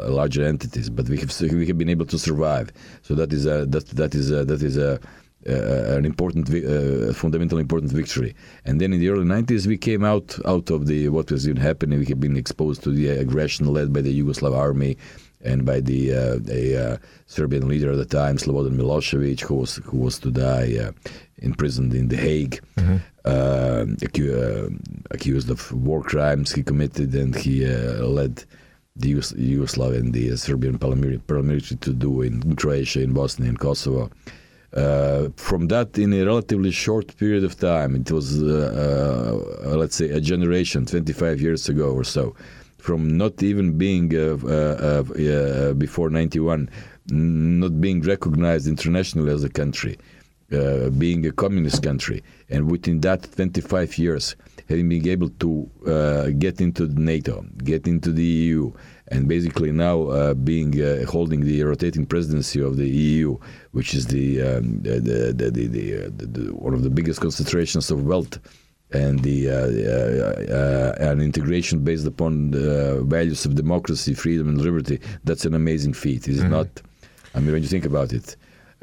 larger 0.10 0.44
entities, 0.44 0.90
but 0.90 1.08
we 1.08 1.18
have 1.18 1.32
we 1.40 1.66
have 1.68 1.78
been 1.78 1.90
able 1.90 2.08
to 2.08 2.20
survive. 2.20 2.74
So 3.04 3.16
that 3.16 3.32
is 3.32 3.46
a 3.46 3.66
that 3.68 3.88
that 3.88 4.16
is 4.16 4.32
a, 4.32 4.44
that 4.44 4.62
is 4.62 4.76
a 4.76 4.96
uh, 4.96 4.98
an 5.46 6.06
important, 6.06 6.50
uh, 6.50 7.14
fundamental 7.14 7.58
important 7.58 7.92
victory. 7.92 8.36
And 8.66 8.82
then 8.82 8.94
in 8.94 9.00
the 9.00 9.10
early 9.10 9.26
90s, 9.26 9.68
we 9.68 9.78
came 9.78 10.04
out 10.04 10.38
out 10.46 10.70
of 10.70 10.88
the 10.88 11.10
what 11.10 11.32
was 11.32 11.46
been 11.46 11.58
happening. 11.58 12.00
We 12.00 12.06
had 12.06 12.20
been 12.20 12.38
exposed 12.38 12.84
to 12.84 12.92
the 12.92 13.10
aggression 13.10 13.68
led 13.68 13.94
by 13.94 14.02
the 14.02 14.22
Yugoslav 14.22 14.56
army 14.56 14.98
and 15.42 15.66
by 15.66 15.80
the, 15.80 16.12
uh, 16.12 16.36
the 16.40 16.94
uh, 16.94 16.98
Serbian 17.28 17.68
leader 17.68 17.92
at 17.92 17.98
the 17.98 18.06
time, 18.06 18.38
Slobodan 18.38 18.76
Milosevic, 18.76 19.42
who 19.42 19.56
was 19.56 19.76
who 19.78 19.98
was 19.98 20.20
to 20.20 20.32
die 20.32 20.78
uh, 20.82 20.92
imprisoned 21.38 21.94
in 21.94 22.08
The 22.08 22.18
Hague, 22.18 22.60
mm-hmm. 22.76 22.98
Uh, 23.26 23.84
acu- 24.00 24.80
accused 25.12 25.50
of 25.50 25.70
war 25.74 26.02
crimes 26.02 26.54
he 26.54 26.64
committed, 26.64 27.14
and 27.14 27.36
he 27.36 27.66
led 27.66 28.46
the 28.96 29.14
Yugoslav 29.14 29.96
and 29.96 30.14
the 30.14 30.36
Serbian 30.38 30.80
paramilitary 30.80 31.80
to 31.82 31.94
do 31.94 32.22
in 32.22 32.56
Croatia, 32.56 33.02
in 33.02 33.14
Bosnia, 33.14 33.50
in 33.50 33.58
Kosovo. 33.58 34.10
Uh, 34.74 35.30
from 35.38 35.68
that, 35.68 35.98
in 35.98 36.14
a 36.14 36.26
relatively 36.26 36.72
short 36.72 37.16
period 37.18 37.44
of 37.44 37.58
time, 37.58 37.96
it 37.96 38.12
was, 38.12 38.42
uh, 38.44 39.40
uh, 39.66 39.76
let's 39.78 39.96
say, 39.96 40.10
a 40.10 40.20
generation, 40.20 40.86
25 40.86 41.40
years 41.40 41.70
ago 41.70 41.92
or 41.92 42.04
so, 42.04 42.36
from 42.78 43.18
not 43.18 43.42
even 43.42 43.78
being 43.78 44.14
uh, 44.16 45.74
before 45.78 46.10
91, 46.10 46.70
not 47.10 47.80
being 47.80 48.02
recognized 48.02 48.68
internationally 48.68 49.32
as 49.32 49.44
a 49.44 49.50
country, 49.50 49.98
being 50.50 51.26
a 51.26 51.32
communist 51.32 51.82
country, 51.82 52.22
and 52.50 52.70
within 52.70 53.00
that 53.02 53.24
25 53.36 53.98
years, 53.98 54.36
having 54.68 54.90
been 54.90 55.08
able 55.08 55.30
to 55.30 56.34
get 56.40 56.60
into 56.60 56.88
NATO, 56.88 57.46
get 57.64 57.88
into 57.88 58.12
the 58.12 58.24
EU, 58.24 58.74
and 59.10 59.28
basically 59.28 59.72
now 59.72 60.08
uh, 60.08 60.34
being 60.34 60.82
uh, 60.82 61.06
holding 61.06 61.42
the 61.42 61.64
rotating 61.64 62.06
presidency 62.06 62.62
of 62.62 62.78
the 62.78 62.88
EU, 62.88 63.38
which 63.72 63.94
is 63.94 64.08
the 64.08 64.42
um, 64.42 64.82
the, 64.82 65.00
the, 65.00 65.52
the, 65.52 65.68
the, 66.10 66.54
one 66.54 66.74
of 66.74 66.84
the 66.84 66.90
biggest 66.90 67.22
concentrations 67.22 67.90
of 67.92 68.06
wealth 68.06 68.40
and 68.92 69.20
the 69.20 69.50
uh, 69.50 69.54
uh, 69.54 70.56
uh, 70.56 71.12
an 71.12 71.20
integration 71.22 71.84
based 71.84 72.08
upon 72.08 72.52
the 72.52 73.04
values 73.06 73.46
of 73.46 73.56
democracy, 73.56 74.14
freedom, 74.14 74.48
and 74.48 74.62
liberty. 74.62 75.00
That's 75.24 75.46
an 75.46 75.54
amazing 75.54 75.94
feat, 75.94 76.28
is 76.28 76.38
mm-hmm. 76.38 76.48
it 76.48 76.50
not? 76.50 76.68
I 77.36 77.40
mean, 77.40 77.52
when 77.52 77.62
you 77.62 77.70
think 77.70 77.86
about 77.86 78.14
it. 78.14 78.36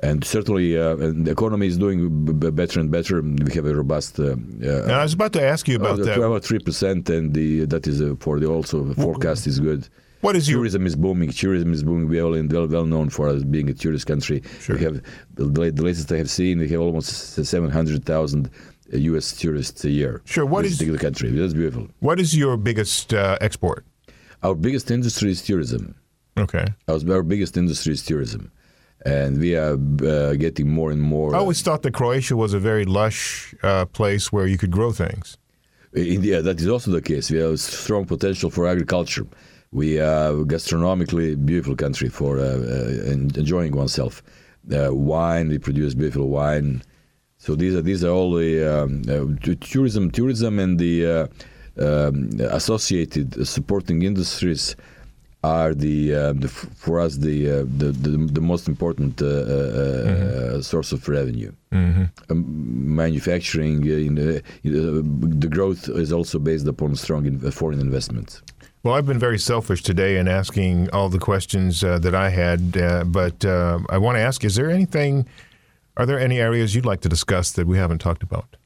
And 0.02 0.24
certainly, 0.24 0.76
uh, 0.76 0.96
the 0.96 1.30
economy 1.30 1.68
is 1.68 1.78
doing 1.78 2.24
b- 2.24 2.50
better 2.50 2.80
and 2.80 2.90
better. 2.90 3.22
We 3.22 3.52
have 3.54 3.64
a 3.64 3.74
robust. 3.74 4.18
Uh, 4.18 4.34
I 4.62 5.02
was 5.02 5.14
about 5.14 5.32
to 5.34 5.42
ask 5.42 5.68
you 5.68 5.76
about 5.76 5.98
that. 6.00 6.18
About 6.18 6.44
three 6.44 6.58
percent, 6.58 7.08
and 7.08 7.32
the 7.32 7.64
that 7.66 7.86
is 7.86 8.02
for 8.20 8.40
the 8.40 8.46
also 8.46 8.92
forecast 8.94 9.46
is 9.46 9.60
good. 9.60 9.88
What 10.24 10.36
is 10.36 10.46
tourism 10.46 10.82
your... 10.82 10.86
is 10.88 10.96
booming. 10.96 11.30
Tourism 11.30 11.72
is 11.74 11.82
booming. 11.82 12.08
We 12.08 12.18
are 12.18 12.30
well, 12.30 12.66
well 12.66 12.86
known 12.86 13.10
for 13.10 13.28
us 13.28 13.44
being 13.44 13.68
a 13.68 13.74
tourist 13.74 14.06
country. 14.06 14.42
Sure. 14.60 14.76
We 14.76 14.82
have 14.82 15.02
the, 15.34 15.44
the 15.44 15.82
latest 15.82 16.10
I 16.10 16.16
have 16.16 16.30
seen. 16.30 16.60
We 16.60 16.68
have 16.70 16.80
almost 16.80 17.10
seven 17.44 17.68
hundred 17.68 18.06
thousand 18.06 18.50
U.S. 18.90 19.36
tourists 19.36 19.84
a 19.84 19.90
year. 19.90 20.22
Sure. 20.24 20.46
What 20.46 20.64
is 20.64 20.78
the 20.78 20.96
country? 20.96 21.28
That's 21.30 21.52
beautiful. 21.52 21.88
What 22.00 22.18
is 22.20 22.34
your 22.34 22.56
biggest 22.56 23.12
uh, 23.12 23.36
export? 23.42 23.84
Our 24.42 24.54
biggest 24.54 24.90
industry 24.90 25.30
is 25.30 25.42
tourism. 25.42 25.94
Okay. 26.38 26.66
Our, 26.88 26.98
our 27.12 27.22
biggest 27.22 27.58
industry 27.58 27.92
is 27.92 28.02
tourism, 28.02 28.50
and 29.04 29.38
we 29.38 29.54
are 29.56 29.74
uh, 29.74 30.34
getting 30.34 30.70
more 30.70 30.90
and 30.90 31.02
more. 31.02 31.34
I 31.34 31.38
always 31.38 31.60
thought 31.60 31.82
that 31.82 31.92
Croatia 31.92 32.34
was 32.34 32.54
a 32.54 32.58
very 32.58 32.86
lush 32.86 33.54
uh, 33.62 33.84
place 33.84 34.32
where 34.32 34.46
you 34.46 34.56
could 34.56 34.70
grow 34.70 34.90
things. 34.90 35.36
India, 35.94 36.40
that 36.40 36.60
is 36.60 36.66
also 36.66 36.90
the 36.90 37.02
case. 37.02 37.30
We 37.30 37.38
have 37.38 37.60
strong 37.60 38.06
potential 38.06 38.50
for 38.50 38.66
agriculture. 38.66 39.26
We 39.74 39.98
are 39.98 40.32
gastronomically 40.44 41.44
beautiful 41.44 41.74
country 41.74 42.08
for 42.08 42.38
uh, 42.38 42.44
uh, 42.44 43.10
enjoying 43.10 43.76
oneself. 43.76 44.22
Uh, 44.72 44.94
wine, 44.94 45.48
we 45.48 45.58
produce 45.58 45.94
beautiful 45.94 46.28
wine. 46.28 46.82
So 47.38 47.56
these 47.56 47.74
are 47.74 47.82
these 47.82 48.04
are 48.04 48.10
all 48.10 48.32
the 48.32 48.64
um, 48.64 49.02
uh, 49.08 49.54
tourism, 49.60 50.12
tourism, 50.12 50.60
and 50.60 50.78
the 50.78 50.96
uh, 51.06 51.26
um, 51.84 52.30
associated 52.38 53.46
supporting 53.46 54.02
industries 54.02 54.76
are 55.42 55.74
the, 55.74 56.14
uh, 56.14 56.32
the 56.32 56.48
for 56.48 57.00
us 57.00 57.16
the, 57.16 57.50
uh, 57.50 57.64
the, 57.76 57.92
the 57.92 58.10
the 58.32 58.40
most 58.40 58.66
important 58.66 59.20
uh, 59.20 59.26
mm-hmm. 59.26 60.60
source 60.60 60.92
of 60.92 61.06
revenue. 61.08 61.52
Mm-hmm. 61.72 62.04
Um, 62.30 62.94
manufacturing, 62.94 63.84
in, 63.84 64.14
the 64.14 65.48
growth 65.50 65.88
is 65.88 66.12
also 66.12 66.38
based 66.38 66.66
upon 66.66 66.94
strong 66.96 67.26
in, 67.26 67.38
foreign 67.50 67.80
investments. 67.80 68.42
Well, 68.84 68.92
I've 68.92 69.06
been 69.06 69.18
very 69.18 69.38
selfish 69.38 69.82
today 69.82 70.18
in 70.18 70.28
asking 70.28 70.90
all 70.90 71.08
the 71.08 71.18
questions 71.18 71.82
uh, 71.82 71.98
that 72.00 72.14
I 72.14 72.28
had, 72.28 72.76
uh, 72.76 73.04
but 73.04 73.42
uh, 73.42 73.78
I 73.88 73.96
want 73.96 74.16
to 74.16 74.20
ask: 74.20 74.44
Is 74.44 74.56
there 74.56 74.70
anything? 74.70 75.26
Are 75.96 76.04
there 76.04 76.20
any 76.20 76.38
areas 76.38 76.74
you'd 76.74 76.84
like 76.84 77.00
to 77.00 77.08
discuss 77.08 77.52
that 77.52 77.66
we 77.66 77.78
haven't 77.78 78.00
talked 78.00 78.22
about? 78.22 78.56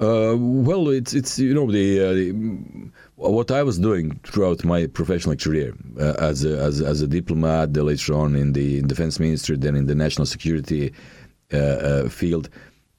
Uh, 0.00 0.34
well, 0.36 0.88
it's 0.88 1.14
it's 1.14 1.38
you 1.38 1.54
know 1.54 1.70
the, 1.70 2.00
uh, 2.00 2.12
the, 2.14 2.90
what 3.14 3.52
I 3.52 3.62
was 3.62 3.78
doing 3.78 4.18
throughout 4.24 4.64
my 4.64 4.88
professional 4.88 5.36
career 5.36 5.72
uh, 6.00 6.14
as 6.18 6.44
a, 6.44 6.58
as 6.58 6.80
as 6.80 7.00
a 7.00 7.06
diplomat, 7.06 7.74
later 7.74 8.12
on 8.12 8.34
in 8.34 8.54
the 8.54 8.82
defense 8.82 9.20
ministry, 9.20 9.56
then 9.56 9.76
in 9.76 9.86
the 9.86 9.94
national 9.94 10.26
security 10.26 10.92
field, 12.08 12.48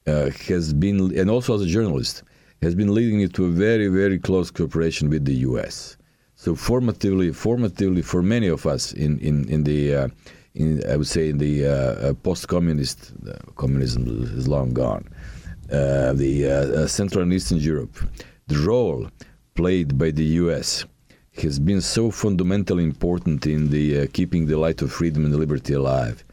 has 0.05 0.73
been, 0.73 1.19
and 1.19 1.29
also 1.29 1.55
as 1.55 1.63
a 1.63 1.67
journalist, 1.67 2.23
has 2.61 2.75
been 2.75 2.93
leading 2.93 3.17
me 3.17 3.27
to 3.27 3.43
a 3.47 3.49
very 3.49 3.89
very 3.89 4.17
close 4.17 4.49
cooperation 4.49 5.09
with 5.09 5.25
the 5.25 5.35
U.S. 5.49 5.96
So 6.37 6.55
formatively, 6.55 7.29
formatively 7.31 8.03
for 8.03 8.21
many 8.21 8.47
of 8.47 8.65
us 8.65 8.93
in 8.93 9.19
in 9.19 9.35
in 9.49 9.63
the 9.63 10.11
in, 10.53 10.81
I 10.91 10.95
would 10.97 11.11
say 11.15 11.29
in 11.29 11.37
the 11.37 12.15
post-communist 12.23 12.99
communism 13.55 14.01
is 14.39 14.47
long 14.47 14.69
gone 14.73 15.03
uh, 15.71 16.13
the 16.13 16.45
uh, 16.45 16.49
uh, 16.49 16.87
Central 16.87 17.23
and 17.23 17.33
Eastern 17.33 17.57
Europe, 17.57 17.97
the 18.47 18.57
role 18.59 19.09
played 19.55 19.97
by 19.97 20.11
the 20.11 20.23
U.S. 20.41 20.85
has 21.41 21.59
been 21.59 21.81
so 21.81 22.09
fundamentally 22.09 22.83
important 22.83 23.45
in 23.45 23.69
the 23.69 24.01
uh, 24.01 24.07
keeping 24.13 24.45
the 24.45 24.57
light 24.57 24.81
of 24.81 24.91
freedom 24.91 25.25
and 25.25 25.35
liberty 25.35 25.73
alive. 25.73 26.23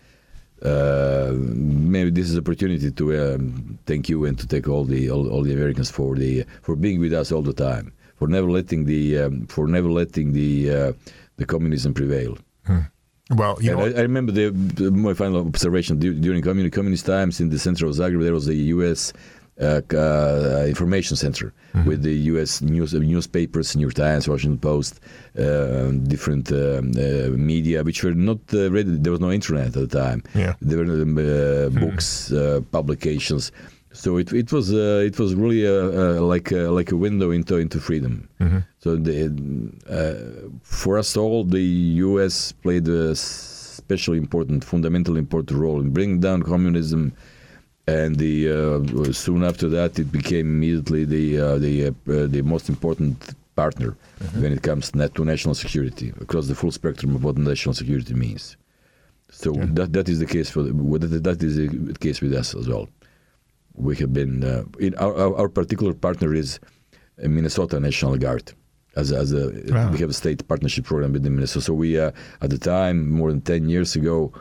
Uh, 0.63 1.33
maybe 1.35 2.11
this 2.11 2.31
is 2.31 2.39
opportunity 2.39 2.91
to 2.91 3.35
um, 3.35 3.79
thank 3.87 4.09
you 4.09 4.25
and 4.25 4.39
to 4.39 4.47
thank 4.47 4.69
all 4.69 4.85
the 4.85 5.11
all, 5.11 5.29
all, 5.29 5.43
the 5.43 5.53
Americans 5.53 5.91
for 5.91 6.15
the 6.15 6.45
for 6.63 6.75
being 6.75 7.01
with 7.01 7.13
us 7.13 7.33
all 7.33 7.43
the 7.43 7.53
time, 7.53 7.93
for 8.25 8.31
never 8.31 8.51
letting 8.51 8.87
the 8.87 9.19
um, 9.19 9.47
for 9.49 9.69
never 9.69 9.91
letting 9.91 10.33
the 10.33 10.71
uh, 10.79 10.93
the 11.37 11.45
communism 11.45 11.93
prevail. 11.93 12.39
Hmm. 12.67 12.85
Well, 13.31 13.59
you 13.61 13.71
know, 13.71 13.81
I, 13.81 13.91
I, 14.01 14.03
remember 14.11 14.33
the, 14.33 14.51
the, 14.51 14.91
my 14.91 15.15
final 15.15 15.47
observation 15.47 15.99
during 15.99 16.43
communist, 16.43 16.75
communist 16.75 17.07
times 17.07 17.41
in 17.41 17.49
the 17.51 17.59
center 17.59 17.87
of 17.87 17.93
Zagreb. 17.93 18.23
There 18.23 18.33
was 18.33 18.49
a 18.49 18.55
U.S. 18.77 19.13
Uh, 19.61 19.81
uh, 19.93 20.65
information 20.67 21.17
center 21.17 21.53
mm-hmm. 21.75 21.89
with 21.89 22.03
the 22.03 22.15
U.S. 22.33 22.63
news 22.63 22.95
newspapers, 22.95 23.77
New 23.77 23.83
York 23.83 23.95
Times, 23.95 24.27
Washington 24.27 24.59
Post, 24.59 25.01
uh, 25.39 25.91
different 26.15 26.51
um, 26.53 26.93
uh, 26.97 27.29
media, 27.53 27.83
which 27.83 28.03
were 28.05 28.15
not 28.15 28.41
uh, 28.53 28.71
ready. 28.71 28.97
There 28.97 29.13
was 29.13 29.21
no 29.21 29.31
internet 29.31 29.67
at 29.67 29.73
the 29.75 29.87
time. 29.87 30.23
Yeah. 30.35 30.55
There 30.61 30.79
were 30.79 30.85
um, 30.85 31.17
mm-hmm. 31.17 31.81
books, 31.81 32.33
publications. 32.73 33.53
So 33.95 34.19
it, 34.19 34.33
it 34.33 34.53
was 34.53 34.71
it 34.73 35.19
was 35.19 35.35
really 35.35 35.67
like 36.35 36.51
like 36.51 36.91
a 36.93 36.97
window 36.97 37.31
into 37.31 37.57
into 37.57 37.79
freedom. 37.81 38.29
Mm-hmm. 38.41 38.59
So 38.81 38.97
the, 38.97 40.51
for 40.63 40.99
us 40.99 41.17
all, 41.17 41.45
the 41.45 41.63
U.S. 42.09 42.53
played 42.53 42.89
a 42.89 43.15
especially 43.85 44.19
important, 44.19 44.65
fundamentally 44.65 45.19
important 45.19 45.59
role 45.59 45.81
in 45.81 45.91
bringing 45.91 46.21
down 46.21 46.43
communism 46.43 47.13
and 47.87 48.17
the 48.17 48.35
uh, 48.51 49.13
soon 49.13 49.45
after 49.45 49.69
that 49.69 49.99
it 49.99 50.11
became 50.11 50.47
immediately 50.57 51.05
the 51.05 51.39
uh, 51.39 51.59
the 51.59 51.89
uh, 51.89 51.93
the 52.35 52.43
most 52.43 52.69
important 52.69 53.35
partner 53.57 53.91
mm-hmm. 53.91 54.43
when 54.43 54.53
it 54.53 54.63
comes 54.63 54.91
to 54.91 55.25
national 55.25 55.55
security 55.55 56.13
across 56.21 56.47
the 56.47 56.55
full 56.55 56.73
spectrum 56.73 57.15
of 57.15 57.23
what 57.25 57.37
national 57.37 57.75
security 57.75 58.15
means. 58.15 58.57
So 59.31 59.53
mm-hmm. 59.53 59.75
that 59.75 59.93
that 59.93 60.09
is 60.09 60.19
the 60.19 60.27
case 60.27 60.49
for 60.51 60.63
the, 60.63 60.73
that 61.29 61.43
is 61.43 61.57
the 61.57 61.97
case 62.01 62.21
with 62.23 62.33
us 62.33 62.55
as 62.55 62.69
well. 62.69 62.89
We 63.75 63.97
have 63.97 64.13
been 64.13 64.45
uh, 64.45 64.65
in 64.79 64.95
our, 64.97 65.15
our, 65.17 65.37
our 65.37 65.49
particular 65.49 65.95
partner 65.95 66.33
is 66.33 66.61
Minnesota 67.19 67.81
National 67.81 68.17
Guard. 68.17 68.53
As, 68.97 69.11
as 69.11 69.33
a 69.33 69.51
wow. 69.73 69.91
we 69.91 69.99
have 69.99 70.11
a 70.11 70.15
state 70.15 70.47
partnership 70.47 70.85
program 70.85 71.13
with 71.13 71.25
the 71.25 71.31
Minnesota. 71.31 71.65
So 71.65 71.75
we 71.75 71.99
uh, 71.99 72.13
at 72.41 72.51
the 72.51 72.59
time 72.59 73.11
more 73.11 73.31
than 73.31 73.41
ten 73.41 73.69
years 73.69 73.97
ago, 73.97 74.33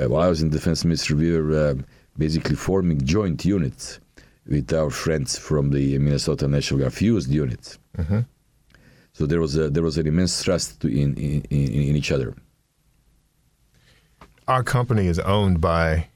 uh, 0.00 0.08
while 0.08 0.22
I 0.22 0.28
was 0.28 0.40
in 0.42 0.50
defense 0.50 0.84
ministry, 0.84 1.16
we 1.16 1.36
were 1.36 1.76
basically 2.16 2.54
forming 2.54 3.04
joint 3.04 3.44
units 3.44 3.98
with 4.46 4.72
our 4.72 4.90
friends 4.90 5.38
from 5.38 5.70
the 5.70 5.98
Minnesota 5.98 6.46
National 6.46 6.80
Guard, 6.80 6.92
fused 6.92 7.30
units. 7.30 7.78
Mm-hmm. 7.98 8.20
So 9.12 9.26
there 9.26 9.40
was 9.40 9.56
a, 9.56 9.68
there 9.68 9.82
was 9.82 9.98
an 9.98 10.06
immense 10.06 10.42
trust 10.42 10.84
in, 10.84 11.14
in, 11.16 11.42
in 11.50 11.96
each 11.96 12.12
other. 12.12 12.34
Our 14.48 14.62
company 14.62 15.06
is 15.06 15.18
owned 15.18 15.60
by 15.60 16.08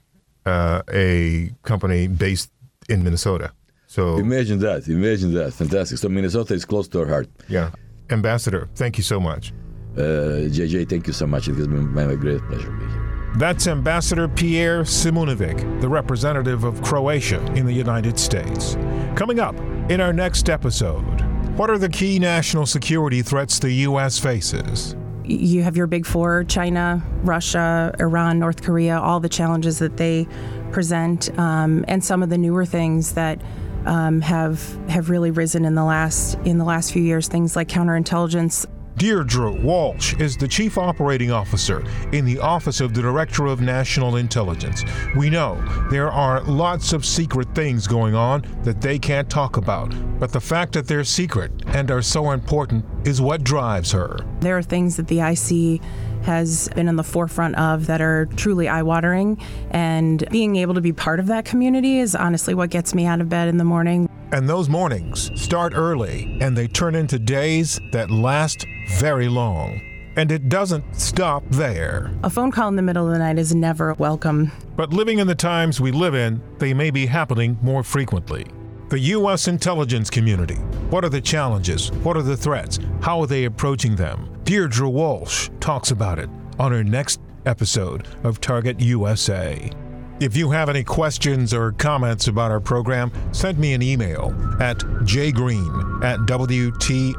uh, 0.47 0.83
a 0.93 1.51
company 1.63 2.07
based 2.07 2.51
in 2.89 3.03
Minnesota. 3.05 3.53
So 3.87 4.17
imagine 4.19 4.59
that. 4.61 4.89
Imagine 4.89 5.35
that. 5.35 5.53
Fantastic. 5.53 5.99
So 5.99 6.09
Minnesota 6.09 6.55
is 6.55 6.65
close 6.65 6.89
to 6.89 7.01
our 7.01 7.07
heart. 7.07 7.29
Yeah. 7.49 7.71
Ambassador, 8.11 8.69
thank 8.75 8.99
you 8.99 9.03
so 9.03 9.19
much. 9.19 9.53
Uh, 9.97 10.47
JJ, 10.53 10.89
thank 10.89 11.07
you 11.07 11.13
so 11.13 11.27
much. 11.27 11.49
It 11.49 11.55
has 11.57 11.67
been 11.67 11.93
my 11.93 12.15
great 12.15 12.41
pleasure 12.43 12.71
being 12.71 12.91
here. 12.91 13.33
That's 13.39 13.67
Ambassador 13.67 14.29
Pjer 14.29 14.83
Simunovic, 14.83 15.81
the 15.81 15.89
representative 15.89 16.65
of 16.65 16.81
Croatia 16.83 17.45
in 17.55 17.67
the 17.67 17.73
United 17.73 18.19
States. 18.19 18.77
Coming 19.15 19.41
up 19.41 19.59
in 19.91 20.01
our 20.01 20.13
next 20.13 20.49
episode, 20.49 21.21
what 21.57 21.69
are 21.69 21.79
the 21.79 21.89
key 21.89 22.19
national 22.19 22.67
security 22.67 23.23
threats 23.23 23.59
the 23.59 23.73
U.S. 23.73 24.19
faces? 24.19 24.95
You 25.27 25.63
have 25.63 25.77
your 25.77 25.87
big 25.87 26.07
four 26.07 26.45
China, 26.45 27.03
Russia, 27.23 27.95
Iran, 27.99 28.39
North 28.39 28.63
Korea, 28.63 28.99
all 28.99 29.21
the 29.21 29.29
challenges 29.29 29.81
that 29.81 29.97
they 29.97 30.27
present, 30.71 31.37
um, 31.39 31.85
and 31.89 32.05
some 32.05 32.23
of 32.23 32.31
the 32.31 32.39
newer 32.39 32.65
things 32.65 33.13
that. 33.13 33.41
Um, 33.85 34.21
have 34.21 34.61
have 34.89 35.11
really 35.11 35.31
risen 35.31 35.65
in 35.65 35.77
the 35.77 35.85
last 35.85 36.35
in 36.45 36.59
the 36.59 36.65
last 36.65 36.93
few 36.93 37.03
years. 37.03 37.29
Things 37.29 37.55
like 37.55 37.69
counterintelligence, 37.69 38.67
Deirdre 38.97 39.53
Walsh 39.53 40.15
is 40.15 40.39
the 40.39 40.49
Chief 40.49 40.79
Operating 40.79 41.31
Officer 41.31 41.85
in 42.13 42.25
the 42.25 42.39
Office 42.39 42.81
of 42.81 42.95
the 42.95 43.03
Director 43.03 43.45
of 43.45 43.61
National 43.61 44.17
Intelligence. 44.17 44.85
We 45.15 45.29
know 45.29 45.63
there 45.91 46.11
are 46.11 46.43
lots 46.45 46.95
of 46.95 47.05
secret 47.05 47.55
things 47.55 47.87
going 47.87 48.15
on 48.15 48.47
that 48.63 48.81
they 48.81 48.99
can't 48.99 49.29
talk 49.29 49.59
about, 49.59 49.95
but 50.19 50.33
the 50.33 50.41
fact 50.41 50.73
that 50.73 50.87
they're 50.87 51.05
secret 51.05 51.53
and 51.67 51.91
are 51.91 52.01
so 52.01 52.31
important 52.31 52.87
is 53.07 53.21
what 53.21 53.45
drives 53.45 53.93
her. 53.93 54.19
There 54.41 54.57
are 54.57 54.63
things 54.63 54.97
that 54.97 55.09
the 55.09 55.21
IC 55.21 55.83
has 56.25 56.71
been 56.75 56.89
in 56.89 56.97
the 56.97 57.05
forefront 57.05 57.55
of 57.57 57.87
that 57.89 58.01
are 58.01 58.25
truly 58.37 58.67
eye 58.67 58.83
watering. 58.83 59.39
And 59.73 60.27
being 60.31 60.57
able 60.57 60.73
to 60.73 60.81
be 60.81 60.95
part 60.95 61.21
of 61.21 61.27
that 61.27 61.45
community 61.45 61.99
is 61.99 62.17
honestly 62.17 62.55
what 62.55 62.71
gets 62.71 62.95
me 62.95 63.05
out 63.05 63.21
of 63.21 63.29
bed 63.29 63.49
in 63.49 63.59
the 63.59 63.65
morning. 63.65 64.09
And 64.33 64.49
those 64.49 64.69
mornings 64.69 65.31
start 65.41 65.73
early 65.75 66.39
and 66.41 66.57
they 66.57 66.67
turn 66.67 66.95
into 66.95 67.19
days 67.19 67.81
that 67.93 68.11
last 68.11 68.67
very 68.99 69.29
long. 69.29 69.81
And 70.17 70.33
it 70.33 70.49
doesn't 70.49 70.97
stop 70.97 71.45
there. 71.51 72.11
A 72.25 72.31
phone 72.31 72.51
call 72.51 72.69
in 72.69 72.77
the 72.77 72.83
middle 72.83 73.07
of 73.07 73.13
the 73.13 73.19
night 73.19 73.39
is 73.39 73.55
never 73.55 73.95
welcome. 73.95 74.51
But 74.75 74.93
living 74.93 75.19
in 75.19 75.27
the 75.27 75.35
times 75.35 75.81
we 75.81 75.93
live 75.93 76.15
in, 76.15 76.41
they 76.59 76.73
may 76.75 76.91
be 76.91 77.07
happening 77.07 77.59
more 77.63 77.83
frequently. 77.83 78.47
The 78.89 78.99
U.S. 78.99 79.47
intelligence 79.47 80.11
community. 80.11 80.57
What 80.91 81.05
are 81.05 81.09
the 81.09 81.21
challenges? 81.21 81.93
What 82.03 82.17
are 82.17 82.23
the 82.23 82.37
threats? 82.37 82.79
How 83.03 83.21
are 83.21 83.27
they 83.27 83.45
approaching 83.45 83.95
them? 83.95 84.41
Deirdre 84.45 84.89
Walsh 84.89 85.51
talks 85.61 85.91
about 85.91 86.19
it 86.19 86.31
on 86.59 86.73
her 86.73 86.85
next 86.85 87.21
episode 87.45 88.07
of 88.25 88.41
Target 88.41 88.81
USA. 88.81 89.71
If 90.19 90.35
you 90.35 90.51
have 90.51 90.71
any 90.71 90.83
questions 90.83 91.53
or 91.53 91.73
comments 91.73 92.27
about 92.29 92.51
our 92.51 92.61
program, 92.61 93.13
send 93.33 93.59
me 93.59 93.75
an 93.75 93.83
email 93.83 94.35
at 94.61 94.79
jgreen 94.79 96.03
at 96.03 96.21
WTOP.com. 96.21 97.17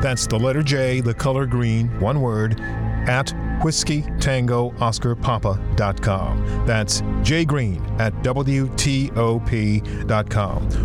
That's 0.00 0.28
the 0.28 0.38
letter 0.38 0.62
J, 0.62 1.00
the 1.00 1.14
color 1.14 1.46
green, 1.46 1.88
one 1.98 2.20
word, 2.20 2.60
at 2.60 3.34
whiskey 3.64 4.04
tango 4.20 4.72
oscar 4.78 5.16
papa.com. 5.16 6.64
That's 6.64 7.00
jgreen 7.00 8.00
at 8.00 8.12
WTOP.com. 8.22 8.54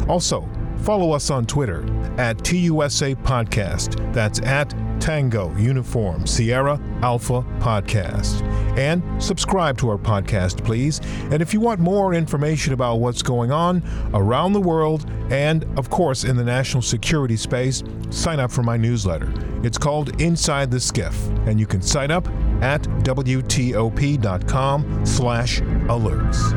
Also, 0.10 0.50
Follow 0.84 1.12
us 1.12 1.30
on 1.30 1.46
Twitter 1.46 1.82
at 2.20 2.38
TUSA 2.40 3.16
Podcast. 3.24 4.14
That's 4.14 4.40
at 4.42 4.74
Tango 5.00 5.56
Uniform 5.58 6.26
Sierra 6.26 6.80
Alpha 7.02 7.42
Podcast. 7.60 8.42
And 8.78 9.04
subscribe 9.22 9.78
to 9.80 9.90
our 9.90 9.98
podcast, 9.98 10.64
please. 10.66 11.00
And 11.32 11.42
if 11.42 11.54
you 11.54 11.60
want 11.60 11.80
more 11.80 12.14
information 12.14 12.74
about 12.74 12.96
what's 12.96 13.22
going 13.22 13.52
on 13.52 13.84
around 14.14 14.54
the 14.54 14.62
world 14.62 15.10
and, 15.30 15.66
of 15.78 15.90
course, 15.90 16.24
in 16.24 16.36
the 16.36 16.44
national 16.44 16.82
security 16.82 17.38
space, 17.38 17.84
sign 18.10 18.40
up 18.40 18.52
for 18.52 18.64
my 18.64 18.78
newsletter. 18.78 19.32
It's 19.64 19.78
called 19.78 20.20
Inside 20.22 20.72
the 20.72 20.78
SCIF, 20.78 21.48
and 21.48 21.60
you 21.60 21.66
can 21.66 21.82
sign 21.82 22.12
up 22.12 22.28
at 22.62 22.82
WTOP.com 23.04 25.06
slash 25.06 25.62
alerts. 25.62 26.54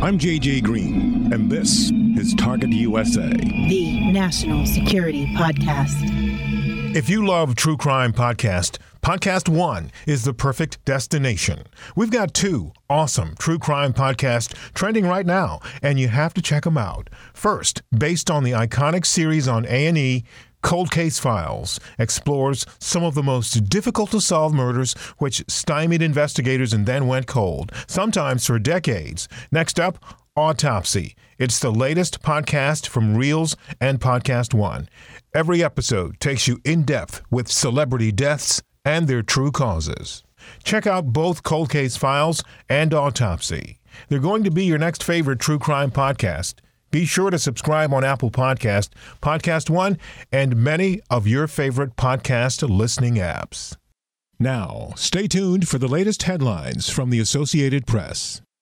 I'm 0.00 0.18
JJ 0.18 0.62
Green, 0.62 1.32
and 1.32 1.50
this 1.50 1.90
is 2.18 2.34
Target 2.34 2.70
USA, 2.70 3.28
the 3.28 4.10
national 4.10 4.66
security 4.66 5.24
podcast. 5.36 5.94
If 6.96 7.08
you 7.08 7.24
love 7.24 7.54
true 7.54 7.76
crime 7.76 8.12
podcast, 8.12 8.78
Podcast 9.02 9.48
One 9.48 9.92
is 10.04 10.24
the 10.24 10.34
perfect 10.34 10.84
destination. 10.84 11.62
We've 11.94 12.10
got 12.10 12.34
two 12.34 12.72
awesome 12.90 13.36
true 13.38 13.60
crime 13.60 13.92
podcasts 13.92 14.52
trending 14.74 15.06
right 15.06 15.24
now, 15.24 15.60
and 15.80 16.00
you 16.00 16.08
have 16.08 16.34
to 16.34 16.42
check 16.42 16.64
them 16.64 16.76
out. 16.76 17.08
First, 17.34 17.82
based 17.96 18.32
on 18.32 18.42
the 18.42 18.50
iconic 18.50 19.06
series 19.06 19.46
on 19.46 19.64
A&E, 19.66 20.24
Cold 20.60 20.90
Case 20.90 21.20
Files 21.20 21.78
explores 22.00 22.66
some 22.80 23.04
of 23.04 23.14
the 23.14 23.22
most 23.22 23.68
difficult 23.68 24.10
to 24.10 24.20
solve 24.20 24.52
murders 24.52 24.94
which 25.18 25.44
stymied 25.46 26.02
investigators 26.02 26.72
and 26.72 26.84
then 26.84 27.06
went 27.06 27.28
cold, 27.28 27.70
sometimes 27.86 28.44
for 28.44 28.58
decades. 28.58 29.28
Next 29.52 29.78
up, 29.78 30.04
Autopsy. 30.38 31.16
It's 31.36 31.58
the 31.58 31.72
latest 31.72 32.22
podcast 32.22 32.86
from 32.86 33.16
Reelz 33.16 33.56
and 33.80 33.98
Podcast 33.98 34.54
One. 34.54 34.88
Every 35.34 35.64
episode 35.64 36.20
takes 36.20 36.46
you 36.46 36.60
in 36.64 36.84
depth 36.84 37.22
with 37.28 37.50
celebrity 37.50 38.12
deaths 38.12 38.62
and 38.84 39.08
their 39.08 39.22
true 39.22 39.50
causes. 39.50 40.22
Check 40.62 40.86
out 40.86 41.12
both 41.12 41.42
Cold 41.42 41.70
Case 41.70 41.96
Files 41.96 42.44
and 42.68 42.94
Autopsy. 42.94 43.80
They're 44.08 44.20
going 44.20 44.44
to 44.44 44.52
be 44.52 44.64
your 44.64 44.78
next 44.78 45.02
favorite 45.02 45.40
true 45.40 45.58
crime 45.58 45.90
podcast. 45.90 46.54
Be 46.92 47.04
sure 47.04 47.30
to 47.30 47.38
subscribe 47.40 47.92
on 47.92 48.04
Apple 48.04 48.30
Podcast, 48.30 48.90
Podcast 49.20 49.68
One, 49.68 49.98
and 50.30 50.54
many 50.54 51.00
of 51.10 51.26
your 51.26 51.48
favorite 51.48 51.96
podcast 51.96 52.66
listening 52.66 53.16
apps. 53.16 53.76
Now, 54.38 54.92
stay 54.94 55.26
tuned 55.26 55.66
for 55.66 55.78
the 55.78 55.88
latest 55.88 56.22
headlines 56.22 56.88
from 56.88 57.10
the 57.10 57.18
Associated 57.18 57.88
Press. 57.88 58.40